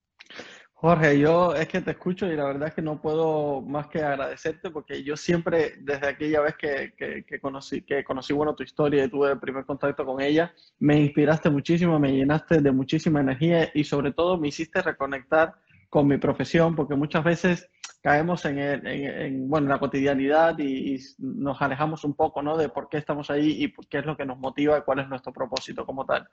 Jorge, 0.83 1.17
yo 1.17 1.55
es 1.55 1.69
que 1.69 1.79
te 1.79 1.91
escucho 1.91 2.27
y 2.27 2.35
la 2.35 2.43
verdad 2.43 2.67
es 2.67 2.73
que 2.73 2.81
no 2.81 2.99
puedo 2.99 3.61
más 3.61 3.87
que 3.87 4.01
agradecerte 4.01 4.69
porque 4.69 5.01
yo 5.01 5.15
siempre, 5.15 5.75
desde 5.79 6.07
aquella 6.07 6.41
vez 6.41 6.55
que, 6.57 6.93
que, 7.25 7.39
conocí, 7.39 7.83
que 7.83 8.03
conocí 8.03 8.33
bueno, 8.33 8.53
tu 8.53 8.63
historia 8.63 9.05
y 9.05 9.09
tuve 9.09 9.31
el 9.31 9.39
primer 9.39 9.65
contacto 9.65 10.05
con 10.05 10.19
ella, 10.19 10.53
me 10.79 10.99
inspiraste 10.99 11.49
muchísimo, 11.49 11.97
me 11.99 12.11
llenaste 12.11 12.59
de 12.59 12.71
muchísima 12.73 13.21
energía 13.21 13.71
y 13.73 13.85
sobre 13.85 14.11
todo 14.11 14.37
me 14.37 14.49
hiciste 14.49 14.81
reconectar 14.81 15.53
con 15.93 16.07
mi 16.07 16.17
profesión, 16.17 16.75
porque 16.75 16.95
muchas 16.95 17.23
veces 17.23 17.69
caemos 18.01 18.43
en, 18.45 18.57
en, 18.57 19.47
bueno, 19.47 19.67
la 19.67 19.77
cotidianidad 19.77 20.57
y, 20.57 20.99
nos 21.19 21.61
alejamos 21.61 22.03
un 22.03 22.15
poco 22.15 22.41
¿no? 22.41 22.57
de 22.57 22.67
por 22.69 22.89
qué 22.89 22.97
estamos 22.97 23.29
ahí 23.29 23.63
y 23.63 23.71
qué 23.91 23.99
es 23.99 24.05
lo 24.07 24.17
que 24.17 24.25
nos 24.25 24.39
motiva 24.39 24.75
y 24.75 24.81
cuál 24.81 25.01
es 25.01 25.07
nuestro 25.07 25.31
propósito 25.31 25.85
como 25.85 26.03
tal. 26.03 26.27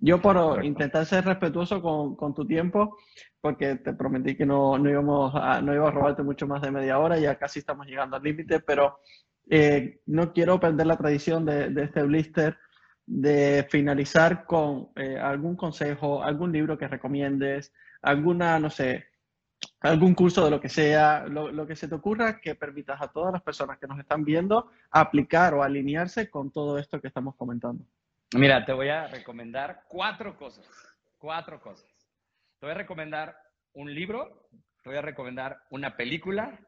Yo 0.00 0.20
por 0.20 0.64
intentar 0.64 1.06
ser 1.06 1.24
respetuoso 1.26 1.80
con, 1.80 2.16
con, 2.16 2.34
tu 2.34 2.44
tiempo, 2.44 2.96
porque 3.40 3.76
te 3.76 3.92
prometí 3.92 4.36
que 4.36 4.46
no, 4.46 4.76
no, 4.78 4.90
íbamos 4.90 5.32
a, 5.36 5.60
no 5.62 5.72
iba 5.72 5.86
a 5.86 5.92
robarte 5.92 6.24
mucho 6.24 6.48
más 6.48 6.60
de 6.60 6.72
media 6.72 6.98
hora, 6.98 7.16
ya 7.16 7.38
casi 7.38 7.60
estamos 7.60 7.86
llegando 7.86 8.16
al 8.16 8.22
límite, 8.24 8.58
pero 8.58 8.98
eh, 9.48 10.00
no 10.06 10.32
quiero 10.32 10.58
perder 10.58 10.88
la 10.88 10.96
tradición 10.96 11.44
de, 11.44 11.70
de 11.70 11.84
este 11.84 12.02
blister 12.02 12.58
de 13.06 13.64
finalizar 13.70 14.44
con 14.44 14.88
eh, 14.96 15.16
algún 15.18 15.54
consejo, 15.54 16.24
algún 16.24 16.50
libro 16.50 16.76
que 16.76 16.88
recomiendes, 16.88 17.72
alguna, 18.04 18.58
no 18.58 18.70
sé, 18.70 19.06
algún 19.80 20.14
curso 20.14 20.44
de 20.44 20.50
lo 20.50 20.60
que 20.60 20.68
sea, 20.68 21.26
lo, 21.26 21.66
que 21.66 21.74
se 21.74 21.88
te 21.88 21.94
ocurra 21.94 22.40
que 22.40 22.54
permitas 22.54 23.00
a 23.00 23.08
todas 23.08 23.32
las 23.32 23.42
personas 23.42 23.78
que 23.78 23.86
nos 23.86 23.98
están 23.98 24.24
viendo 24.24 24.70
aplicar 24.90 25.54
o 25.54 25.62
alinearse 25.62 26.30
con 26.30 26.50
todo 26.50 26.78
esto 26.78 27.00
que 27.00 27.08
estamos 27.08 27.34
comentando. 27.36 27.84
Mira, 28.34 28.64
te 28.64 28.72
voy 28.72 28.88
a 28.88 29.06
recomendar 29.08 29.84
cuatro 29.88 30.36
cosas, 30.36 30.66
cuatro 31.18 31.60
cosas. 31.60 31.88
Te 32.58 32.66
voy 32.66 32.70
a 32.70 32.78
recomendar 32.78 33.36
un 33.72 33.92
libro, 33.92 34.48
te 34.82 34.90
voy 34.90 34.98
a 34.98 35.02
recomendar 35.02 35.62
una 35.70 35.96
película, 35.96 36.58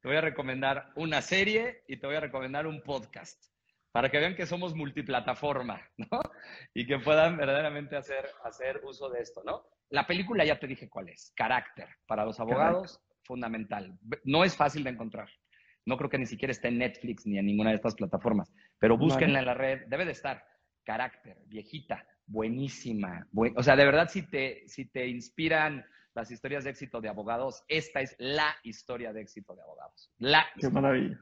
te 0.00 0.08
voy 0.08 0.16
a 0.16 0.22
recomendar 0.22 0.92
una 0.96 1.20
serie 1.20 1.82
y 1.88 1.98
te 1.98 2.06
voy 2.06 2.16
a 2.16 2.20
recomendar 2.20 2.66
un 2.66 2.82
podcast 2.82 3.55
para 3.96 4.10
que 4.10 4.18
vean 4.18 4.34
que 4.34 4.44
somos 4.44 4.74
multiplataforma, 4.74 5.80
¿no? 5.96 6.20
Y 6.74 6.86
que 6.86 6.98
puedan 6.98 7.38
verdaderamente 7.38 7.96
hacer, 7.96 8.26
hacer 8.44 8.82
uso 8.84 9.08
de 9.08 9.20
esto, 9.20 9.42
¿no? 9.42 9.64
La 9.88 10.06
película 10.06 10.44
ya 10.44 10.58
te 10.58 10.66
dije 10.66 10.86
cuál 10.86 11.08
es. 11.08 11.32
Carácter. 11.34 11.88
Para 12.06 12.26
los 12.26 12.38
abogados, 12.38 13.00
fundamental. 13.22 13.98
No 14.24 14.44
es 14.44 14.54
fácil 14.54 14.84
de 14.84 14.90
encontrar. 14.90 15.30
No 15.86 15.96
creo 15.96 16.10
que 16.10 16.18
ni 16.18 16.26
siquiera 16.26 16.52
esté 16.52 16.68
en 16.68 16.76
Netflix 16.76 17.24
ni 17.24 17.38
en 17.38 17.46
ninguna 17.46 17.70
de 17.70 17.76
estas 17.76 17.94
plataformas, 17.94 18.52
pero 18.78 18.98
búsquenla 18.98 19.38
en 19.38 19.46
la 19.46 19.54
red. 19.54 19.86
Debe 19.86 20.04
de 20.04 20.12
estar. 20.12 20.44
Carácter, 20.84 21.38
viejita. 21.46 22.06
buenísima. 22.26 23.26
o 23.56 23.62
sea, 23.62 23.76
de 23.76 23.84
verdad, 23.86 24.10
si 24.10 24.28
te, 24.28 24.68
si 24.68 24.90
te 24.90 25.06
inspiran 25.06 25.86
las 26.16 26.30
historias 26.30 26.64
de 26.64 26.70
éxito 26.70 27.00
de 27.00 27.08
abogados, 27.08 27.62
esta 27.68 28.00
es 28.00 28.16
la 28.18 28.56
historia 28.62 29.12
de 29.12 29.20
éxito 29.20 29.54
de 29.54 29.62
abogados. 29.62 30.10
La 30.18 30.46
Qué 30.58 30.68
maravilla. 30.70 31.18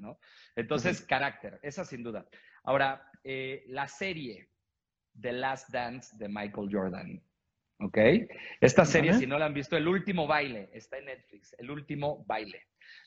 Entonces, 0.56 1.02
carácter, 1.02 1.58
esa 1.62 1.84
sin 1.84 2.02
duda. 2.02 2.26
Ahora, 2.64 3.10
eh, 3.22 3.64
la 3.68 3.86
serie 3.86 4.48
The 5.20 5.32
Last 5.32 5.70
Dance 5.70 6.16
de 6.16 6.28
Michael 6.28 6.68
Jordan. 6.70 7.22
¿Ok? 7.80 7.98
Esta 8.60 8.84
serie, 8.84 9.14
si 9.14 9.26
no 9.26 9.38
la 9.38 9.46
han 9.46 9.54
visto, 9.54 9.76
El 9.76 9.88
último 9.88 10.26
baile, 10.26 10.70
está 10.72 10.98
en 10.98 11.06
Netflix, 11.06 11.54
El 11.58 11.70
último 11.70 12.24
baile, 12.26 12.62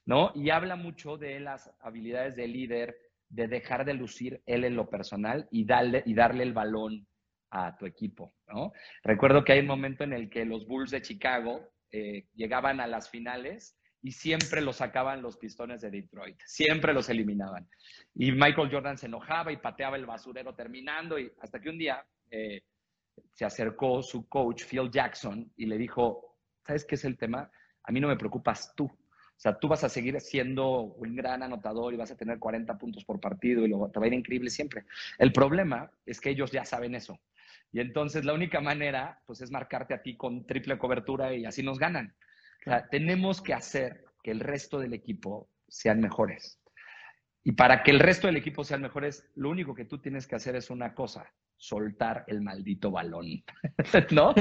¿no? 0.05 0.31
Y 0.35 0.49
habla 0.49 0.75
mucho 0.75 1.17
de 1.17 1.39
las 1.39 1.71
habilidades 1.79 2.35
del 2.35 2.53
líder, 2.53 2.95
de 3.29 3.47
dejar 3.47 3.85
de 3.85 3.93
lucir 3.93 4.41
él 4.45 4.65
en 4.65 4.75
lo 4.75 4.89
personal 4.89 5.47
y 5.51 5.65
darle, 5.65 6.03
y 6.05 6.13
darle 6.13 6.43
el 6.43 6.53
balón 6.53 7.07
a 7.49 7.77
tu 7.77 7.85
equipo, 7.85 8.33
¿no? 8.47 8.73
Recuerdo 9.03 9.43
que 9.43 9.53
hay 9.53 9.59
un 9.59 9.67
momento 9.67 10.03
en 10.03 10.13
el 10.13 10.29
que 10.29 10.45
los 10.45 10.67
Bulls 10.67 10.91
de 10.91 11.01
Chicago 11.01 11.67
eh, 11.91 12.27
llegaban 12.35 12.79
a 12.79 12.87
las 12.87 13.09
finales 13.09 13.77
y 14.07 14.11
siempre 14.13 14.61
los 14.61 14.77
sacaban 14.77 15.21
los 15.21 15.35
pistones 15.35 15.81
de 15.81 15.91
Detroit, 15.91 16.39
siempre 16.45 16.93
los 16.93 17.09
eliminaban. 17.09 17.67
Y 18.15 18.31
Michael 18.31 18.69
Jordan 18.71 18.97
se 18.97 19.07
enojaba 19.07 19.51
y 19.51 19.57
pateaba 19.57 19.97
el 19.97 20.05
basurero 20.05 20.55
terminando 20.55 21.19
y 21.19 21.29
hasta 21.41 21.59
que 21.59 21.67
un 21.67 21.77
día 21.77 22.05
eh, 22.31 22.61
se 23.33 23.43
acercó 23.43 24.01
su 24.01 24.29
coach 24.29 24.63
Phil 24.63 24.89
Jackson 24.89 25.51
y 25.57 25.65
le 25.65 25.77
dijo, 25.77 26.37
¿sabes 26.65 26.85
qué 26.85 26.95
es 26.95 27.03
el 27.03 27.17
tema? 27.17 27.51
A 27.83 27.91
mí 27.91 27.99
no 27.99 28.07
me 28.07 28.15
preocupas 28.15 28.73
tú. 28.77 28.85
O 28.85 29.39
sea, 29.39 29.59
tú 29.59 29.67
vas 29.67 29.83
a 29.83 29.89
seguir 29.89 30.21
siendo 30.21 30.83
un 30.83 31.13
gran 31.13 31.43
anotador 31.43 31.93
y 31.93 31.97
vas 31.97 32.11
a 32.11 32.15
tener 32.15 32.39
40 32.39 32.77
puntos 32.77 33.03
por 33.03 33.19
partido 33.19 33.65
y 33.65 33.67
luego 33.67 33.91
te 33.91 33.99
va 33.99 34.05
a 34.05 34.07
ir 34.07 34.13
increíble 34.13 34.49
siempre. 34.49 34.85
El 35.17 35.33
problema 35.33 35.91
es 36.05 36.21
que 36.21 36.29
ellos 36.29 36.49
ya 36.49 36.63
saben 36.63 36.95
eso. 36.95 37.19
Y 37.73 37.81
entonces 37.81 38.23
la 38.23 38.33
única 38.33 38.61
manera, 38.61 39.21
pues, 39.25 39.41
es 39.41 39.51
marcarte 39.51 39.93
a 39.93 40.01
ti 40.01 40.15
con 40.15 40.47
triple 40.47 40.77
cobertura 40.77 41.33
y 41.35 41.43
así 41.43 41.61
nos 41.61 41.77
ganan. 41.77 42.15
O 42.67 42.69
sea, 42.69 42.89
tenemos 42.89 43.41
que 43.41 43.53
hacer 43.53 44.03
que 44.21 44.31
el 44.31 44.41
resto 44.41 44.77
del 44.77 44.93
equipo 44.93 45.49
sean 45.69 46.01
mejores. 46.01 46.59
Y 47.41 47.53
para 47.53 47.81
que 47.81 47.91
el 47.91 48.01
resto 48.01 48.27
del 48.27 48.35
equipo 48.35 48.65
sean 48.65 48.81
mejores, 48.81 49.25
lo 49.35 49.49
único 49.49 49.73
que 49.73 49.85
tú 49.85 50.01
tienes 50.01 50.27
que 50.27 50.35
hacer 50.35 50.53
es 50.57 50.69
una 50.69 50.93
cosa, 50.93 51.33
soltar 51.55 52.25
el 52.27 52.41
maldito 52.41 52.91
balón. 52.91 53.41
¿No? 54.11 54.33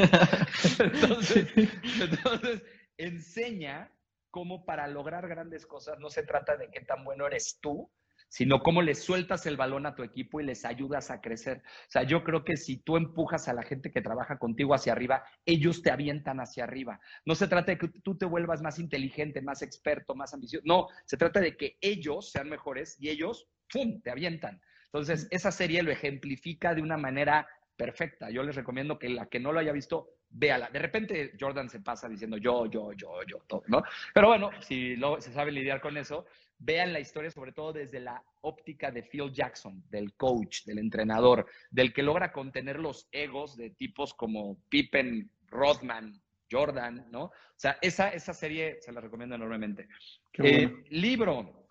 entonces, 0.80 1.54
entonces, 2.00 2.64
enseña 2.96 3.92
cómo 4.32 4.64
para 4.64 4.88
lograr 4.88 5.28
grandes 5.28 5.64
cosas 5.64 6.00
no 6.00 6.10
se 6.10 6.24
trata 6.24 6.56
de 6.56 6.68
qué 6.68 6.80
tan 6.80 7.04
bueno 7.04 7.28
eres 7.28 7.60
tú, 7.60 7.88
sino 8.28 8.62
cómo 8.62 8.82
le 8.82 8.94
sueltas 8.94 9.46
el 9.46 9.56
balón 9.56 9.86
a 9.86 9.94
tu 9.94 10.02
equipo 10.02 10.40
y 10.40 10.44
les 10.44 10.64
ayudas 10.64 11.10
a 11.10 11.20
crecer. 11.20 11.62
O 11.64 11.90
sea, 11.90 12.02
yo 12.02 12.24
creo 12.24 12.44
que 12.44 12.56
si 12.56 12.78
tú 12.78 12.96
empujas 12.96 13.48
a 13.48 13.54
la 13.54 13.62
gente 13.62 13.90
que 13.90 14.02
trabaja 14.02 14.38
contigo 14.38 14.74
hacia 14.74 14.92
arriba, 14.92 15.24
ellos 15.44 15.82
te 15.82 15.90
avientan 15.90 16.40
hacia 16.40 16.64
arriba. 16.64 17.00
No 17.24 17.34
se 17.34 17.48
trata 17.48 17.72
de 17.72 17.78
que 17.78 17.88
tú 17.88 18.16
te 18.16 18.26
vuelvas 18.26 18.62
más 18.62 18.78
inteligente, 18.78 19.40
más 19.42 19.62
experto, 19.62 20.14
más 20.14 20.34
ambicioso. 20.34 20.64
No, 20.66 20.88
se 21.04 21.16
trata 21.16 21.40
de 21.40 21.56
que 21.56 21.78
ellos 21.80 22.30
sean 22.30 22.48
mejores 22.48 22.96
y 23.00 23.08
ellos, 23.08 23.48
¡pum!, 23.72 24.00
te 24.02 24.10
avientan. 24.10 24.60
Entonces, 24.86 25.28
esa 25.30 25.50
serie 25.50 25.82
lo 25.82 25.90
ejemplifica 25.90 26.74
de 26.74 26.82
una 26.82 26.96
manera 26.96 27.46
perfecta. 27.76 28.30
Yo 28.30 28.42
les 28.42 28.56
recomiendo 28.56 28.98
que 28.98 29.08
la 29.08 29.26
que 29.26 29.38
no 29.38 29.52
lo 29.52 29.60
haya 29.60 29.72
visto, 29.72 30.16
véala. 30.30 30.70
De 30.70 30.78
repente 30.78 31.32
Jordan 31.38 31.68
se 31.68 31.80
pasa 31.80 32.08
diciendo 32.08 32.36
yo, 32.38 32.66
yo, 32.66 32.92
yo, 32.92 33.22
yo, 33.26 33.38
todo, 33.46 33.62
¿no? 33.68 33.82
Pero 34.14 34.28
bueno, 34.28 34.50
si 34.60 34.96
lo, 34.96 35.20
se 35.20 35.32
sabe 35.32 35.52
lidiar 35.52 35.80
con 35.80 35.96
eso, 35.96 36.26
vean 36.58 36.92
la 36.92 37.00
historia 37.00 37.30
sobre 37.30 37.52
todo 37.52 37.72
desde 37.72 38.00
la 38.00 38.22
óptica 38.42 38.90
de 38.90 39.02
Phil 39.02 39.32
Jackson, 39.32 39.82
del 39.90 40.14
coach, 40.14 40.64
del 40.64 40.78
entrenador, 40.78 41.46
del 41.70 41.92
que 41.92 42.02
logra 42.02 42.32
contener 42.32 42.78
los 42.78 43.08
egos 43.12 43.56
de 43.56 43.70
tipos 43.70 44.14
como 44.14 44.58
Pippen, 44.68 45.30
Rodman, 45.48 46.20
Jordan, 46.50 47.06
¿no? 47.10 47.24
O 47.24 47.32
sea, 47.56 47.78
esa, 47.80 48.10
esa 48.10 48.32
serie 48.32 48.78
se 48.80 48.92
la 48.92 49.00
recomiendo 49.00 49.34
enormemente. 49.34 49.88
Eh, 50.34 50.84
libro, 50.90 51.68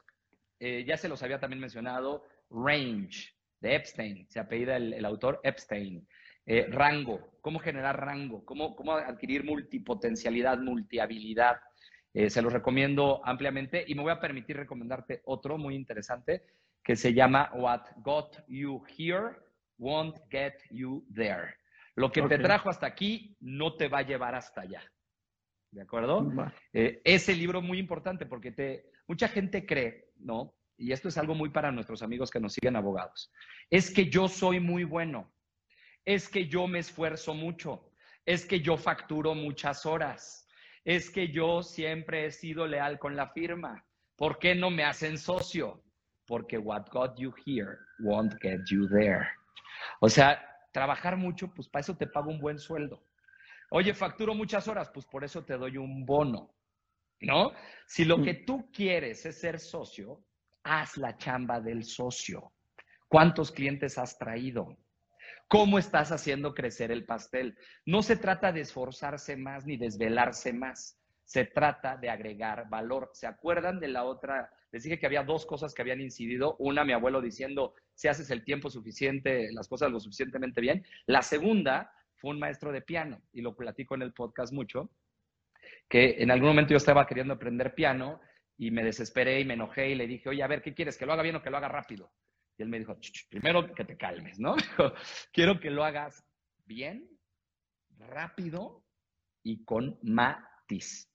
eh, 0.59 0.83
ya 0.85 0.97
se 0.97 1.09
los 1.09 1.21
había 1.23 1.39
también 1.39 1.59
mencionado, 1.59 2.23
Range, 2.49 3.33
de 3.59 3.75
Epstein, 3.75 4.27
se 4.29 4.39
apellida 4.39 4.75
el, 4.75 4.93
el 4.93 5.05
autor 5.05 5.39
Epstein. 5.43 6.07
Eh, 6.47 6.67
rango, 6.69 7.31
cómo 7.41 7.57
generar 7.57 7.99
rango, 7.99 8.45
cómo, 8.45 8.75
cómo 8.75 8.93
adquirir 8.93 9.43
multipotencialidad, 9.43 10.59
multihabilidad. 10.59 11.57
Eh, 12.17 12.29
se 12.29 12.41
los 12.41 12.53
recomiendo 12.53 13.21
ampliamente 13.25 13.83
y 13.85 13.93
me 13.93 14.01
voy 14.01 14.13
a 14.13 14.21
permitir 14.21 14.55
recomendarte 14.55 15.21
otro 15.25 15.57
muy 15.57 15.75
interesante 15.75 16.43
que 16.81 16.95
se 16.95 17.13
llama 17.13 17.51
What 17.53 17.81
Got 17.97 18.37
You 18.47 18.81
Here 18.97 19.35
Won't 19.77 20.19
Get 20.29 20.53
You 20.71 21.05
There. 21.13 21.55
Lo 21.95 22.09
que 22.13 22.21
te 22.21 22.37
trajo 22.37 22.69
hasta 22.69 22.87
aquí 22.87 23.35
no 23.41 23.75
te 23.75 23.89
va 23.89 23.97
a 23.97 24.03
llevar 24.03 24.33
hasta 24.33 24.61
allá. 24.61 24.81
¿De 25.71 25.81
acuerdo? 25.81 26.31
Eh, 26.71 27.01
ese 27.03 27.35
libro 27.35 27.61
muy 27.61 27.79
importante 27.79 28.25
porque 28.25 28.53
te, 28.53 28.91
mucha 29.07 29.27
gente 29.27 29.65
cree, 29.65 30.13
¿no? 30.15 30.55
Y 30.77 30.93
esto 30.93 31.09
es 31.09 31.17
algo 31.17 31.35
muy 31.35 31.49
para 31.49 31.69
nuestros 31.69 32.01
amigos 32.01 32.31
que 32.31 32.39
nos 32.39 32.53
siguen 32.53 32.77
abogados. 32.77 33.29
Es 33.69 33.91
que 33.91 34.09
yo 34.09 34.29
soy 34.29 34.61
muy 34.61 34.85
bueno. 34.85 35.33
Es 36.05 36.29
que 36.29 36.47
yo 36.47 36.65
me 36.65 36.79
esfuerzo 36.79 37.33
mucho. 37.33 37.91
Es 38.25 38.45
que 38.45 38.61
yo 38.61 38.77
facturo 38.77 39.35
muchas 39.35 39.85
horas 39.85 40.44
es 40.85 41.09
que 41.09 41.29
yo 41.29 41.63
siempre 41.63 42.25
he 42.25 42.31
sido 42.31 42.67
leal 42.67 42.99
con 42.99 43.15
la 43.15 43.29
firma. 43.29 43.83
¿Por 44.15 44.37
qué 44.37 44.55
no 44.55 44.69
me 44.69 44.83
hacen 44.83 45.17
socio? 45.17 45.83
Porque 46.27 46.57
what 46.57 46.87
got 46.91 47.17
you 47.17 47.33
here 47.45 47.77
won't 47.99 48.33
get 48.41 48.61
you 48.69 48.87
there. 48.87 49.27
O 49.99 50.07
sea, 50.07 50.39
trabajar 50.71 51.17
mucho, 51.17 51.51
pues 51.53 51.67
para 51.67 51.81
eso 51.81 51.97
te 51.97 52.07
pago 52.07 52.29
un 52.29 52.39
buen 52.39 52.59
sueldo. 52.59 53.03
Oye, 53.71 53.93
facturo 53.93 54.35
muchas 54.35 54.67
horas, 54.67 54.89
pues 54.93 55.05
por 55.07 55.23
eso 55.23 55.43
te 55.43 55.57
doy 55.57 55.77
un 55.77 56.05
bono. 56.05 56.51
¿No? 57.21 57.53
Si 57.87 58.05
lo 58.05 58.21
que 58.21 58.33
tú 58.33 58.69
quieres 58.71 59.25
es 59.25 59.39
ser 59.39 59.59
socio, 59.59 60.21
haz 60.63 60.97
la 60.97 61.17
chamba 61.17 61.59
del 61.61 61.83
socio. 61.83 62.51
¿Cuántos 63.07 63.51
clientes 63.51 63.97
has 63.97 64.17
traído? 64.17 64.77
Cómo 65.47 65.77
estás 65.77 66.11
haciendo 66.11 66.53
crecer 66.53 66.91
el 66.91 67.05
pastel. 67.05 67.57
No 67.85 68.01
se 68.01 68.17
trata 68.17 68.51
de 68.51 68.61
esforzarse 68.61 69.37
más 69.37 69.65
ni 69.65 69.77
desvelarse 69.77 70.53
más, 70.53 70.99
se 71.25 71.45
trata 71.45 71.97
de 71.97 72.09
agregar 72.09 72.69
valor. 72.69 73.09
¿Se 73.13 73.27
acuerdan 73.27 73.79
de 73.79 73.87
la 73.87 74.03
otra? 74.03 74.51
Les 74.71 74.83
dije 74.83 74.99
que 74.99 75.05
había 75.05 75.23
dos 75.23 75.45
cosas 75.45 75.73
que 75.73 75.81
habían 75.81 76.01
incidido. 76.01 76.55
Una, 76.59 76.83
mi 76.85 76.93
abuelo 76.93 77.21
diciendo, 77.21 77.73
si 77.93 78.07
haces 78.07 78.29
el 78.29 78.43
tiempo 78.43 78.69
suficiente, 78.69 79.51
las 79.51 79.67
cosas 79.67 79.91
lo 79.91 79.99
suficientemente 79.99 80.61
bien. 80.61 80.85
La 81.07 81.21
segunda 81.21 81.91
fue 82.15 82.31
un 82.31 82.39
maestro 82.39 82.71
de 82.71 82.81
piano, 82.81 83.21
y 83.33 83.41
lo 83.41 83.55
platico 83.55 83.95
en 83.95 84.03
el 84.03 84.13
podcast 84.13 84.53
mucho, 84.53 84.89
que 85.89 86.15
en 86.19 86.31
algún 86.31 86.49
momento 86.49 86.71
yo 86.71 86.77
estaba 86.77 87.07
queriendo 87.07 87.33
aprender 87.33 87.73
piano 87.73 88.21
y 88.57 88.71
me 88.71 88.83
desesperé 88.83 89.39
y 89.39 89.45
me 89.45 89.55
enojé 89.55 89.89
y 89.89 89.95
le 89.95 90.07
dije, 90.07 90.29
oye, 90.29 90.43
a 90.43 90.47
ver, 90.47 90.61
¿qué 90.61 90.73
quieres? 90.73 90.97
¿Que 90.97 91.05
lo 91.05 91.13
haga 91.13 91.23
bien 91.23 91.35
o 91.35 91.41
que 91.41 91.49
lo 91.49 91.57
haga 91.57 91.67
rápido? 91.67 92.11
Y 92.57 92.63
él 92.63 92.69
me 92.69 92.79
dijo, 92.79 92.97
primero 93.29 93.73
que 93.73 93.83
te 93.83 93.97
calmes, 93.97 94.39
¿no? 94.39 94.55
Quiero 95.33 95.59
que 95.59 95.69
lo 95.69 95.83
hagas 95.83 96.25
bien, 96.65 97.09
rápido 97.97 98.85
y 99.43 99.63
con 99.65 99.99
matiz. 100.01 101.11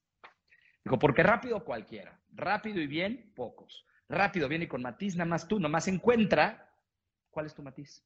Dijo, 0.85 0.99
porque 0.99 1.23
rápido 1.23 1.65
cualquiera, 1.65 2.21
rápido 2.31 2.81
y 2.81 2.87
bien, 2.87 3.33
pocos. 3.35 3.87
Rápido, 4.09 4.49
bien 4.49 4.63
y 4.63 4.67
con 4.67 4.83
matiz, 4.83 5.15
nada 5.15 5.31
más 5.31 5.47
tú, 5.47 5.59
nada 5.59 5.69
más 5.69 5.87
encuentra 5.89 6.69
cuál 7.31 7.47
es 7.47 7.55
tu 7.55 7.63
matiz. 7.63 8.05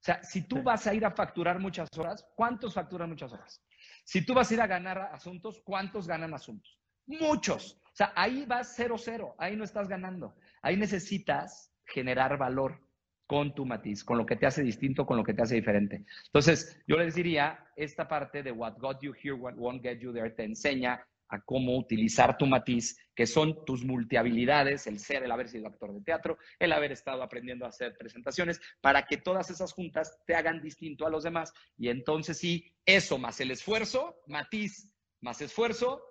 O 0.00 0.04
sea, 0.04 0.22
si 0.22 0.42
tú 0.42 0.62
vas 0.62 0.86
a 0.86 0.94
ir 0.94 1.04
a 1.04 1.10
facturar 1.10 1.58
muchas 1.58 1.88
horas, 1.98 2.26
¿cuántos 2.34 2.74
facturan 2.74 3.10
muchas 3.10 3.32
horas? 3.32 3.62
Si 4.04 4.24
tú 4.24 4.32
vas 4.32 4.50
a 4.50 4.54
ir 4.54 4.60
a 4.60 4.66
ganar 4.66 4.98
asuntos, 5.12 5.60
¿cuántos 5.64 6.06
ganan 6.06 6.34
asuntos? 6.34 6.78
Muchos. 7.06 7.80
O 7.84 7.94
sea, 7.94 8.12
ahí 8.14 8.46
vas 8.46 8.74
cero, 8.76 8.96
cero, 8.96 9.34
ahí 9.38 9.56
no 9.56 9.64
estás 9.64 9.88
ganando. 9.88 10.36
Ahí 10.62 10.76
necesitas 10.76 11.72
generar 11.88 12.38
valor 12.38 12.80
con 13.26 13.54
tu 13.54 13.66
matiz, 13.66 14.04
con 14.04 14.16
lo 14.16 14.24
que 14.24 14.36
te 14.36 14.46
hace 14.46 14.62
distinto, 14.62 15.04
con 15.04 15.16
lo 15.18 15.24
que 15.24 15.34
te 15.34 15.42
hace 15.42 15.56
diferente. 15.56 16.04
Entonces, 16.26 16.80
yo 16.86 16.96
les 16.96 17.14
diría, 17.14 17.66
esta 17.76 18.08
parte 18.08 18.42
de 18.42 18.52
what 18.52 18.78
got 18.78 19.02
you 19.02 19.12
here, 19.12 19.34
what 19.34 19.54
won't 19.56 19.82
get 19.82 19.98
you 19.98 20.12
there, 20.12 20.30
te 20.30 20.44
enseña 20.44 21.06
a 21.28 21.40
cómo 21.42 21.76
utilizar 21.76 22.38
tu 22.38 22.46
matiz, 22.46 22.98
que 23.14 23.26
son 23.26 23.64
tus 23.66 23.84
multihabilidades, 23.84 24.86
el 24.86 24.98
ser, 24.98 25.22
el 25.24 25.30
haber 25.30 25.48
sido 25.48 25.66
actor 25.66 25.92
de 25.92 26.00
teatro, 26.00 26.38
el 26.58 26.72
haber 26.72 26.92
estado 26.92 27.22
aprendiendo 27.22 27.66
a 27.66 27.68
hacer 27.68 27.94
presentaciones, 27.98 28.60
para 28.80 29.06
que 29.06 29.18
todas 29.18 29.50
esas 29.50 29.74
juntas 29.74 30.18
te 30.26 30.34
hagan 30.34 30.62
distinto 30.62 31.06
a 31.06 31.10
los 31.10 31.24
demás. 31.24 31.52
Y 31.76 31.90
entonces 31.90 32.38
sí, 32.38 32.72
eso 32.86 33.18
más 33.18 33.40
el 33.40 33.50
esfuerzo, 33.50 34.22
matiz 34.26 34.90
más 35.20 35.40
esfuerzo, 35.42 36.02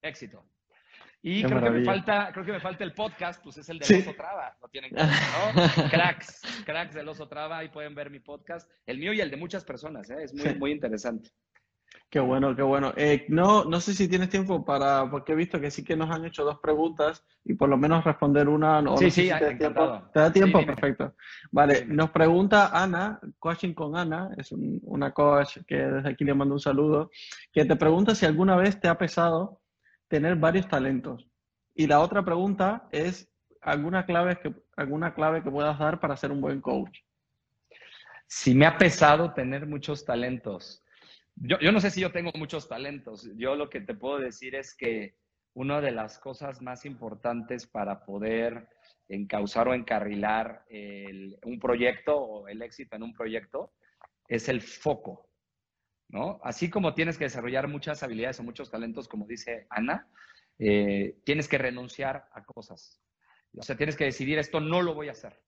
éxito. 0.00 0.46
Y 1.24 1.44
creo 1.44 1.62
que, 1.62 1.70
me 1.70 1.84
falta, 1.84 2.30
creo 2.32 2.44
que 2.44 2.52
me 2.52 2.60
falta 2.60 2.82
el 2.82 2.94
podcast, 2.94 3.42
pues 3.44 3.56
es 3.56 3.68
el 3.68 3.78
de 3.78 3.96
Oso 3.96 4.14
Traba, 4.14 4.56
lo 4.60 4.68
tienen 4.68 4.90
claro, 4.90 5.12
¿no? 5.54 5.62
cracks, 5.90 6.42
cracks 6.66 6.94
del 6.94 7.08
Oso 7.08 7.28
Traba, 7.28 7.58
ahí 7.58 7.68
pueden 7.68 7.94
ver 7.94 8.10
mi 8.10 8.18
podcast, 8.18 8.68
el 8.86 8.98
mío 8.98 9.12
y 9.12 9.20
el 9.20 9.30
de 9.30 9.36
muchas 9.36 9.64
personas, 9.64 10.10
¿eh? 10.10 10.24
es 10.24 10.34
muy, 10.34 10.54
muy 10.56 10.72
interesante. 10.72 11.30
Qué 12.10 12.20
bueno, 12.20 12.54
qué 12.54 12.62
bueno. 12.62 12.92
Eh, 12.96 13.24
no, 13.28 13.64
no 13.64 13.80
sé 13.80 13.94
si 13.94 14.08
tienes 14.08 14.28
tiempo 14.28 14.64
para, 14.64 15.10
porque 15.10 15.32
he 15.32 15.34
visto 15.34 15.60
que 15.60 15.70
sí 15.70 15.82
que 15.82 15.96
nos 15.96 16.10
han 16.10 16.24
hecho 16.24 16.44
dos 16.44 16.58
preguntas 16.58 17.24
y 17.44 17.54
por 17.54 17.68
lo 17.68 17.78
menos 17.78 18.04
responder 18.04 18.48
una. 18.48 18.82
No, 18.82 18.96
sí, 18.98 19.04
no 19.04 19.10
sí, 19.10 19.22
si 19.22 19.28
te, 19.28 19.44
da 19.44 19.56
tiempo. 19.56 20.02
¿Te 20.12 20.20
da 20.20 20.32
tiempo? 20.32 20.58
Sí. 20.58 20.66
Perfecto. 20.66 21.14
Vale, 21.50 21.80
Dime. 21.80 21.94
nos 21.94 22.10
pregunta 22.10 22.70
Ana, 22.70 23.18
coaching 23.38 23.72
con 23.72 23.96
Ana, 23.96 24.30
es 24.36 24.52
un- 24.52 24.80
una 24.84 25.12
coach 25.12 25.58
que 25.66 25.76
desde 25.76 26.10
aquí 26.10 26.24
le 26.24 26.34
mando 26.34 26.54
un 26.54 26.60
saludo, 26.60 27.10
que 27.50 27.64
te 27.64 27.76
pregunta 27.76 28.14
si 28.14 28.26
alguna 28.26 28.56
vez 28.56 28.78
te 28.78 28.88
ha 28.88 28.98
pesado 28.98 29.61
tener 30.12 30.36
varios 30.36 30.68
talentos. 30.68 31.26
Y 31.74 31.86
la 31.86 32.00
otra 32.00 32.22
pregunta 32.22 32.86
es, 32.92 33.32
¿alguna 33.62 34.04
clave 34.04 34.38
que, 34.38 34.54
alguna 34.76 35.14
clave 35.14 35.42
que 35.42 35.50
puedas 35.50 35.78
dar 35.78 36.00
para 36.00 36.18
ser 36.18 36.30
un 36.30 36.42
buen 36.42 36.60
coach? 36.60 36.98
Si 38.26 38.54
me 38.54 38.66
ha 38.66 38.76
pesado 38.76 39.32
tener 39.32 39.66
muchos 39.66 40.04
talentos. 40.04 40.84
Yo, 41.34 41.58
yo 41.60 41.72
no 41.72 41.80
sé 41.80 41.90
si 41.90 42.02
yo 42.02 42.12
tengo 42.12 42.30
muchos 42.34 42.68
talentos. 42.68 43.26
Yo 43.36 43.56
lo 43.56 43.70
que 43.70 43.80
te 43.80 43.94
puedo 43.94 44.18
decir 44.18 44.54
es 44.54 44.74
que 44.74 45.16
una 45.54 45.80
de 45.80 45.92
las 45.92 46.18
cosas 46.18 46.60
más 46.60 46.84
importantes 46.84 47.66
para 47.66 48.04
poder 48.04 48.68
encauzar 49.08 49.68
o 49.68 49.72
encarrilar 49.72 50.66
un 51.42 51.58
proyecto 51.58 52.18
o 52.18 52.48
el 52.48 52.60
éxito 52.60 52.96
en 52.96 53.02
un 53.02 53.14
proyecto 53.14 53.72
es 54.28 54.50
el 54.50 54.60
foco, 54.60 55.26
¿no? 56.12 56.38
Así 56.44 56.70
como 56.70 56.94
tienes 56.94 57.18
que 57.18 57.24
desarrollar 57.24 57.66
muchas 57.66 58.02
habilidades 58.02 58.38
o 58.38 58.44
muchos 58.44 58.70
talentos, 58.70 59.08
como 59.08 59.26
dice 59.26 59.66
Ana, 59.70 60.06
eh, 60.58 61.16
tienes 61.24 61.48
que 61.48 61.58
renunciar 61.58 62.28
a 62.32 62.44
cosas. 62.44 63.02
O 63.56 63.62
sea, 63.62 63.76
tienes 63.76 63.96
que 63.96 64.04
decidir 64.04 64.38
esto 64.38 64.60
no 64.60 64.82
lo 64.82 64.94
voy 64.94 65.08
a 65.08 65.12
hacer. 65.12 65.40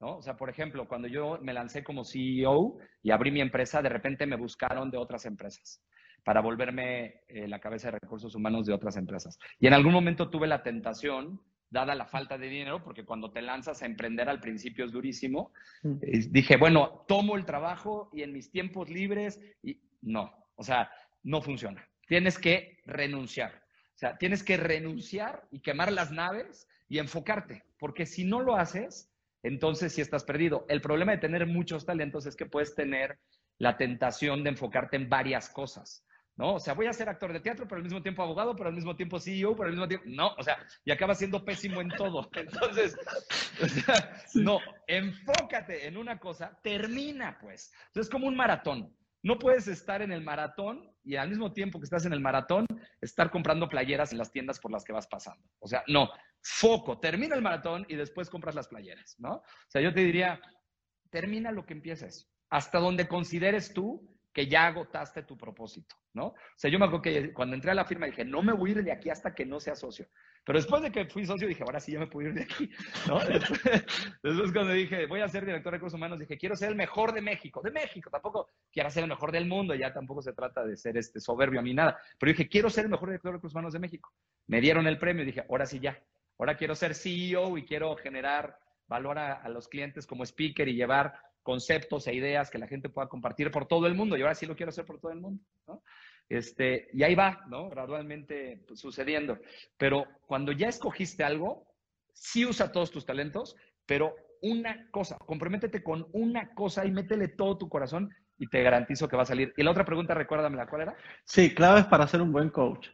¿no? 0.00 0.16
O 0.16 0.22
sea, 0.22 0.36
por 0.36 0.48
ejemplo, 0.48 0.88
cuando 0.88 1.08
yo 1.08 1.38
me 1.42 1.52
lancé 1.52 1.84
como 1.84 2.04
CEO 2.04 2.78
y 3.02 3.10
abrí 3.10 3.30
mi 3.30 3.40
empresa, 3.40 3.82
de 3.82 3.88
repente 3.88 4.26
me 4.26 4.36
buscaron 4.36 4.90
de 4.90 4.98
otras 4.98 5.26
empresas 5.26 5.82
para 6.24 6.40
volverme 6.40 7.22
eh, 7.28 7.46
la 7.46 7.60
cabeza 7.60 7.90
de 7.90 7.98
recursos 8.00 8.34
humanos 8.34 8.66
de 8.66 8.72
otras 8.72 8.96
empresas. 8.96 9.38
Y 9.58 9.66
en 9.66 9.74
algún 9.74 9.92
momento 9.92 10.30
tuve 10.30 10.46
la 10.46 10.62
tentación, 10.62 11.40
dada 11.70 11.94
la 11.94 12.06
falta 12.06 12.38
de 12.38 12.48
dinero, 12.48 12.82
porque 12.82 13.04
cuando 13.04 13.32
te 13.32 13.42
lanzas 13.42 13.82
a 13.82 13.86
emprender 13.86 14.28
al 14.28 14.40
principio 14.40 14.84
es 14.84 14.92
durísimo, 14.92 15.52
eh, 15.82 16.26
dije, 16.30 16.56
bueno, 16.56 17.04
tomo 17.08 17.36
el 17.36 17.44
trabajo 17.44 18.10
y 18.12 18.22
en 18.22 18.32
mis 18.32 18.50
tiempos 18.50 18.88
libres, 18.88 19.40
y 19.62 19.80
no, 20.02 20.32
o 20.56 20.62
sea, 20.62 20.90
no 21.22 21.42
funciona. 21.42 21.86
Tienes 22.06 22.38
que 22.38 22.80
renunciar. 22.86 23.64
O 23.94 23.98
sea, 23.98 24.16
tienes 24.18 24.42
que 24.42 24.56
renunciar 24.56 25.46
y 25.50 25.60
quemar 25.60 25.92
las 25.92 26.10
naves 26.10 26.68
y 26.88 26.98
enfocarte, 26.98 27.64
porque 27.78 28.06
si 28.06 28.24
no 28.24 28.40
lo 28.40 28.56
haces, 28.56 29.10
entonces 29.42 29.92
sí 29.92 30.00
estás 30.00 30.24
perdido. 30.24 30.66
El 30.68 30.80
problema 30.80 31.12
de 31.12 31.18
tener 31.18 31.46
muchos 31.46 31.86
talentos 31.86 32.26
es 32.26 32.34
que 32.34 32.46
puedes 32.46 32.74
tener 32.74 33.18
la 33.58 33.76
tentación 33.76 34.42
de 34.42 34.50
enfocarte 34.50 34.96
en 34.96 35.08
varias 35.08 35.48
cosas, 35.48 36.04
¿no? 36.36 36.54
O 36.54 36.60
sea, 36.60 36.74
voy 36.74 36.86
a 36.86 36.92
ser 36.92 37.08
actor 37.08 37.32
de 37.32 37.40
teatro, 37.40 37.66
pero 37.66 37.78
al 37.78 37.84
mismo 37.84 38.02
tiempo 38.02 38.22
abogado, 38.22 38.56
pero 38.56 38.68
al 38.68 38.74
mismo 38.74 38.96
tiempo 38.96 39.20
CEO, 39.20 39.54
pero 39.54 39.66
al 39.66 39.72
mismo 39.72 39.88
tiempo... 39.88 40.06
No, 40.08 40.34
o 40.36 40.42
sea, 40.42 40.58
y 40.84 40.90
acabas 40.90 41.18
siendo 41.18 41.44
pésimo 41.44 41.80
en 41.80 41.88
todo. 41.90 42.28
Entonces, 42.34 42.96
o 43.62 43.66
sea, 43.66 44.16
no, 44.34 44.58
enfócate 44.86 45.86
en 45.86 45.96
una 45.96 46.18
cosa, 46.18 46.58
termina 46.62 47.38
pues. 47.40 47.72
Entonces, 47.86 48.08
es 48.08 48.10
como 48.10 48.26
un 48.26 48.36
maratón. 48.36 48.94
No 49.22 49.38
puedes 49.38 49.68
estar 49.68 50.02
en 50.02 50.12
el 50.12 50.22
maratón 50.22 50.92
y 51.02 51.16
al 51.16 51.30
mismo 51.30 51.52
tiempo 51.52 51.78
que 51.78 51.84
estás 51.84 52.04
en 52.04 52.12
el 52.12 52.20
maratón, 52.20 52.66
estar 53.00 53.30
comprando 53.30 53.68
playeras 53.68 54.12
en 54.12 54.18
las 54.18 54.30
tiendas 54.30 54.58
por 54.58 54.70
las 54.70 54.84
que 54.84 54.92
vas 54.92 55.06
pasando. 55.06 55.42
O 55.60 55.68
sea, 55.68 55.82
no, 55.86 56.10
foco, 56.42 56.98
termina 56.98 57.34
el 57.34 57.42
maratón 57.42 57.86
y 57.88 57.96
después 57.96 58.28
compras 58.28 58.54
las 58.54 58.68
playeras, 58.68 59.16
¿no? 59.18 59.36
O 59.36 59.68
sea, 59.68 59.80
yo 59.80 59.94
te 59.94 60.00
diría, 60.00 60.40
termina 61.10 61.52
lo 61.52 61.64
que 61.64 61.72
empieces, 61.72 62.30
hasta 62.50 62.78
donde 62.78 63.08
consideres 63.08 63.72
tú 63.72 64.13
que 64.34 64.48
ya 64.48 64.66
agotaste 64.66 65.22
tu 65.22 65.38
propósito, 65.38 65.94
¿no? 66.12 66.26
O 66.26 66.36
sea, 66.56 66.68
yo 66.68 66.78
me 66.80 66.86
acuerdo 66.86 67.02
que 67.02 67.32
cuando 67.32 67.54
entré 67.54 67.70
a 67.70 67.74
la 67.74 67.84
firma 67.84 68.06
dije, 68.06 68.24
no 68.24 68.42
me 68.42 68.52
voy 68.52 68.70
a 68.70 68.72
ir 68.72 68.84
de 68.84 68.90
aquí 68.90 69.08
hasta 69.08 69.32
que 69.32 69.46
no 69.46 69.60
sea 69.60 69.76
socio. 69.76 70.08
Pero 70.44 70.58
después 70.58 70.82
de 70.82 70.90
que 70.90 71.06
fui 71.06 71.24
socio 71.24 71.46
dije, 71.46 71.62
ahora 71.62 71.78
sí 71.78 71.92
ya 71.92 72.00
me 72.00 72.08
puedo 72.08 72.28
ir 72.28 72.34
de 72.34 72.42
aquí, 72.42 72.68
¿no? 73.08 73.20
Después, 73.20 73.60
después 74.22 74.52
cuando 74.52 74.72
dije, 74.72 75.06
voy 75.06 75.20
a 75.20 75.28
ser 75.28 75.46
director 75.46 75.70
de 75.70 75.76
recursos 75.78 75.96
humanos, 75.96 76.18
dije, 76.18 76.36
quiero 76.36 76.56
ser 76.56 76.70
el 76.70 76.74
mejor 76.74 77.12
de 77.12 77.22
México, 77.22 77.62
de 77.62 77.70
México, 77.70 78.10
tampoco 78.10 78.48
quiero 78.72 78.90
ser 78.90 79.04
el 79.04 79.08
mejor 79.08 79.30
del 79.30 79.46
mundo, 79.46 79.72
ya 79.76 79.92
tampoco 79.92 80.20
se 80.20 80.32
trata 80.32 80.64
de 80.64 80.76
ser 80.76 80.96
este 80.96 81.20
soberbio 81.20 81.62
mí 81.62 81.72
nada, 81.72 81.96
pero 82.18 82.32
dije, 82.32 82.48
quiero 82.48 82.68
ser 82.68 82.86
el 82.86 82.90
mejor 82.90 83.10
director 83.10 83.30
de 83.30 83.36
recursos 83.36 83.54
humanos 83.54 83.72
de 83.72 83.78
México. 83.78 84.12
Me 84.48 84.60
dieron 84.60 84.88
el 84.88 84.98
premio 84.98 85.22
y 85.22 85.26
dije, 85.26 85.44
ahora 85.48 85.64
sí 85.64 85.78
ya, 85.78 85.96
ahora 86.40 86.56
quiero 86.56 86.74
ser 86.74 86.96
CEO 86.96 87.56
y 87.56 87.64
quiero 87.64 87.94
generar 87.96 88.58
valor 88.88 89.16
a, 89.16 89.34
a 89.34 89.48
los 89.48 89.68
clientes 89.68 90.08
como 90.08 90.24
speaker 90.24 90.68
y 90.68 90.74
llevar 90.74 91.14
conceptos 91.44 92.08
e 92.08 92.14
ideas 92.14 92.50
que 92.50 92.58
la 92.58 92.66
gente 92.66 92.88
pueda 92.88 93.08
compartir 93.08 93.52
por 93.52 93.68
todo 93.68 93.86
el 93.86 93.94
mundo. 93.94 94.16
Y 94.16 94.22
ahora 94.22 94.34
sí 94.34 94.46
lo 94.46 94.56
quiero 94.56 94.70
hacer 94.70 94.84
por 94.84 94.98
todo 94.98 95.12
el 95.12 95.20
mundo, 95.20 95.44
¿no? 95.68 95.84
Este, 96.28 96.88
y 96.92 97.02
ahí 97.02 97.14
va, 97.14 97.44
¿no? 97.48 97.68
Gradualmente 97.68 98.64
pues, 98.66 98.80
sucediendo. 98.80 99.38
Pero 99.76 100.06
cuando 100.26 100.50
ya 100.50 100.68
escogiste 100.68 101.22
algo, 101.22 101.68
sí 102.12 102.46
usa 102.46 102.72
todos 102.72 102.90
tus 102.90 103.04
talentos, 103.04 103.54
pero 103.86 104.16
una 104.40 104.90
cosa, 104.90 105.18
comprométete 105.18 105.82
con 105.82 106.08
una 106.12 106.54
cosa 106.54 106.84
y 106.86 106.90
métele 106.90 107.28
todo 107.28 107.58
tu 107.58 107.68
corazón 107.68 108.10
y 108.38 108.48
te 108.48 108.62
garantizo 108.62 109.06
que 109.06 109.16
va 109.16 109.22
a 109.22 109.26
salir. 109.26 109.52
Y 109.56 109.62
la 109.62 109.70
otra 109.70 109.84
pregunta, 109.84 110.14
recuérdame 110.14 110.56
la 110.56 110.66
cuál 110.66 110.82
era. 110.82 110.96
Sí, 111.24 111.54
claves 111.54 111.84
para 111.84 112.06
ser 112.06 112.22
un 112.22 112.32
buen 112.32 112.48
coach. 112.48 112.88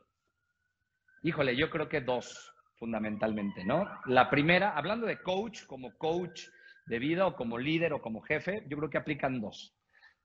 Híjole, 1.23 1.57
yo 1.57 1.71
creo 1.71 1.89
que 1.89 2.01
dos, 2.01 2.53
fundamentalmente, 2.77 3.65
¿no? 3.65 3.89
La 4.07 4.29
primera, 4.29 4.77
hablando 4.77 5.07
de 5.07 5.23
coach, 5.23 5.67
como 5.67 5.97
coach 5.99 6.49
de 6.87 6.99
vida 6.99 7.27
o 7.27 7.37
como 7.37 7.59
líder 7.59 7.93
o 7.93 8.03
como 8.03 8.21
jefe, 8.21 8.65
yo 8.69 8.77
creo 8.77 8.91
que 8.91 8.99
aplican 8.99 9.41
dos. 9.41 9.77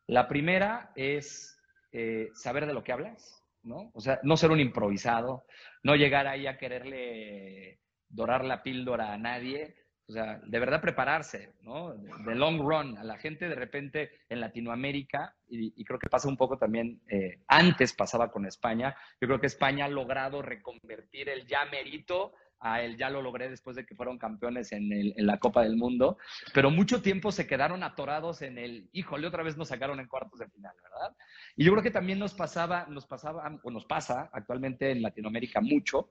La 0.08 0.28
primera 0.28 0.92
es 0.96 1.60
eh, 1.92 2.30
saber 2.34 2.66
de 2.66 2.74
lo 2.74 2.84
que 2.84 2.92
hablas, 2.92 3.44
¿no? 3.64 3.92
O 3.94 4.00
sea, 4.00 4.20
no 4.24 4.38
ser 4.38 4.52
un 4.52 4.60
improvisado, 4.60 5.46
no 5.84 5.96
llegar 5.96 6.28
ahí 6.28 6.48
a 6.48 6.58
quererle 6.58 7.80
dorar 8.10 8.46
la 8.46 8.64
píldora 8.64 9.14
a 9.14 9.18
nadie, 9.18 9.76
o 10.08 10.12
sea, 10.12 10.40
de 10.46 10.60
verdad 10.60 10.82
prepararse, 10.82 11.54
¿no? 11.62 11.96
De 11.96 12.36
long 12.36 12.60
run. 12.60 12.98
A 12.98 13.04
la 13.04 13.18
gente 13.18 13.50
de 13.50 13.56
repente 13.56 14.12
en 14.30 14.40
Latinoamérica, 14.40 15.36
y, 15.48 15.74
y 15.76 15.84
creo 15.84 15.98
que 15.98 16.10
pasa 16.10 16.28
un 16.28 16.38
poco 16.38 16.58
también, 16.60 17.02
eh, 17.10 17.42
antes 17.48 17.94
pasaba 17.94 18.32
con 18.32 18.46
España, 18.46 18.96
yo 19.20 19.28
creo 19.28 19.40
que 19.40 19.48
España 19.48 19.86
ha 19.86 19.90
logrado 19.90 20.44
reconvertir 20.44 21.30
el 21.30 21.48
ya 21.48 21.66
merito 21.66 22.34
a 22.66 22.82
el 22.82 22.98
ya 22.98 23.12
lo 23.12 23.22
logré 23.22 23.48
después 23.48 23.76
de 23.76 23.86
que 23.86 23.94
fueron 23.94 24.18
campeones 24.18 24.72
en, 24.72 25.14
la 25.18 25.38
Copa 25.38 25.62
del 25.62 25.78
Mundo, 25.78 26.18
pero 26.52 26.72
mucho 26.72 27.02
tiempo 27.04 27.32
se 27.32 27.46
quedaron 27.46 27.84
atorados 27.84 28.42
en 28.42 28.58
el, 28.58 28.90
híjole, 28.92 29.28
otra 29.28 29.44
vez 29.44 29.56
nos 29.56 29.68
sacaron 29.68 30.00
en 30.00 30.08
cuartos 30.08 30.40
de 30.40 30.50
final, 30.50 30.74
¿verdad? 30.82 31.16
Y 31.56 31.64
yo 31.64 31.72
creo 31.72 31.84
que 31.84 31.92
también 31.92 32.18
nos 32.18 32.34
pasaba, 32.34 32.88
nos 32.90 33.06
pasaba, 33.06 33.60
o 33.64 33.70
nos 33.70 33.86
pasa 33.86 34.32
actualmente 34.34 34.90
en 34.90 35.04
Latinoamérica 35.04 35.62
mucho, 35.62 36.10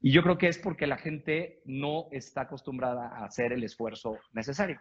y 0.00 0.12
yo 0.12 0.22
creo 0.22 0.38
que 0.38 0.46
es 0.46 0.58
porque 0.58 0.86
la 0.86 0.96
gente 0.96 1.60
no 1.64 2.06
está 2.12 2.42
acostumbrada 2.42 3.08
a 3.08 3.24
hacer 3.24 3.52
el 3.52 3.64
esfuerzo 3.64 4.16
necesario. 4.32 4.80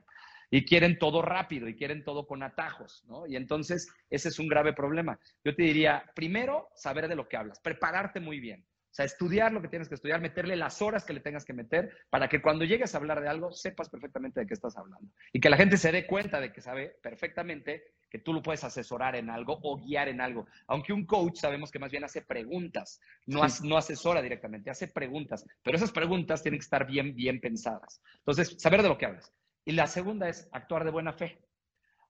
Y 0.51 0.63
quieren 0.63 0.99
todo 0.99 1.23
rápido 1.23 1.67
y 1.67 1.75
quieren 1.75 2.03
todo 2.03 2.27
con 2.27 2.43
atajos, 2.43 3.03
¿no? 3.07 3.25
Y 3.25 3.35
entonces 3.35 3.91
ese 4.11 4.29
es 4.29 4.37
un 4.37 4.47
grave 4.47 4.73
problema. 4.73 5.17
Yo 5.43 5.55
te 5.55 5.63
diría, 5.63 6.05
primero, 6.13 6.69
saber 6.75 7.07
de 7.07 7.15
lo 7.15 7.27
que 7.27 7.35
hablas, 7.35 7.59
prepararte 7.59 8.19
muy 8.19 8.39
bien. 8.39 8.63
O 8.95 8.97
sea, 8.97 9.03
estudiar 9.03 9.51
lo 9.51 9.61
que 9.61 9.67
tienes 9.67 9.89
que 9.89 9.95
estudiar, 9.95 10.21
meterle 10.21 10.55
las 10.55 10.81
horas 10.81 11.03
que 11.03 11.11
le 11.11 11.19
tengas 11.19 11.43
que 11.43 11.51
meter 11.51 11.91
para 12.09 12.29
que 12.29 12.41
cuando 12.41 12.63
llegues 12.63 12.95
a 12.95 12.97
hablar 12.97 13.19
de 13.19 13.27
algo 13.27 13.51
sepas 13.51 13.89
perfectamente 13.89 14.39
de 14.39 14.47
qué 14.47 14.53
estás 14.53 14.77
hablando. 14.77 15.11
Y 15.33 15.41
que 15.41 15.49
la 15.49 15.57
gente 15.57 15.75
se 15.75 15.91
dé 15.91 16.07
cuenta 16.07 16.39
de 16.39 16.53
que 16.53 16.61
sabe 16.61 16.95
perfectamente 17.03 17.91
que 18.09 18.19
tú 18.19 18.31
lo 18.31 18.41
puedes 18.41 18.63
asesorar 18.63 19.17
en 19.17 19.29
algo 19.29 19.59
o 19.63 19.75
guiar 19.75 20.07
en 20.07 20.21
algo. 20.21 20.47
Aunque 20.67 20.93
un 20.93 21.05
coach 21.05 21.39
sabemos 21.39 21.71
que 21.71 21.79
más 21.79 21.91
bien 21.91 22.05
hace 22.05 22.21
preguntas, 22.21 23.01
no, 23.25 23.41
no 23.63 23.75
asesora 23.75 24.21
directamente, 24.21 24.69
hace 24.69 24.87
preguntas. 24.87 25.45
Pero 25.61 25.75
esas 25.75 25.91
preguntas 25.91 26.41
tienen 26.41 26.61
que 26.61 26.63
estar 26.63 26.87
bien, 26.87 27.13
bien 27.17 27.41
pensadas. 27.41 28.01
Entonces, 28.19 28.55
saber 28.57 28.81
de 28.81 28.87
lo 28.87 28.97
que 28.97 29.07
hablas. 29.07 29.29
Y 29.65 29.73
la 29.73 29.87
segunda 29.87 30.29
es 30.29 30.47
actuar 30.53 30.85
de 30.85 30.91
buena 30.91 31.11
fe. 31.11 31.37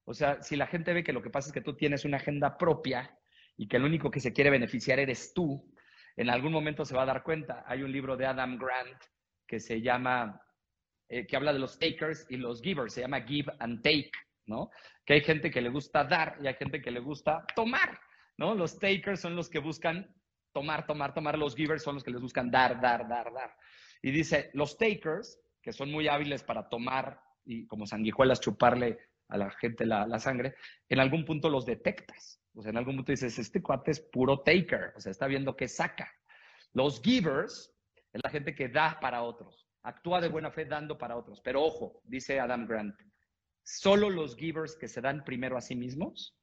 O 0.03 0.13
sea, 0.13 0.39
si 0.43 0.55
la 0.55 0.67
gente 0.67 0.93
ve 0.93 1.03
que 1.03 1.13
lo 1.13 1.23
que 1.23 1.31
pasa 1.31 1.49
es 1.49 1.53
que 1.53 1.61
tú 1.61 1.75
tienes 1.75 2.05
una 2.05 2.17
agenda 2.17 2.59
propia 2.59 3.17
y 3.57 3.67
que 3.67 3.77
el 3.77 3.85
único 3.85 4.11
que 4.11 4.19
se 4.19 4.33
quiere 4.33 4.51
beneficiar 4.51 4.99
eres 4.99 5.33
tú, 5.33 5.67
en 6.17 6.29
algún 6.29 6.51
momento 6.51 6.85
se 6.85 6.95
va 6.95 7.03
a 7.03 7.07
dar 7.07 7.23
cuenta. 7.23 7.63
Hay 7.67 7.83
un 7.83 7.91
libro 7.91 8.15
de 8.15 8.25
Adam 8.25 8.57
Grant 8.57 9.03
que 9.47 9.59
se 9.59 9.81
llama, 9.81 10.41
eh, 11.09 11.27
que 11.27 11.35
habla 11.35 11.53
de 11.53 11.59
los 11.59 11.77
takers 11.77 12.25
y 12.29 12.37
los 12.37 12.61
givers, 12.61 12.93
se 12.93 13.01
llama 13.01 13.21
Give 13.21 13.51
and 13.59 13.81
Take, 13.83 14.11
¿no? 14.45 14.69
Que 15.05 15.15
hay 15.15 15.21
gente 15.21 15.51
que 15.51 15.61
le 15.61 15.69
gusta 15.69 16.03
dar 16.03 16.37
y 16.41 16.47
hay 16.47 16.55
gente 16.55 16.81
que 16.81 16.91
le 16.91 16.99
gusta 16.99 17.45
tomar, 17.55 17.99
¿no? 18.37 18.55
Los 18.55 18.79
takers 18.79 19.21
son 19.21 19.35
los 19.35 19.49
que 19.49 19.59
buscan 19.59 20.13
tomar, 20.53 20.85
tomar, 20.85 21.13
tomar, 21.13 21.37
los 21.37 21.55
givers 21.55 21.83
son 21.83 21.95
los 21.95 22.03
que 22.03 22.11
les 22.11 22.21
buscan 22.21 22.49
dar, 22.49 22.79
dar, 22.79 23.07
dar, 23.07 23.31
dar. 23.33 23.55
Y 24.01 24.11
dice, 24.11 24.51
los 24.53 24.77
takers, 24.77 25.39
que 25.61 25.73
son 25.73 25.91
muy 25.91 26.07
hábiles 26.07 26.43
para 26.43 26.69
tomar 26.69 27.19
y 27.43 27.67
como 27.67 27.85
sanguijuelas 27.85 28.39
chuparle 28.39 28.97
a 29.27 29.37
la 29.37 29.51
gente 29.51 29.85
la, 29.85 30.07
la 30.07 30.19
sangre, 30.19 30.55
en 30.87 30.99
algún 30.99 31.25
punto 31.25 31.49
los 31.49 31.65
detectas. 31.65 32.39
O 32.55 32.61
sea, 32.61 32.71
en 32.71 32.77
algún 32.77 32.95
punto 32.95 33.11
dices, 33.11 33.37
este 33.37 33.61
cuate 33.61 33.91
es 33.91 33.99
puro 33.99 34.39
taker, 34.39 34.93
o 34.95 34.99
sea, 34.99 35.11
está 35.11 35.27
viendo 35.27 35.55
qué 35.55 35.67
saca. 35.67 36.11
Los 36.73 37.01
givers 37.01 37.73
es 38.13 38.21
la 38.23 38.29
gente 38.29 38.55
que 38.55 38.69
da 38.69 38.97
para 38.99 39.23
otros, 39.23 39.67
actúa 39.83 40.21
de 40.21 40.29
buena 40.29 40.51
fe 40.51 40.65
dando 40.65 40.97
para 40.97 41.17
otros. 41.17 41.41
Pero 41.41 41.63
ojo, 41.63 42.01
dice 42.05 42.39
Adam 42.39 42.65
Grant, 42.65 42.95
solo 43.63 44.09
los 44.09 44.35
givers 44.37 44.75
que 44.75 44.87
se 44.87 45.01
dan 45.01 45.23
primero 45.23 45.57
a 45.57 45.61
sí 45.61 45.75
mismos 45.75 46.37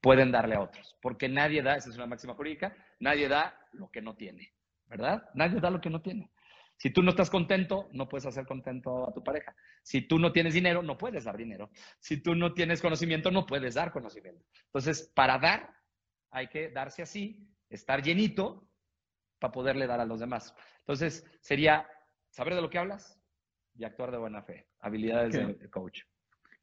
pueden 0.00 0.32
darle 0.32 0.56
a 0.56 0.60
otros, 0.60 0.96
porque 1.00 1.28
nadie 1.28 1.62
da, 1.62 1.76
esa 1.76 1.90
es 1.90 1.96
una 1.96 2.06
máxima 2.06 2.34
jurídica, 2.34 2.76
nadie 2.98 3.28
da 3.28 3.56
lo 3.72 3.90
que 3.90 4.02
no 4.02 4.16
tiene, 4.16 4.52
¿verdad? 4.86 5.28
Nadie 5.34 5.60
da 5.60 5.70
lo 5.70 5.80
que 5.80 5.90
no 5.90 6.02
tiene. 6.02 6.32
Si 6.76 6.90
tú 6.90 7.00
no 7.00 7.10
estás 7.10 7.30
contento, 7.30 7.88
no 7.92 8.08
puedes 8.08 8.26
hacer 8.26 8.44
contento 8.44 9.08
a 9.08 9.14
tu 9.14 9.22
pareja. 9.22 9.54
Si 9.84 10.02
tú 10.02 10.18
no 10.18 10.32
tienes 10.32 10.54
dinero, 10.54 10.82
no 10.82 10.98
puedes 10.98 11.22
dar 11.22 11.36
dinero. 11.36 11.70
Si 12.00 12.20
tú 12.20 12.34
no 12.34 12.54
tienes 12.54 12.82
conocimiento, 12.82 13.30
no 13.30 13.46
puedes 13.46 13.74
dar 13.74 13.92
conocimiento. 13.92 14.44
Entonces, 14.74 15.12
para 15.14 15.38
dar, 15.38 15.74
hay 16.30 16.48
que 16.48 16.70
darse 16.70 17.02
así, 17.02 17.46
estar 17.68 18.02
llenito 18.02 18.66
para 19.38 19.52
poderle 19.52 19.86
dar 19.86 20.00
a 20.00 20.06
los 20.06 20.20
demás. 20.20 20.54
Entonces, 20.78 21.26
sería 21.40 21.86
saber 22.30 22.54
de 22.54 22.62
lo 22.62 22.70
que 22.70 22.78
hablas 22.78 23.20
y 23.74 23.84
actuar 23.84 24.10
de 24.10 24.16
buena 24.16 24.42
fe. 24.42 24.66
Habilidades 24.80 25.32
de 25.60 25.70
coach. 25.70 26.04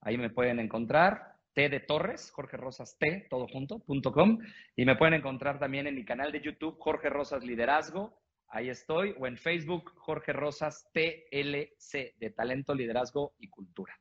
Ahí 0.00 0.18
me 0.18 0.30
pueden 0.30 0.58
encontrar. 0.60 1.34
T 1.54 1.68
de 1.70 1.80
Torres, 1.80 2.30
Jorge 2.32 2.58
Rosas 2.58 2.98
T, 2.98 3.26
todo 3.30 3.48
junto, 3.48 3.78
punto 3.78 4.12
com. 4.12 4.38
Y 4.76 4.84
me 4.84 4.96
pueden 4.96 5.14
encontrar 5.14 5.58
también 5.58 5.86
en 5.86 5.94
mi 5.94 6.04
canal 6.04 6.30
de 6.30 6.42
YouTube, 6.42 6.76
Jorge 6.78 7.08
Rosas 7.08 7.42
Liderazgo 7.44 8.12
Ahí 8.48 8.68
estoy. 8.68 9.14
O 9.18 9.26
en 9.26 9.36
Facebook, 9.36 9.92
Jorge 9.96 10.32
Rosas 10.32 10.88
TLC, 10.92 12.14
de 12.18 12.30
Talento, 12.30 12.74
Liderazgo 12.74 13.34
y 13.38 13.48
Cultura. 13.48 13.98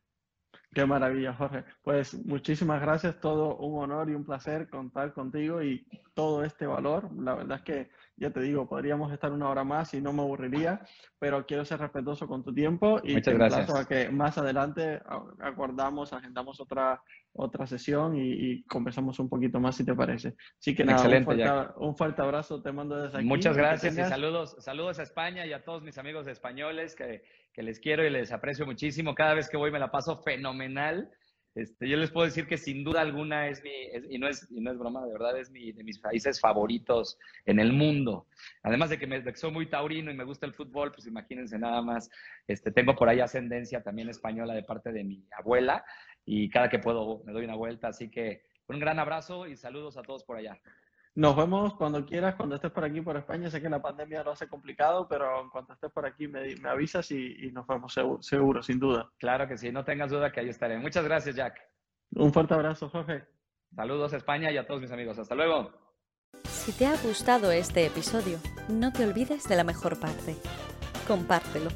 Qué 0.76 0.86
maravilla, 0.86 1.34
Jorge. 1.34 1.63
Pues 1.84 2.13
muchísimas 2.26 2.82
gracias, 2.82 3.17
todo 3.21 3.55
un 3.55 3.82
honor 3.82 4.09
y 4.09 4.13
un 4.13 4.26
placer 4.26 4.67
contar 4.67 5.13
contigo 5.13 5.63
y 5.63 5.88
todo 6.13 6.43
este 6.43 6.67
valor. 6.67 7.09
La 7.17 7.34
verdad 7.34 7.59
es 7.59 7.63
que, 7.63 7.89
ya 8.17 8.30
te 8.32 8.41
digo, 8.41 8.67
podríamos 8.67 9.13
estar 9.13 9.32
una 9.32 9.47
hora 9.47 9.63
más 9.63 9.93
y 9.93 10.01
no 10.01 10.11
me 10.11 10.21
aburriría, 10.21 10.82
pero 11.17 11.45
quiero 11.45 11.63
ser 11.63 11.80
respetuoso 11.80 12.28
con 12.28 12.43
tu 12.43 12.53
tiempo 12.53 12.99
y 13.05 13.13
Muchas 13.13 13.36
gracias. 13.36 13.69
a 13.73 13.88
que 13.88 14.09
más 14.09 14.38
adelante 14.38 15.01
acordamos, 15.39 16.11
agendamos 16.11 16.59
otra, 16.59 17.01
otra 17.32 17.65
sesión 17.67 18.17
y, 18.17 18.63
conversamos 18.65 19.17
un 19.19 19.30
poquito 19.30 19.61
más, 19.61 19.78
si 19.78 19.86
te 19.86 19.95
parece. 19.95 20.36
Así 20.59 20.76
que 20.76 20.84
nada, 20.84 21.73
un, 21.78 21.95
fuerte, 21.95 22.21
abrazo, 22.21 22.61
te 22.61 22.73
mando 22.73 23.01
desde 23.01 23.19
aquí. 23.19 23.26
Muchas 23.26 23.55
gracias 23.55 23.97
y 23.97 24.03
saludos, 24.03 24.57
saludos 24.59 24.99
a 24.99 25.03
España 25.03 25.45
y 25.45 25.53
a 25.53 25.63
todos 25.63 25.84
mis 25.84 25.97
amigos 25.97 26.28
españoles 26.28 26.95
que 26.95 27.23
que 27.56 27.64
les 27.64 27.80
quiero 27.80 28.06
y 28.06 28.10
les 28.10 28.34
aprecio 28.34 28.66
muchísimo. 28.66 29.16
Cada 29.16 29.34
vez 29.34 29.49
que 29.49 29.56
voy 29.56 29.72
me 29.72 29.80
la 29.80 29.89
paso 29.89 30.22
fenomenal. 30.22 31.10
Este, 31.56 31.88
yo 31.88 31.95
les 31.95 32.12
puedo 32.12 32.26
decir 32.26 32.47
que 32.47 32.58
sin 32.58 32.84
duda 32.84 32.99
alguna 32.99 33.47
es 33.47 33.64
mi, 33.64 33.72
y, 34.10 34.20
no 34.20 34.28
es, 34.28 34.45
y 34.51 34.60
no 34.60 34.72
es 34.72 34.78
broma, 34.78 35.06
de 35.06 35.14
verdad 35.14 35.39
es 35.39 35.49
mi, 35.51 35.72
de 35.72 35.86
mis 35.86 35.99
países 35.99 36.41
favoritos 36.41 37.18
en 37.45 37.62
el 37.62 37.72
mundo. 37.72 38.28
Además 38.62 38.89
de 38.89 38.99
que, 38.99 39.08
me, 39.08 39.24
soy 39.36 39.51
muy 39.51 39.70
taurino 39.70 40.12
y 40.12 40.16
me 40.16 40.26
gusta 40.26 40.45
el 40.45 40.53
fútbol, 40.53 40.91
pues 40.91 41.08
imagínense 41.08 41.58
nada 41.58 41.82
más. 41.82 42.10
Este, 42.45 42.72
tengo 42.72 42.93
por 42.93 43.08
ahí 43.08 43.22
ascendencia 43.22 43.82
también 43.82 44.10
española 44.10 44.53
de 44.53 44.64
parte 44.64 44.91
de 44.91 45.06
mi 45.06 45.26
abuela 45.32 45.86
y 46.26 46.49
cada 46.49 46.68
que 46.68 46.80
puedo 46.80 47.24
me 47.24 47.32
doy 47.32 47.45
una 47.45 47.56
vuelta. 47.56 47.88
Así 47.88 48.12
que 48.12 48.43
un 48.68 48.78
gran 48.78 48.99
abrazo 48.99 49.47
y 49.47 49.56
saludos 49.56 49.95
a 49.95 50.01
todos 50.01 50.26
por 50.26 50.36
allá. 50.36 50.60
Nos 51.16 51.34
vemos 51.38 51.74
cuando 51.76 52.05
quieras, 52.05 52.36
cuando 52.36 52.55
estés 52.55 52.72
por 52.72 52.84
aquí, 52.84 52.99
por 52.99 53.16
España. 53.16 53.49
Sé 53.49 53.61
que 53.61 53.70
la 53.70 53.82
pandemia 53.82 54.22
lo 54.22 54.32
hace 54.32 54.49
complicado, 54.49 55.07
pero 55.07 55.41
en 55.41 55.49
cuanto 55.49 55.72
estés 55.72 55.89
por 55.89 56.05
aquí 56.05 56.28
me, 56.28 56.55
avisas 56.68 57.09
y, 57.11 57.51
nos 57.53 57.66
vemos 57.66 57.93
seguro, 58.20 58.61
sin 58.61 58.80
duda. 58.80 59.09
Claro 59.18 59.47
que 59.47 59.57
sí, 59.57 59.72
no 59.72 59.86
tengas 59.86 60.11
duda 60.11 60.32
que 60.32 60.41
ahí 60.41 60.49
estaré. 60.49 60.78
Muchas 60.78 61.05
gracias, 61.05 61.36
Jack. 61.36 61.57
Un 62.16 62.34
fuerte 62.34 62.53
abrazo, 62.53 62.89
Jorge. 62.89 63.24
Saludos 63.74 64.13
a 64.13 64.18
España 64.18 64.51
y 64.51 64.57
a 64.57 64.68
todos 64.68 64.82
mis 64.82 64.91
amigos. 64.91 65.18
Hasta 65.18 65.36
luego. 65.36 65.72
Si 66.43 66.74
te 66.74 66.86
ha 66.86 66.97
gustado 66.97 67.49
este 67.51 67.86
episodio, 67.86 68.38
no 68.68 68.91
te 68.91 69.05
olvides 69.05 69.47
de 69.47 69.55
la 69.55 69.63
mejor 69.63 69.97
parte. 69.97 70.36
Compártelo. 71.07 71.70